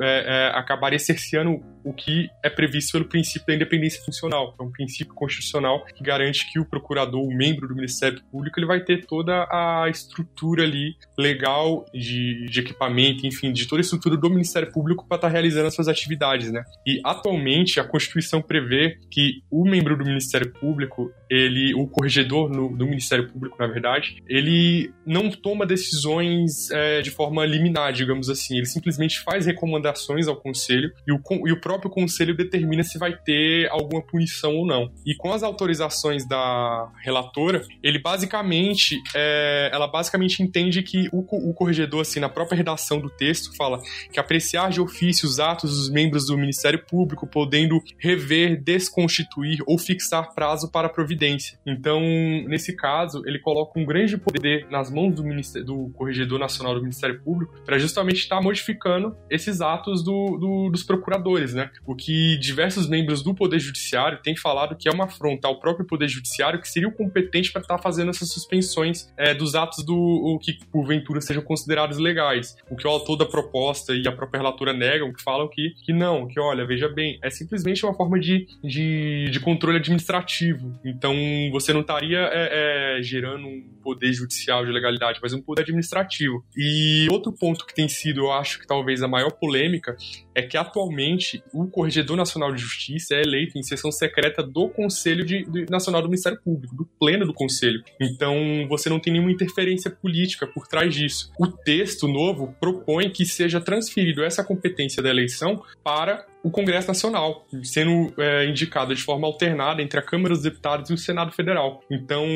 é, 0.00 0.50
é 0.50 0.58
acabaria 0.58 0.98
cerceando 0.98 1.62
o 1.84 1.92
que 1.92 2.28
é 2.42 2.50
previsto 2.50 2.92
pelo 2.92 3.04
princípio 3.06 3.46
da 3.46 3.54
independência 3.54 4.02
funcional, 4.04 4.54
que 4.54 4.62
é 4.62 4.66
um 4.66 4.70
princípio 4.70 5.14
constitucional 5.14 5.84
que 5.86 6.02
garante 6.02 6.50
que 6.50 6.58
o 6.58 6.64
procurador, 6.64 7.22
o 7.22 7.34
membro 7.34 7.68
do 7.68 7.74
Ministério 7.74 8.22
Público, 8.30 8.58
ele 8.58 8.66
vai 8.66 8.80
ter 8.80 9.04
toda 9.06 9.46
a 9.50 9.86
estrutura 9.88 10.64
ali 10.64 10.96
legal 11.18 11.84
de, 11.92 12.46
de 12.46 12.60
equipamento, 12.60 13.26
enfim, 13.26 13.52
de 13.52 13.66
toda 13.66 13.80
a 13.80 13.82
estrutura 13.84 14.16
do 14.16 14.30
Ministério 14.30 14.70
Público 14.70 15.06
para 15.06 15.16
estar 15.16 15.28
tá 15.28 15.32
realizando 15.32 15.66
as 15.66 15.74
suas 15.74 15.88
atividades, 15.88 16.50
né? 16.50 16.62
E 16.86 17.00
atualmente 17.04 17.80
a 17.80 17.84
Constituição 17.84 18.40
prevê 18.40 18.98
que 19.10 19.42
o 19.50 19.64
membro 19.64 19.96
do 19.96 20.04
Ministério 20.04 20.50
Público, 20.52 21.12
ele, 21.28 21.74
o 21.74 21.86
corregedor 21.86 22.48
no, 22.48 22.76
do 22.76 22.86
Ministério 22.86 23.28
Público, 23.28 23.56
na 23.58 23.66
verdade, 23.66 24.22
ele 24.28 24.92
não 25.04 25.30
toma 25.30 25.66
decisões 25.66 26.70
é, 26.70 27.00
de 27.00 27.10
forma 27.10 27.44
liminar, 27.44 27.92
digamos 27.92 28.28
assim, 28.28 28.56
ele 28.56 28.66
simplesmente 28.66 29.20
faz 29.20 29.46
recomendações 29.46 30.28
ao 30.28 30.36
Conselho 30.36 30.92
e 31.06 31.12
o, 31.12 31.20
e 31.46 31.52
o 31.52 31.60
próprio 31.60 31.71
Conselho 31.90 32.36
determina 32.36 32.82
se 32.82 32.98
vai 32.98 33.16
ter 33.16 33.68
alguma 33.70 34.02
punição 34.02 34.56
ou 34.56 34.66
não. 34.66 34.92
E 35.04 35.14
com 35.14 35.32
as 35.32 35.42
autorizações 35.42 36.26
da 36.26 36.90
relatora, 37.02 37.62
ele 37.82 37.98
basicamente, 37.98 39.00
é, 39.14 39.70
ela 39.72 39.86
basicamente 39.86 40.42
entende 40.42 40.82
que 40.82 41.08
o, 41.12 41.50
o 41.50 41.54
corregedor, 41.54 42.00
assim, 42.00 42.20
na 42.20 42.28
própria 42.28 42.56
redação 42.56 43.00
do 43.00 43.10
texto, 43.10 43.54
fala 43.56 43.80
que 44.12 44.18
apreciar 44.18 44.70
de 44.70 44.80
ofício 44.80 45.28
os 45.28 45.38
atos 45.38 45.76
dos 45.76 45.90
membros 45.90 46.26
do 46.26 46.36
Ministério 46.36 46.84
Público, 46.84 47.26
podendo 47.26 47.82
rever, 47.98 48.60
desconstituir 48.62 49.58
ou 49.66 49.78
fixar 49.78 50.34
prazo 50.34 50.70
para 50.70 50.88
providência. 50.88 51.58
Então, 51.66 52.00
nesse 52.46 52.74
caso, 52.74 53.22
ele 53.26 53.38
coloca 53.38 53.78
um 53.78 53.84
grande 53.84 54.16
poder 54.16 54.66
nas 54.70 54.90
mãos 54.90 55.14
do, 55.14 55.22
do 55.64 55.90
Corregedor 55.94 56.38
Nacional 56.38 56.74
do 56.74 56.80
Ministério 56.80 57.20
Público 57.22 57.54
para 57.64 57.78
justamente 57.78 58.18
estar 58.18 58.36
tá 58.36 58.42
modificando 58.42 59.16
esses 59.30 59.60
atos 59.60 60.02
do, 60.02 60.36
do, 60.38 60.70
dos 60.70 60.82
procuradores, 60.82 61.54
né? 61.54 61.61
O 61.86 61.94
que 61.94 62.36
diversos 62.38 62.88
membros 62.88 63.22
do 63.22 63.34
Poder 63.34 63.58
Judiciário 63.58 64.18
têm 64.22 64.36
falado 64.36 64.76
que 64.76 64.88
é 64.88 64.92
uma 64.92 65.04
afronta 65.04 65.48
ao 65.48 65.58
próprio 65.58 65.86
Poder 65.86 66.08
Judiciário 66.08 66.60
que 66.60 66.68
seria 66.68 66.88
o 66.88 66.92
competente 66.92 67.52
para 67.52 67.62
estar 67.62 67.76
tá 67.76 67.82
fazendo 67.82 68.10
essas 68.10 68.30
suspensões 68.30 69.12
é, 69.16 69.34
dos 69.34 69.54
atos 69.54 69.84
do 69.84 69.94
o 69.94 70.38
que 70.38 70.58
porventura 70.66 71.20
sejam 71.20 71.42
considerados 71.42 71.98
legais. 71.98 72.56
O 72.70 72.76
que 72.76 72.86
o 72.86 72.90
autor 72.90 73.16
da 73.16 73.26
proposta 73.26 73.94
e 73.94 74.06
a 74.06 74.12
própria 74.12 74.38
relatora 74.38 74.72
negam, 74.72 75.12
que 75.12 75.22
falam 75.22 75.48
que, 75.48 75.74
que 75.84 75.92
não, 75.92 76.26
que 76.26 76.38
olha, 76.40 76.66
veja 76.66 76.88
bem, 76.88 77.18
é 77.22 77.30
simplesmente 77.30 77.84
uma 77.84 77.94
forma 77.94 78.18
de, 78.18 78.46
de, 78.62 79.28
de 79.30 79.40
controle 79.40 79.78
administrativo. 79.78 80.78
Então 80.84 81.14
você 81.50 81.72
não 81.72 81.80
estaria 81.80 82.18
é, 82.32 82.98
é, 82.98 83.02
gerando 83.02 83.46
um 83.46 83.62
poder 83.82 84.12
judicial 84.12 84.64
de 84.64 84.72
legalidade, 84.72 85.18
mas 85.22 85.32
um 85.32 85.42
poder 85.42 85.62
administrativo. 85.62 86.44
E 86.56 87.08
outro 87.10 87.32
ponto 87.32 87.66
que 87.66 87.74
tem 87.74 87.88
sido, 87.88 88.20
eu 88.20 88.32
acho 88.32 88.58
que 88.58 88.66
talvez 88.66 89.02
a 89.02 89.08
maior 89.08 89.32
polêmica, 89.32 89.96
é 90.34 90.42
que 90.42 90.56
atualmente 90.56 91.42
o 91.52 91.66
Corregedor 91.66 92.16
Nacional 92.16 92.52
de 92.52 92.60
Justiça 92.60 93.14
é 93.14 93.22
eleito 93.22 93.58
em 93.58 93.62
sessão 93.62 93.90
secreta 93.90 94.42
do 94.42 94.68
Conselho 94.68 95.24
de, 95.24 95.46
Nacional 95.70 96.02
do 96.02 96.08
Ministério 96.08 96.40
Público, 96.42 96.74
do 96.74 96.86
pleno 96.98 97.26
do 97.26 97.34
Conselho. 97.34 97.82
Então 98.00 98.66
você 98.68 98.88
não 98.88 99.00
tem 99.00 99.12
nenhuma 99.12 99.32
interferência 99.32 99.90
política 99.90 100.46
por 100.46 100.66
trás 100.66 100.94
disso. 100.94 101.30
O 101.38 101.46
texto 101.46 102.08
novo 102.08 102.54
propõe 102.60 103.10
que 103.10 103.24
seja 103.24 103.60
transferido 103.60 104.22
essa 104.24 104.42
competência 104.44 105.02
da 105.02 105.10
eleição 105.10 105.62
para 105.82 106.26
o 106.42 106.50
Congresso 106.50 106.88
Nacional, 106.88 107.46
sendo 107.62 108.12
é, 108.18 108.46
indicado 108.46 108.94
de 108.94 109.02
forma 109.02 109.26
alternada 109.26 109.80
entre 109.80 109.98
a 109.98 110.02
Câmara 110.02 110.34
dos 110.34 110.42
Deputados 110.42 110.90
e 110.90 110.94
o 110.94 110.98
Senado 110.98 111.30
Federal. 111.32 111.80
Então, 111.90 112.26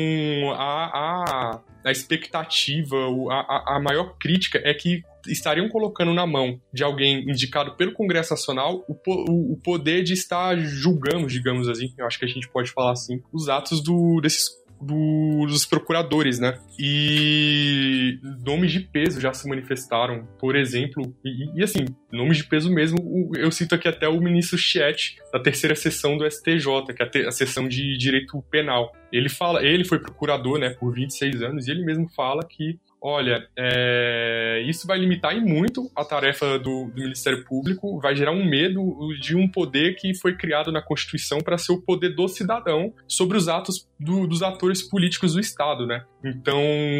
a, 0.53 0.85
a, 0.85 1.61
a 1.83 1.91
expectativa, 1.91 2.95
a, 3.29 3.75
a 3.75 3.79
maior 3.81 4.15
crítica 4.17 4.61
é 4.63 4.73
que 4.73 5.03
estariam 5.27 5.69
colocando 5.69 6.13
na 6.13 6.25
mão 6.25 6.59
de 6.73 6.83
alguém 6.83 7.29
indicado 7.29 7.75
pelo 7.75 7.93
Congresso 7.93 8.31
Nacional 8.31 8.85
o, 8.87 8.93
o, 9.07 9.53
o 9.53 9.57
poder 9.57 10.03
de 10.03 10.13
estar 10.13 10.57
julgando, 10.57 11.27
digamos 11.27 11.67
assim, 11.67 11.93
eu 11.97 12.05
acho 12.05 12.19
que 12.19 12.25
a 12.25 12.27
gente 12.27 12.49
pode 12.49 12.71
falar 12.71 12.91
assim, 12.91 13.21
os 13.31 13.49
atos 13.49 13.81
do, 13.81 14.19
desses 14.21 14.49
do, 14.81 15.45
dos 15.47 15.65
procuradores, 15.65 16.39
né? 16.39 16.59
E 16.79 18.19
nomes 18.45 18.71
de 18.71 18.79
peso 18.79 19.19
já 19.19 19.33
se 19.33 19.47
manifestaram, 19.47 20.27
por 20.39 20.55
exemplo, 20.55 21.15
e, 21.25 21.59
e 21.59 21.63
assim, 21.63 21.85
nomes 22.11 22.37
de 22.37 22.43
peso 22.43 22.71
mesmo, 22.71 23.31
eu 23.35 23.51
cito 23.51 23.75
aqui 23.75 23.87
até 23.87 24.07
o 24.07 24.21
ministro 24.21 24.57
Chiet, 24.57 25.17
da 25.31 25.39
terceira 25.39 25.75
sessão 25.75 26.17
do 26.17 26.29
STJ, 26.29 26.93
que 26.95 27.19
é 27.19 27.25
a, 27.25 27.29
a 27.29 27.31
sessão 27.31 27.67
de 27.67 27.97
direito 27.97 28.41
penal. 28.49 28.91
Ele 29.11 29.29
fala, 29.29 29.63
ele 29.63 29.85
foi 29.85 29.99
procurador, 29.99 30.59
né, 30.59 30.71
por 30.71 30.93
26 30.93 31.41
anos, 31.41 31.67
e 31.67 31.71
ele 31.71 31.83
mesmo 31.83 32.07
fala 32.15 32.45
que 32.47 32.79
olha, 33.01 33.47
é, 33.57 34.63
isso 34.67 34.87
vai 34.87 34.97
limitar 34.97 35.35
em 35.35 35.41
muito 35.43 35.89
a 35.95 36.03
tarefa 36.03 36.57
do, 36.57 36.85
do, 36.85 37.01
Ministério 37.01 37.43
Público, 37.45 37.99
vai 37.99 38.15
gerar 38.15 38.31
um 38.31 38.45
medo 38.45 38.81
de 39.19 39.35
um 39.35 39.49
poder 39.49 39.95
que 39.95 40.13
foi 40.15 40.35
criado 40.35 40.71
na 40.71 40.81
Constituição 40.81 41.39
para 41.39 41.57
ser 41.57 41.71
o 41.73 41.81
poder 41.81 42.09
do 42.15 42.27
cidadão 42.27 42.93
sobre 43.07 43.37
os 43.37 43.47
atos 43.47 43.87
do, 43.99 44.27
dos 44.27 44.41
atores 44.41 44.81
políticos 44.81 45.33
do 45.33 45.39
Estado, 45.39 45.85
né? 45.85 46.03
Então, 46.23 46.59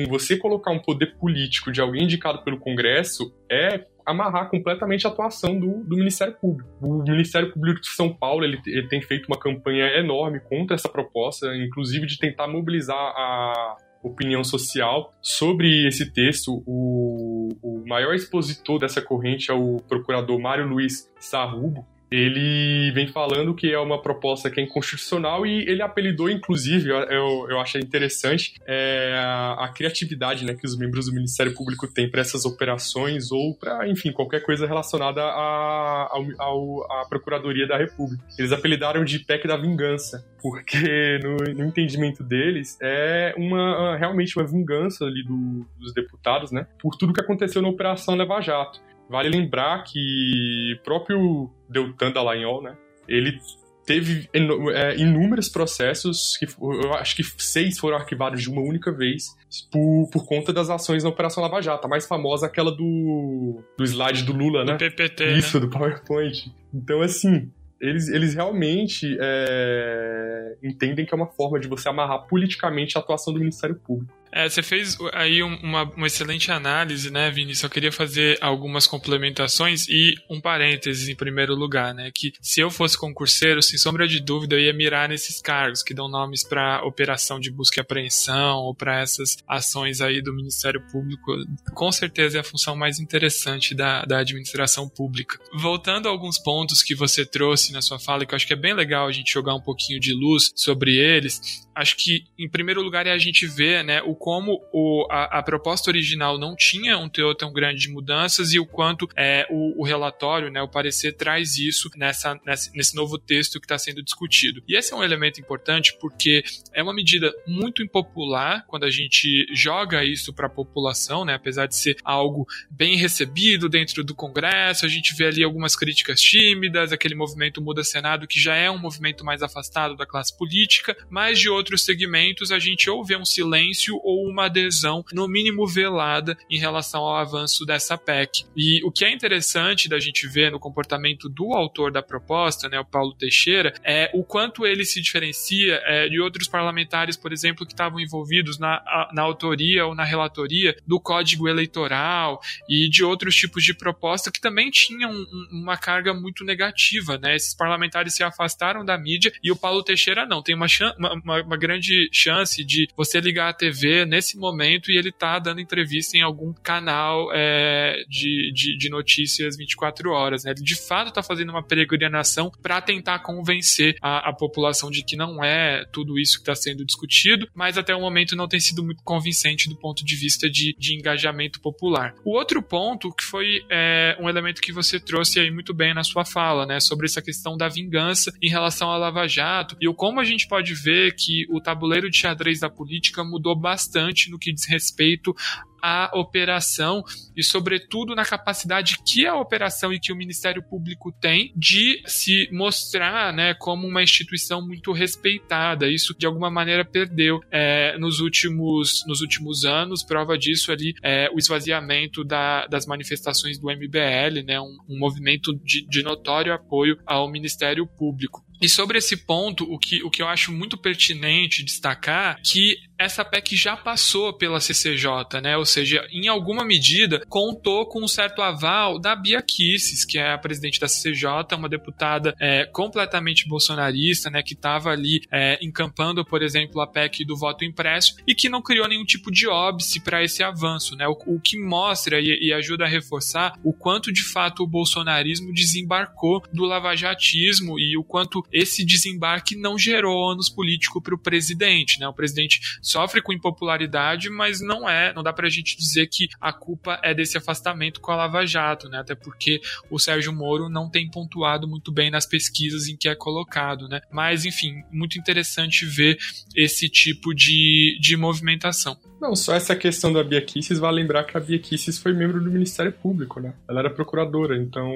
você 0.10 0.38
colocar 0.38 0.72
um 0.72 0.80
poder 0.80 1.18
político 1.18 1.72
de 1.72 1.82
alguém 1.82 2.04
indicado 2.04 2.44
pelo 2.44 2.60
Congresso 2.60 3.34
é 3.52 3.86
amarrar 4.08 4.50
completamente 4.50 5.06
a 5.06 5.10
atuação 5.10 5.60
do, 5.60 5.84
do, 5.84 5.98
Ministério 5.98 6.34
Público. 6.34 6.70
O 6.82 7.04
Ministério 7.04 7.52
Público 7.52 7.82
de 7.82 7.90
São 7.90 8.14
Paulo 8.14 8.46
ele, 8.46 8.58
ele, 8.66 8.88
tem 8.88 9.02
feito 9.02 9.26
uma 9.28 9.38
campanha 9.38 9.86
enorme 9.98 10.40
contra 10.40 10.76
essa 10.76 10.88
proposta, 10.88 11.54
inclusive 11.58 12.08
de 12.08 12.18
tentar 12.18 12.48
mobilizar 12.48 12.96
a, 12.96 13.76
opinião 14.02 14.44
social 14.44 15.14
sobre 15.22 15.88
esse 15.88 16.12
texto. 16.12 16.64
O, 16.66 17.50
o 17.62 17.84
maior 17.88 18.14
expositor 18.14 18.80
dessa 18.80 19.02
corrente 19.02 19.52
é 19.52 19.54
o 19.54 19.78
procurador 19.88 20.40
Mário 20.40 20.68
Luiz 20.68 21.12
Sarrubo, 21.20 21.86
ele 22.10 22.92
vem 22.92 23.08
falando 23.08 23.54
que 23.54 23.72
é 23.72 23.80
uma 23.80 24.02
proposta 24.02 24.50
que 24.50 24.60
é 24.60 24.64
inconstitucional 24.64 25.46
e 25.46 25.62
ele 25.70 25.82
apelidou, 25.82 26.30
inclusive, 26.30 26.90
eu, 26.90 27.48
eu 27.50 27.60
achei 27.60 27.82
interessante, 27.82 28.56
é, 28.66 29.14
a, 29.18 29.66
a, 29.66 29.70
criatividade 29.70 30.46
né, 30.46 30.54
que 30.54 30.66
os 30.66 30.78
membros 30.78 31.08
do 31.08 31.14
Ministério 31.14 31.54
Público 31.54 31.88
têm 31.88 32.10
para 32.10 32.22
essas 32.22 32.46
operações 32.46 33.32
ou 33.32 33.54
para, 33.56 33.88
enfim, 33.90 34.12
qualquer 34.12 34.42
coisa 34.42 34.66
relacionada 34.66 35.22
à, 35.22 36.08
à 36.08 37.06
Procuradoria 37.10 37.68
da 37.68 37.78
República. 37.78 38.24
Eles 38.38 38.52
apelidaram 38.52 39.04
de 39.04 39.20
PEC 39.20 39.48
da 39.48 39.58
Vingança, 39.58 40.26
porque 40.42 41.20
no, 41.22 41.36
no 41.54 41.66
entendimento 41.66 42.24
deles 42.24 42.78
é 42.82 43.34
uma 43.38 43.98
realmente 43.98 44.38
uma 44.38 44.48
vingança 44.48 45.06
ali 45.06 45.24
do, 45.24 45.66
dos 45.78 45.94
deputados, 45.94 46.52
né, 46.52 46.68
por 46.80 46.96
tudo 46.96 47.14
que 47.14 47.22
aconteceu 47.22 47.62
na 47.62 47.68
Operação 47.68 48.16
Leva 48.16 48.40
Jato. 48.40 48.80
Vale 49.10 49.30
lembrar 49.30 49.84
que 49.84 50.80
próprio 50.84 51.50
Deltan 51.70 52.12
Dallagnol, 52.12 52.62
né, 52.62 52.76
ele 53.08 53.40
teve 53.88 54.30
é, 54.34 54.98
inúmeros 54.98 55.48
processos, 55.48 56.36
que 56.38 56.46
eu 56.62 56.94
acho 56.96 57.16
que 57.16 57.24
seis 57.24 57.80
foram 57.80 57.96
arquivados 57.96 58.42
de 58.42 58.50
uma 58.50 58.62
única 58.62 58.92
vez, 58.92 59.28
por, 59.72 60.10
por 60.12 60.28
conta 60.28 60.52
das 60.52 60.70
ações 60.70 61.06
na 61.06 61.10
Operação 61.10 61.42
Lava 61.42 61.62
Jato. 61.62 61.88
A 61.88 61.90
mais 61.90 62.06
famosa 62.06 62.46
é 62.46 62.50
aquela 62.50 62.70
do, 62.70 63.64
do 63.78 63.84
slide 63.86 64.24
do 64.24 64.34
Lula, 64.34 64.66
do 64.66 64.74
né? 64.74 64.78
PPT. 64.78 65.26
Né? 65.26 65.38
Isso, 65.38 65.58
né? 65.58 65.66
do 65.66 65.72
PowerPoint. 65.72 66.54
Então, 66.74 67.02
assim, 67.02 67.50
eles, 67.80 68.10
eles 68.10 68.34
realmente 68.34 69.18
é, 69.22 70.58
entendem 70.62 71.06
que 71.06 71.14
é 71.14 71.18
uma 71.18 71.28
forma 71.28 71.58
de 71.58 71.70
você 71.70 71.88
amarrar 71.88 72.28
politicamente 72.28 72.98
a 72.98 73.02
atuação 73.02 73.34
do 73.34 73.40
Ministério 73.40 73.78
Público. 73.78 74.14
É, 74.38 74.48
você 74.48 74.62
fez 74.62 74.96
aí 75.14 75.42
uma, 75.42 75.82
uma 75.96 76.06
excelente 76.06 76.52
análise, 76.52 77.10
né, 77.10 77.32
Vini? 77.32 77.56
Só 77.56 77.68
queria 77.68 77.92
fazer 77.92 78.38
algumas 78.40 78.86
complementações 78.86 79.88
e 79.90 80.14
um 80.30 80.40
parênteses 80.40 81.10
em 81.10 81.16
primeiro 81.16 81.56
lugar, 81.56 81.92
né? 81.92 82.12
Que 82.14 82.32
se 82.40 82.62
eu 82.62 82.70
fosse 82.70 82.96
concurseiro, 82.96 83.64
sem 83.64 83.80
sombra 83.80 84.08
de 84.08 84.20
dúvida, 84.20 84.54
eu 84.54 84.60
ia 84.60 84.74
mirar 84.74 85.10
nesses 85.10 85.42
cargos 85.42 85.82
que 85.82 85.92
dão 85.92 86.08
nomes 86.08 86.44
para 86.44 86.86
operação 86.86 87.40
de 87.40 87.50
busca 87.50 87.80
e 87.80 87.82
apreensão 87.82 88.60
ou 88.60 88.76
para 88.76 89.02
essas 89.02 89.38
ações 89.48 90.02
aí 90.02 90.22
do 90.22 90.32
Ministério 90.32 90.86
Público. 90.92 91.32
Com 91.74 91.92
certeza 91.92 92.38
é 92.38 92.42
a 92.42 92.44
função 92.44 92.76
mais 92.76 93.00
interessante 93.00 93.74
da, 93.74 94.06
da 94.06 94.20
administração 94.20 94.88
pública. 94.88 95.40
Voltando 95.52 96.08
a 96.08 96.12
alguns 96.12 96.38
pontos 96.38 96.84
que 96.84 96.94
você 96.94 97.26
trouxe 97.26 97.74
na 97.74 97.82
sua 97.82 97.98
fala, 97.98 98.24
que 98.24 98.36
eu 98.36 98.36
acho 98.36 98.46
que 98.46 98.54
é 98.54 98.56
bem 98.56 98.76
legal 98.76 99.08
a 99.08 99.12
gente 99.12 99.34
jogar 99.34 99.56
um 99.56 99.62
pouquinho 99.62 100.00
de 100.00 100.14
luz 100.14 100.52
sobre 100.56 100.96
eles, 100.96 101.66
acho 101.78 101.96
que, 101.96 102.26
em 102.38 102.50
primeiro 102.50 102.82
lugar, 102.82 103.06
é 103.06 103.12
a 103.12 103.18
gente 103.18 103.46
ver 103.46 103.84
né, 103.84 104.02
o 104.02 104.16
como 104.16 104.60
o, 104.74 105.08
a, 105.12 105.40
a, 105.40 105.44
proposta 105.44 105.92
original 105.92 106.38
não 106.38 106.56
tinha 106.56 106.98
um 106.98 107.08
teor 107.08 107.36
tão 107.36 107.54
grande 107.54 107.82
de 107.82 107.90
mudanças 107.90 108.52
e 108.52 108.60
o 108.60 108.66
quanto 108.66 109.08
é, 109.16 109.46
o, 109.50 109.82
o 109.82 109.86
relatório, 109.86 110.50
né, 110.50 110.60
o 110.62 110.68
parecer, 110.68 111.14
traz 111.14 111.58
isso 111.58 111.90
nessa, 111.96 112.40
nessa 112.44 112.72
nesse 112.74 112.96
novo 112.96 113.18
texto 113.20 113.60
que 113.60 113.66
está 113.66 113.78
sendo 113.78 114.02
discutido. 114.02 114.64
E 114.68 114.76
esse 114.76 114.92
é 114.92 114.96
um 114.96 115.04
elemento 115.04 115.40
importante 115.40 115.96
porque 116.00 116.44
é 116.74 116.82
uma 116.82 116.94
medida 116.94 117.32
muito 117.46 117.84
impopular 117.84 118.66
quando 118.68 118.84
a 118.84 118.90
gente 118.90 119.48
joga 119.54 120.04
isso 120.04 120.34
para 120.34 120.48
a 120.48 120.50
população, 120.50 121.24
né, 121.24 121.36
apesar 121.36 121.68
de 121.68 121.76
ser 121.76 121.98
algo 122.04 122.48
bem 122.72 122.98
recebido 122.98 123.70
dentro 123.70 124.04
do 124.04 124.16
Congresso, 124.16 124.86
a 124.86 124.90
gente 124.90 125.16
vê 125.16 125.28
ali 125.28 125.44
algumas 125.44 125.76
críticas 125.76 126.20
tímidas, 126.20 126.92
aquele 126.92 127.14
movimento 127.14 127.62
Muda 127.62 127.84
Senado 127.84 128.28
que 128.28 128.40
já 128.40 128.56
é 128.56 128.70
um 128.72 128.80
movimento 128.80 129.24
mais 129.24 129.44
afastado 129.44 129.96
da 129.96 130.06
classe 130.06 130.36
política, 130.36 130.98
mas 131.10 131.40
de 131.40 131.50
outro 131.50 131.67
outros 131.68 131.84
segmentos 131.84 132.52
a 132.52 132.60
gente 132.60 132.90
ou 132.90 133.04
vê 133.04 133.18
um 133.18 133.26
silêncio 133.26 134.00
ou 134.02 134.26
uma 134.26 134.46
adesão, 134.46 135.04
no 135.12 135.28
mínimo 135.28 135.68
velada, 135.68 136.38
em 136.50 136.58
relação 136.58 137.02
ao 137.02 137.18
avanço 137.18 137.66
dessa 137.66 137.98
PEC. 137.98 138.46
E 138.56 138.82
o 138.86 138.92
que 138.92 139.04
é 139.04 139.12
interessante 139.12 139.90
da 139.90 140.00
gente 140.00 140.26
ver 140.28 140.50
no 140.50 140.60
comportamento 140.60 141.28
do 141.28 141.54
autor 141.54 141.92
da 141.92 142.02
proposta, 142.02 142.70
né, 142.70 142.80
o 142.80 142.86
Paulo 142.86 143.14
Teixeira, 143.14 143.74
é 143.84 144.10
o 144.14 144.24
quanto 144.24 144.66
ele 144.66 144.86
se 144.86 145.02
diferencia 145.02 145.82
é, 145.86 146.08
de 146.08 146.22
outros 146.22 146.48
parlamentares, 146.48 147.18
por 147.18 147.34
exemplo, 147.34 147.66
que 147.66 147.74
estavam 147.74 148.00
envolvidos 148.00 148.58
na, 148.58 149.10
na 149.12 149.22
autoria 149.22 149.86
ou 149.86 149.94
na 149.94 150.06
relatoria 150.06 150.78
do 150.88 151.00
Código 151.02 151.50
Eleitoral 151.50 152.40
e 152.70 152.90
de 152.90 153.04
outros 153.04 153.36
tipos 153.36 153.64
de 153.64 153.74
proposta 153.74 154.32
que 154.32 154.40
também 154.40 154.70
tinham 154.70 155.12
um, 155.12 155.48
uma 155.52 155.76
carga 155.76 156.14
muito 156.14 156.46
negativa. 156.46 157.18
Né? 157.18 157.36
Esses 157.36 157.54
parlamentares 157.54 158.16
se 158.16 158.24
afastaram 158.24 158.86
da 158.86 158.98
mídia 158.98 159.34
e 159.44 159.52
o 159.52 159.56
Paulo 159.56 159.84
Teixeira 159.84 160.26
não. 160.26 160.42
Tem 160.42 160.56
uma, 160.56 160.68
uma, 160.98 161.42
uma 161.42 161.57
grande 161.58 162.10
chance 162.12 162.64
de 162.64 162.88
você 162.96 163.20
ligar 163.20 163.50
a 163.50 163.54
TV 163.54 164.06
nesse 164.06 164.38
momento 164.38 164.92
e 164.92 164.98
ele 164.98 165.12
tá 165.12 165.40
dando 165.40 165.62
entrevista 165.62 166.18
em 166.18 166.22
algum 166.22 166.54
canal 166.54 167.30
é, 167.34 168.04
de, 168.08 168.52
de, 168.54 168.78
de, 168.78 168.90
notícias 168.90 169.58
24 169.58 170.12
horas. 170.12 170.44
Né? 170.44 170.52
Ele 170.52 170.64
de 170.64 170.76
fato 170.76 171.10
está 171.10 171.24
fazendo 171.24 171.50
uma 171.50 171.64
peregrinação 171.64 172.52
para 172.62 172.82
tentar 172.82 173.20
convencer 173.20 173.96
a, 174.02 174.30
a, 174.30 174.34
população 174.34 174.90
de 174.90 175.04
que 175.04 175.16
não 175.16 175.44
é 175.44 175.86
tudo 175.92 176.20
isso 176.20 176.38
que 176.38 176.42
está 176.42 176.56
sendo 176.56 176.86
discutido, 176.86 177.48
mas 177.54 177.78
até 177.78 177.96
o 177.96 178.02
momento 178.02 178.36
não 178.36 178.48
tem 178.48 178.60
sido 178.60 178.84
muito 178.84 179.04
convincente 179.04 179.70
do 179.70 179.76
ponto 179.76 180.06
de 180.06 180.16
vista 180.16 180.50
de, 180.50 180.76
de 180.78 180.96
engajamento 180.96 181.60
popular. 181.60 182.14
O 182.24 182.36
outro 182.36 182.62
ponto 182.62 183.12
que 183.14 183.24
foi 183.24 183.66
é, 183.70 184.16
um 184.20 184.30
elemento 184.30 184.62
que 184.62 184.72
você 184.72 185.00
trouxe 185.00 185.40
aí 185.40 185.52
muito 185.52 185.74
bem 185.74 185.94
na 185.94 186.04
sua 186.04 186.26
fala, 186.26 186.66
né, 186.66 186.80
sobre 186.80 187.06
essa 187.06 187.22
questão 187.22 187.58
da 187.58 187.68
vingança 187.68 188.32
em 188.42 188.50
relação 188.50 188.92
à 188.92 188.98
Lava 188.98 189.28
Jato 189.28 189.76
e 189.82 189.88
o 189.88 189.94
como 189.94 190.20
a 190.20 190.24
gente 190.24 190.48
pode 190.48 190.74
ver 190.74 191.16
que 191.16 191.47
o 191.50 191.62
tabuleiro 191.62 192.10
de 192.10 192.18
xadrez 192.18 192.60
da 192.60 192.70
política 192.70 193.24
mudou 193.24 193.56
bastante 193.56 194.30
no 194.30 194.38
que 194.40 194.54
diz 194.54 194.66
respeito 194.66 195.36
à 195.82 196.12
operação 196.14 197.04
e, 197.36 197.44
sobretudo, 197.44 198.16
na 198.16 198.26
capacidade 198.26 198.98
que 199.06 199.26
a 199.26 199.36
operação 199.36 199.94
e 199.94 200.00
que 200.00 200.12
o 200.12 200.16
Ministério 200.16 200.64
Público 200.64 201.12
tem 201.12 201.54
de 201.56 202.02
se 202.06 202.50
mostrar 202.52 203.34
né, 203.34 203.54
como 203.54 203.88
uma 203.88 204.04
instituição 204.04 204.66
muito 204.66 204.92
respeitada. 204.92 205.88
Isso, 205.88 206.16
de 206.18 206.26
alguma 206.26 206.50
maneira, 206.50 206.84
perdeu 206.84 207.40
é, 207.52 207.98
nos, 207.98 208.20
últimos, 208.20 209.04
nos 209.08 209.22
últimos 209.22 209.66
anos. 209.66 210.04
Prova 210.04 210.38
disso 210.38 210.72
ali 210.72 210.94
é 211.04 211.30
o 211.34 211.38
esvaziamento 211.38 212.24
da, 212.24 212.66
das 212.68 212.86
manifestações 212.86 213.60
do 213.60 213.68
MBL, 213.68 214.44
né, 214.46 214.60
um, 214.60 214.78
um 214.90 215.00
movimento 215.00 215.54
de, 215.64 215.86
de 215.88 216.02
notório 216.04 216.54
apoio 216.54 216.98
ao 217.06 217.30
Ministério 217.30 217.86
Público. 217.86 218.47
E 218.62 218.68
sobre 218.68 218.98
esse 218.98 219.16
ponto, 219.16 219.64
o 219.72 219.78
que, 219.78 220.04
o 220.04 220.10
que 220.10 220.22
eu 220.22 220.28
acho 220.28 220.52
muito 220.52 220.78
pertinente 220.78 221.64
destacar 221.64 222.42
que 222.42 222.78
essa 222.98 223.24
PEC 223.24 223.56
já 223.56 223.78
passou 223.78 224.34
pela 224.34 224.60
CCJ, 224.60 225.42
né? 225.42 225.56
Ou 225.58 225.66
seja, 225.66 226.06
em 226.12 226.28
alguma 226.28 226.66
medida 226.66 227.24
contou 227.30 227.86
com 227.86 228.04
um 228.04 228.08
certo 228.08 228.42
aval 228.42 229.00
da 229.00 229.16
Bia 229.16 229.42
Kisses, 229.42 230.04
que 230.04 230.18
é 230.18 230.34
a 230.34 230.38
presidente 230.38 230.80
da 230.80 230.88
CCJ, 230.88 231.56
uma 231.56 231.70
deputada 231.70 232.34
é, 232.40 232.66
completamente 232.66 233.48
bolsonarista, 233.48 234.30
né? 234.30 234.42
Que 234.42 234.54
estava 234.54 234.90
ali 234.90 235.22
é, 235.32 235.60
encampando, 235.62 236.26
por 236.26 236.42
exemplo, 236.42 236.82
a 236.82 236.88
PEC 236.88 237.24
do 237.24 237.38
voto 237.38 237.64
impresso 237.64 238.16
e 238.28 238.34
que 238.34 238.50
não 238.50 238.62
criou 238.62 238.88
nenhum 238.88 239.06
tipo 239.06 239.32
de 239.32 239.48
óbice 239.48 240.00
para 240.00 240.24
esse 240.24 240.42
avanço, 240.42 240.96
né? 240.96 241.08
O, 241.08 241.18
o 241.28 241.40
que 241.40 241.58
mostra 241.58 242.20
e, 242.20 242.48
e, 242.48 242.54
ajuda 242.54 242.86
a 242.86 242.88
reforçar 242.88 243.54
o 243.64 243.72
quanto 243.74 244.12
de 244.12 244.24
fato 244.24 244.64
o 244.64 244.68
bolsonarismo 244.68 245.54
desembarcou 245.54 246.42
do 246.52 246.64
lavajatismo 246.64 247.80
e 247.80 247.96
o 247.98 248.04
quanto 248.04 248.44
esse 248.52 248.84
desembarque 248.84 249.56
não 249.56 249.78
gerou 249.78 250.16
ônus 250.16 250.50
político 250.50 251.02
para 251.02 251.14
o 251.14 251.20
presidente, 251.20 252.00
né? 252.00 252.08
O 252.08 252.14
presidente 252.14 252.60
sofre 252.88 253.22
com 253.22 253.34
impopularidade, 253.34 254.30
mas 254.30 254.62
não 254.62 254.90
é, 254.90 255.14
não 255.14 255.24
dá 255.24 255.34
pra 255.34 255.50
gente 255.50 255.78
dizer 255.78 256.08
que 256.08 256.28
a 256.40 256.54
culpa 256.54 257.00
é 257.04 257.14
desse 257.14 257.38
afastamento 257.38 258.00
com 258.00 258.12
a 258.12 258.16
Lava 258.16 258.46
Jato, 258.46 258.90
né? 258.90 259.00
Até 259.00 259.16
porque 259.16 259.60
o 259.90 260.00
Sérgio 260.00 260.34
Moro 260.34 260.70
não 260.70 260.90
tem 260.90 261.10
pontuado 261.10 261.68
muito 261.68 261.92
bem 261.92 262.10
nas 262.10 262.26
pesquisas 262.26 262.88
em 262.88 262.96
que 262.96 263.10
é 263.10 263.16
colocado, 263.16 263.88
né? 263.88 264.02
Mas, 264.12 264.46
enfim, 264.46 264.84
muito 264.92 265.18
interessante 265.20 265.86
ver 265.86 266.18
esse 266.56 266.90
tipo 266.90 267.34
de, 267.34 267.98
de 268.00 268.16
movimentação. 268.16 268.98
Não, 269.20 269.36
só 269.36 269.56
essa 269.56 269.76
questão 269.76 270.14
da 270.14 270.24
Bia 270.24 270.42
Kicis, 270.42 270.80
vai 270.80 270.92
lembrar 270.92 271.24
que 271.24 271.36
a 271.36 271.40
Bia 271.40 271.60
Kicis 271.60 272.00
foi 272.00 272.14
membro 272.14 272.44
do 272.44 272.52
Ministério 272.52 272.92
Público, 272.92 273.40
né? 273.40 273.54
Ela 273.68 273.80
era 273.80 273.90
procuradora, 273.90 274.58
então 274.58 274.92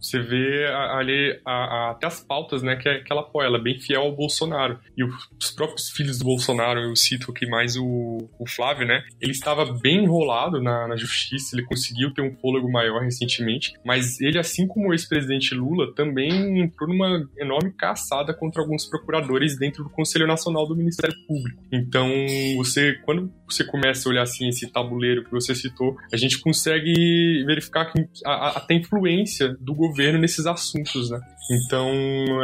você 0.00 0.18
vê 0.20 0.66
ali 0.66 1.38
a, 1.44 1.52
a, 1.52 1.90
até 1.90 2.06
as 2.06 2.20
pautas, 2.20 2.62
né, 2.62 2.76
que, 2.76 2.88
é, 2.88 3.00
que 3.00 3.12
ela 3.12 3.22
apoia, 3.22 3.46
ela 3.46 3.58
é 3.58 3.62
bem 3.62 3.78
fiel 3.78 4.02
ao 4.02 4.12
Bolsonaro. 4.12 4.78
E 4.96 5.04
os 5.04 5.50
próprios 5.54 5.90
filhos 5.90 6.18
do 6.18 6.24
Bolsonaro, 6.24 6.80
eu 6.80 6.96
cito 6.96 7.30
aqui 7.30 7.46
mais 7.46 7.76
o, 7.76 8.28
o 8.38 8.48
Flávio, 8.48 8.86
né? 8.86 9.02
Ele 9.20 9.32
estava 9.32 9.64
bem 9.80 10.04
enrolado 10.04 10.62
na, 10.62 10.88
na 10.88 10.96
justiça, 10.96 11.54
ele 11.54 11.66
conseguiu 11.66 12.12
ter 12.14 12.22
um 12.22 12.34
fôlego 12.36 12.70
maior 12.70 13.02
recentemente, 13.02 13.74
mas 13.84 14.20
ele, 14.20 14.38
assim 14.38 14.66
como 14.66 14.88
o 14.88 14.92
ex-presidente 14.92 15.54
Lula, 15.54 15.92
também 15.94 16.60
entrou 16.60 16.88
numa 16.88 17.28
enorme 17.38 17.72
caçada 17.72 18.32
contra 18.32 18.62
alguns 18.62 18.86
procuradores 18.86 19.58
dentro 19.58 19.84
do 19.84 19.90
Conselho 19.90 20.26
Nacional 20.26 20.66
do 20.66 20.76
Ministério 20.76 21.14
Público. 21.26 21.62
Então, 21.72 22.08
você 22.56 22.94
quando 23.10 23.32
você 23.48 23.64
começa 23.64 24.08
a 24.08 24.12
olhar 24.12 24.22
assim 24.22 24.48
esse 24.48 24.70
tabuleiro 24.70 25.24
que 25.24 25.32
você 25.32 25.52
citou, 25.52 25.96
a 26.12 26.16
gente 26.16 26.38
consegue 26.38 27.42
verificar 27.44 27.86
que 27.86 28.06
até 28.24 28.74
influência 28.74 29.56
do 29.60 29.74
governo 29.74 30.20
nesses 30.20 30.46
assuntos, 30.46 31.10
né? 31.10 31.20
Então 31.50 31.88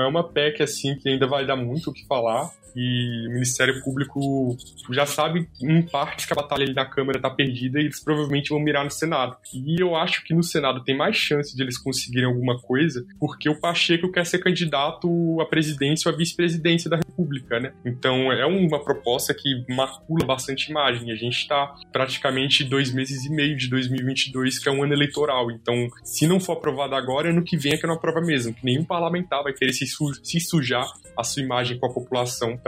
é 0.00 0.08
uma 0.08 0.24
PEC 0.28 0.64
assim 0.64 0.96
que 0.96 1.08
ainda 1.08 1.28
vai 1.28 1.46
dar 1.46 1.54
muito 1.54 1.90
o 1.90 1.92
que 1.92 2.04
falar 2.08 2.50
que 2.76 3.26
o 3.26 3.32
Ministério 3.32 3.82
Público 3.82 4.54
já 4.90 5.06
sabe, 5.06 5.48
em 5.62 5.80
partes, 5.80 6.26
que 6.26 6.32
a 6.34 6.36
batalha 6.36 6.64
ali 6.64 6.74
na 6.74 6.84
Câmara 6.84 7.16
está 7.16 7.30
perdida 7.30 7.80
e 7.80 7.84
eles 7.84 8.04
provavelmente 8.04 8.50
vão 8.50 8.60
mirar 8.60 8.84
no 8.84 8.90
Senado. 8.90 9.34
E 9.54 9.80
eu 9.80 9.96
acho 9.96 10.22
que 10.22 10.34
no 10.34 10.42
Senado 10.42 10.84
tem 10.84 10.94
mais 10.94 11.16
chance 11.16 11.56
de 11.56 11.62
eles 11.62 11.78
conseguirem 11.78 12.26
alguma 12.26 12.60
coisa, 12.60 13.02
porque 13.18 13.48
o 13.48 13.58
Pacheco 13.58 14.12
quer 14.12 14.26
ser 14.26 14.40
candidato 14.40 15.08
à 15.40 15.46
presidência 15.46 16.10
ou 16.10 16.14
à 16.14 16.18
vice-presidência 16.18 16.90
da 16.90 16.98
República, 16.98 17.58
né? 17.58 17.72
Então 17.82 18.30
é 18.30 18.44
uma 18.44 18.84
proposta 18.84 19.32
que 19.32 19.64
macula 19.74 20.26
bastante 20.26 20.70
imagem. 20.70 21.10
A 21.10 21.16
gente 21.16 21.38
está 21.38 21.74
praticamente 21.90 22.62
dois 22.62 22.92
meses 22.92 23.24
e 23.24 23.30
meio 23.30 23.56
de 23.56 23.70
2022, 23.70 24.58
que 24.58 24.68
é 24.68 24.72
um 24.72 24.82
ano 24.82 24.92
eleitoral. 24.92 25.50
Então, 25.50 25.88
se 26.04 26.26
não 26.26 26.38
for 26.38 26.52
aprovado 26.52 26.94
agora, 26.94 27.30
ano 27.30 27.42
que 27.42 27.56
vem 27.56 27.72
é 27.72 27.78
que 27.78 27.86
não 27.86 27.94
aprova 27.94 28.20
mesmo. 28.20 28.52
Que 28.52 28.66
nenhum 28.66 28.84
parlamentar 28.84 29.42
vai 29.42 29.54
querer 29.54 29.72
se 29.72 30.40
sujar 30.40 30.86
a 31.18 31.24
sua 31.24 31.42
imagem 31.42 31.78
com 31.78 31.86
a 31.86 31.94
população 31.94 32.58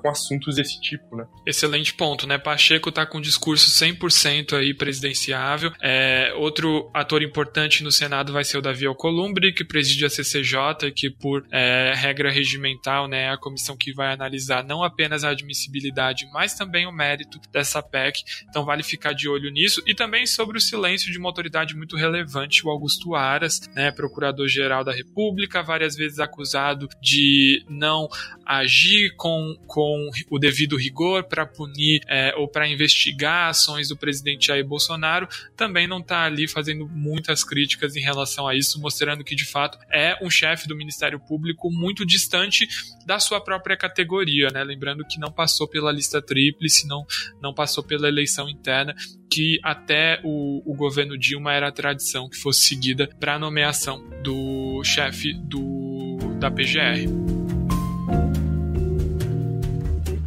com 0.00 0.08
assuntos 0.08 0.56
desse 0.56 0.80
tipo, 0.80 1.16
né? 1.16 1.26
Excelente 1.46 1.94
ponto, 1.94 2.26
né? 2.26 2.38
Pacheco 2.38 2.90
tá 2.90 3.04
com 3.04 3.18
um 3.18 3.20
discurso 3.20 3.70
100% 3.70 4.56
aí 4.56 4.74
presidenciável. 4.74 5.72
É, 5.82 6.32
outro 6.36 6.90
ator 6.94 7.22
importante 7.22 7.82
no 7.82 7.92
Senado 7.92 8.32
vai 8.32 8.44
ser 8.44 8.58
o 8.58 8.62
Davi 8.62 8.86
Alcolumbre, 8.86 9.52
que 9.52 9.64
preside 9.64 10.04
a 10.04 10.10
CCJ, 10.10 10.92
que 10.94 11.10
por 11.10 11.44
é, 11.50 11.92
regra 11.94 12.30
regimental, 12.30 13.06
né, 13.08 13.24
é 13.24 13.30
a 13.30 13.36
comissão 13.36 13.76
que 13.76 13.92
vai 13.92 14.12
analisar 14.12 14.64
não 14.64 14.82
apenas 14.82 15.24
a 15.24 15.30
admissibilidade, 15.30 16.26
mas 16.32 16.54
também 16.54 16.86
o 16.86 16.92
mérito 16.92 17.38
dessa 17.50 17.82
PEC. 17.82 18.22
Então 18.48 18.64
vale 18.64 18.82
ficar 18.82 19.12
de 19.12 19.28
olho 19.28 19.50
nisso 19.50 19.82
e 19.86 19.94
também 19.94 20.26
sobre 20.26 20.58
o 20.58 20.60
silêncio 20.60 21.10
de 21.10 21.18
uma 21.18 21.28
autoridade 21.28 21.76
muito 21.76 21.96
relevante, 21.96 22.66
o 22.66 22.70
Augusto 22.70 23.14
Aras, 23.14 23.60
né, 23.74 23.90
procurador-geral 23.90 24.84
da 24.84 24.92
República, 24.92 25.62
várias 25.62 25.94
vezes 25.94 26.18
acusado 26.18 26.88
de 27.00 27.64
não 27.68 28.08
agir 28.44 29.14
com, 29.42 29.56
com 29.66 30.10
o 30.30 30.38
devido 30.38 30.76
rigor 30.76 31.24
para 31.24 31.46
punir 31.46 32.00
é, 32.08 32.34
ou 32.36 32.48
para 32.48 32.68
investigar 32.68 33.50
ações 33.50 33.88
do 33.88 33.96
presidente 33.96 34.46
Jair 34.46 34.66
Bolsonaro, 34.66 35.28
também 35.56 35.86
não 35.86 35.98
está 35.98 36.24
ali 36.24 36.48
fazendo 36.48 36.88
muitas 36.88 37.44
críticas 37.44 37.96
em 37.96 38.00
relação 38.00 38.46
a 38.46 38.54
isso, 38.54 38.80
mostrando 38.80 39.24
que 39.24 39.34
de 39.34 39.44
fato 39.44 39.78
é 39.90 40.16
um 40.22 40.30
chefe 40.30 40.68
do 40.68 40.76
Ministério 40.76 41.20
Público 41.20 41.70
muito 41.70 42.04
distante 42.04 42.66
da 43.06 43.18
sua 43.18 43.40
própria 43.40 43.76
categoria, 43.76 44.48
né? 44.48 44.62
Lembrando 44.62 45.04
que 45.04 45.18
não 45.18 45.32
passou 45.32 45.68
pela 45.68 45.92
lista 45.92 46.20
tríplice, 46.22 46.86
não, 46.86 47.04
não 47.40 47.54
passou 47.54 47.82
pela 47.82 48.08
eleição 48.08 48.48
interna, 48.48 48.94
que 49.30 49.58
até 49.62 50.20
o, 50.22 50.62
o 50.70 50.74
governo 50.74 51.16
Dilma 51.16 51.52
era 51.52 51.68
a 51.68 51.72
tradição 51.72 52.28
que 52.28 52.36
fosse 52.36 52.60
seguida 52.60 53.08
para 53.18 53.34
a 53.34 53.38
nomeação 53.38 54.02
do 54.22 54.82
chefe 54.84 55.32
do, 55.34 56.18
da 56.38 56.50
PGR. 56.50 57.61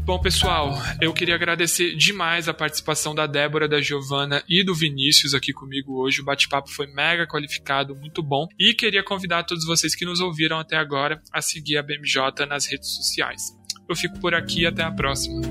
Bom, 0.06 0.20
pessoal, 0.20 0.72
eu 1.01 1.12
queria 1.12 1.34
agradecer 1.34 1.95
demais 1.95 2.47
a 2.47 2.53
participação 2.53 3.16
da 3.16 3.26
Débora, 3.26 3.68
da 3.68 3.82
Giovana 3.82 4.43
e 4.47 4.64
do 4.64 4.76
Vinícius 4.76 5.34
aqui 5.34 5.51
comigo 5.51 5.99
hoje. 5.99 6.22
O 6.22 6.24
bate-papo 6.24 6.70
foi 6.70 6.86
mega 6.86 7.26
qualificado, 7.26 7.95
muito 7.95 8.22
bom. 8.22 8.47
E 8.60 8.76
queria 8.76 9.03
convidar 9.03 9.45
todos 9.45 9.66
vocês 9.66 9.95
que 9.95 10.06
nos 10.06 10.20
ouviram 10.20 10.60
até 10.60 10.78
agora 10.78 11.20
a 11.34 11.41
seguir 11.41 11.78
a 11.78 11.82
BMJ 11.82 12.45
nas 12.47 12.68
redes 12.68 12.89
sociais. 12.89 13.41
Eu 13.89 13.95
fico 13.95 14.20
por 14.20 14.36
aqui 14.36 14.62
e 14.62 14.68
até 14.68 14.84
a 14.84 14.91
próxima. 14.91 15.41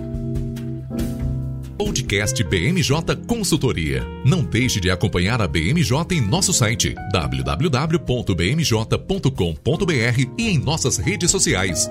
Podcast 1.76 2.40
BMJ 2.44 3.16
Consultoria. 3.26 4.04
Não 4.24 4.44
deixe 4.44 4.78
de 4.78 4.88
acompanhar 4.88 5.42
a 5.42 5.48
BMJ 5.48 5.90
em 6.12 6.20
nosso 6.20 6.52
site 6.52 6.94
www.bmj.com.br 7.12 8.04
e 10.38 10.48
em 10.48 10.58
nossas 10.58 10.96
redes 10.96 11.32
sociais. 11.32 11.90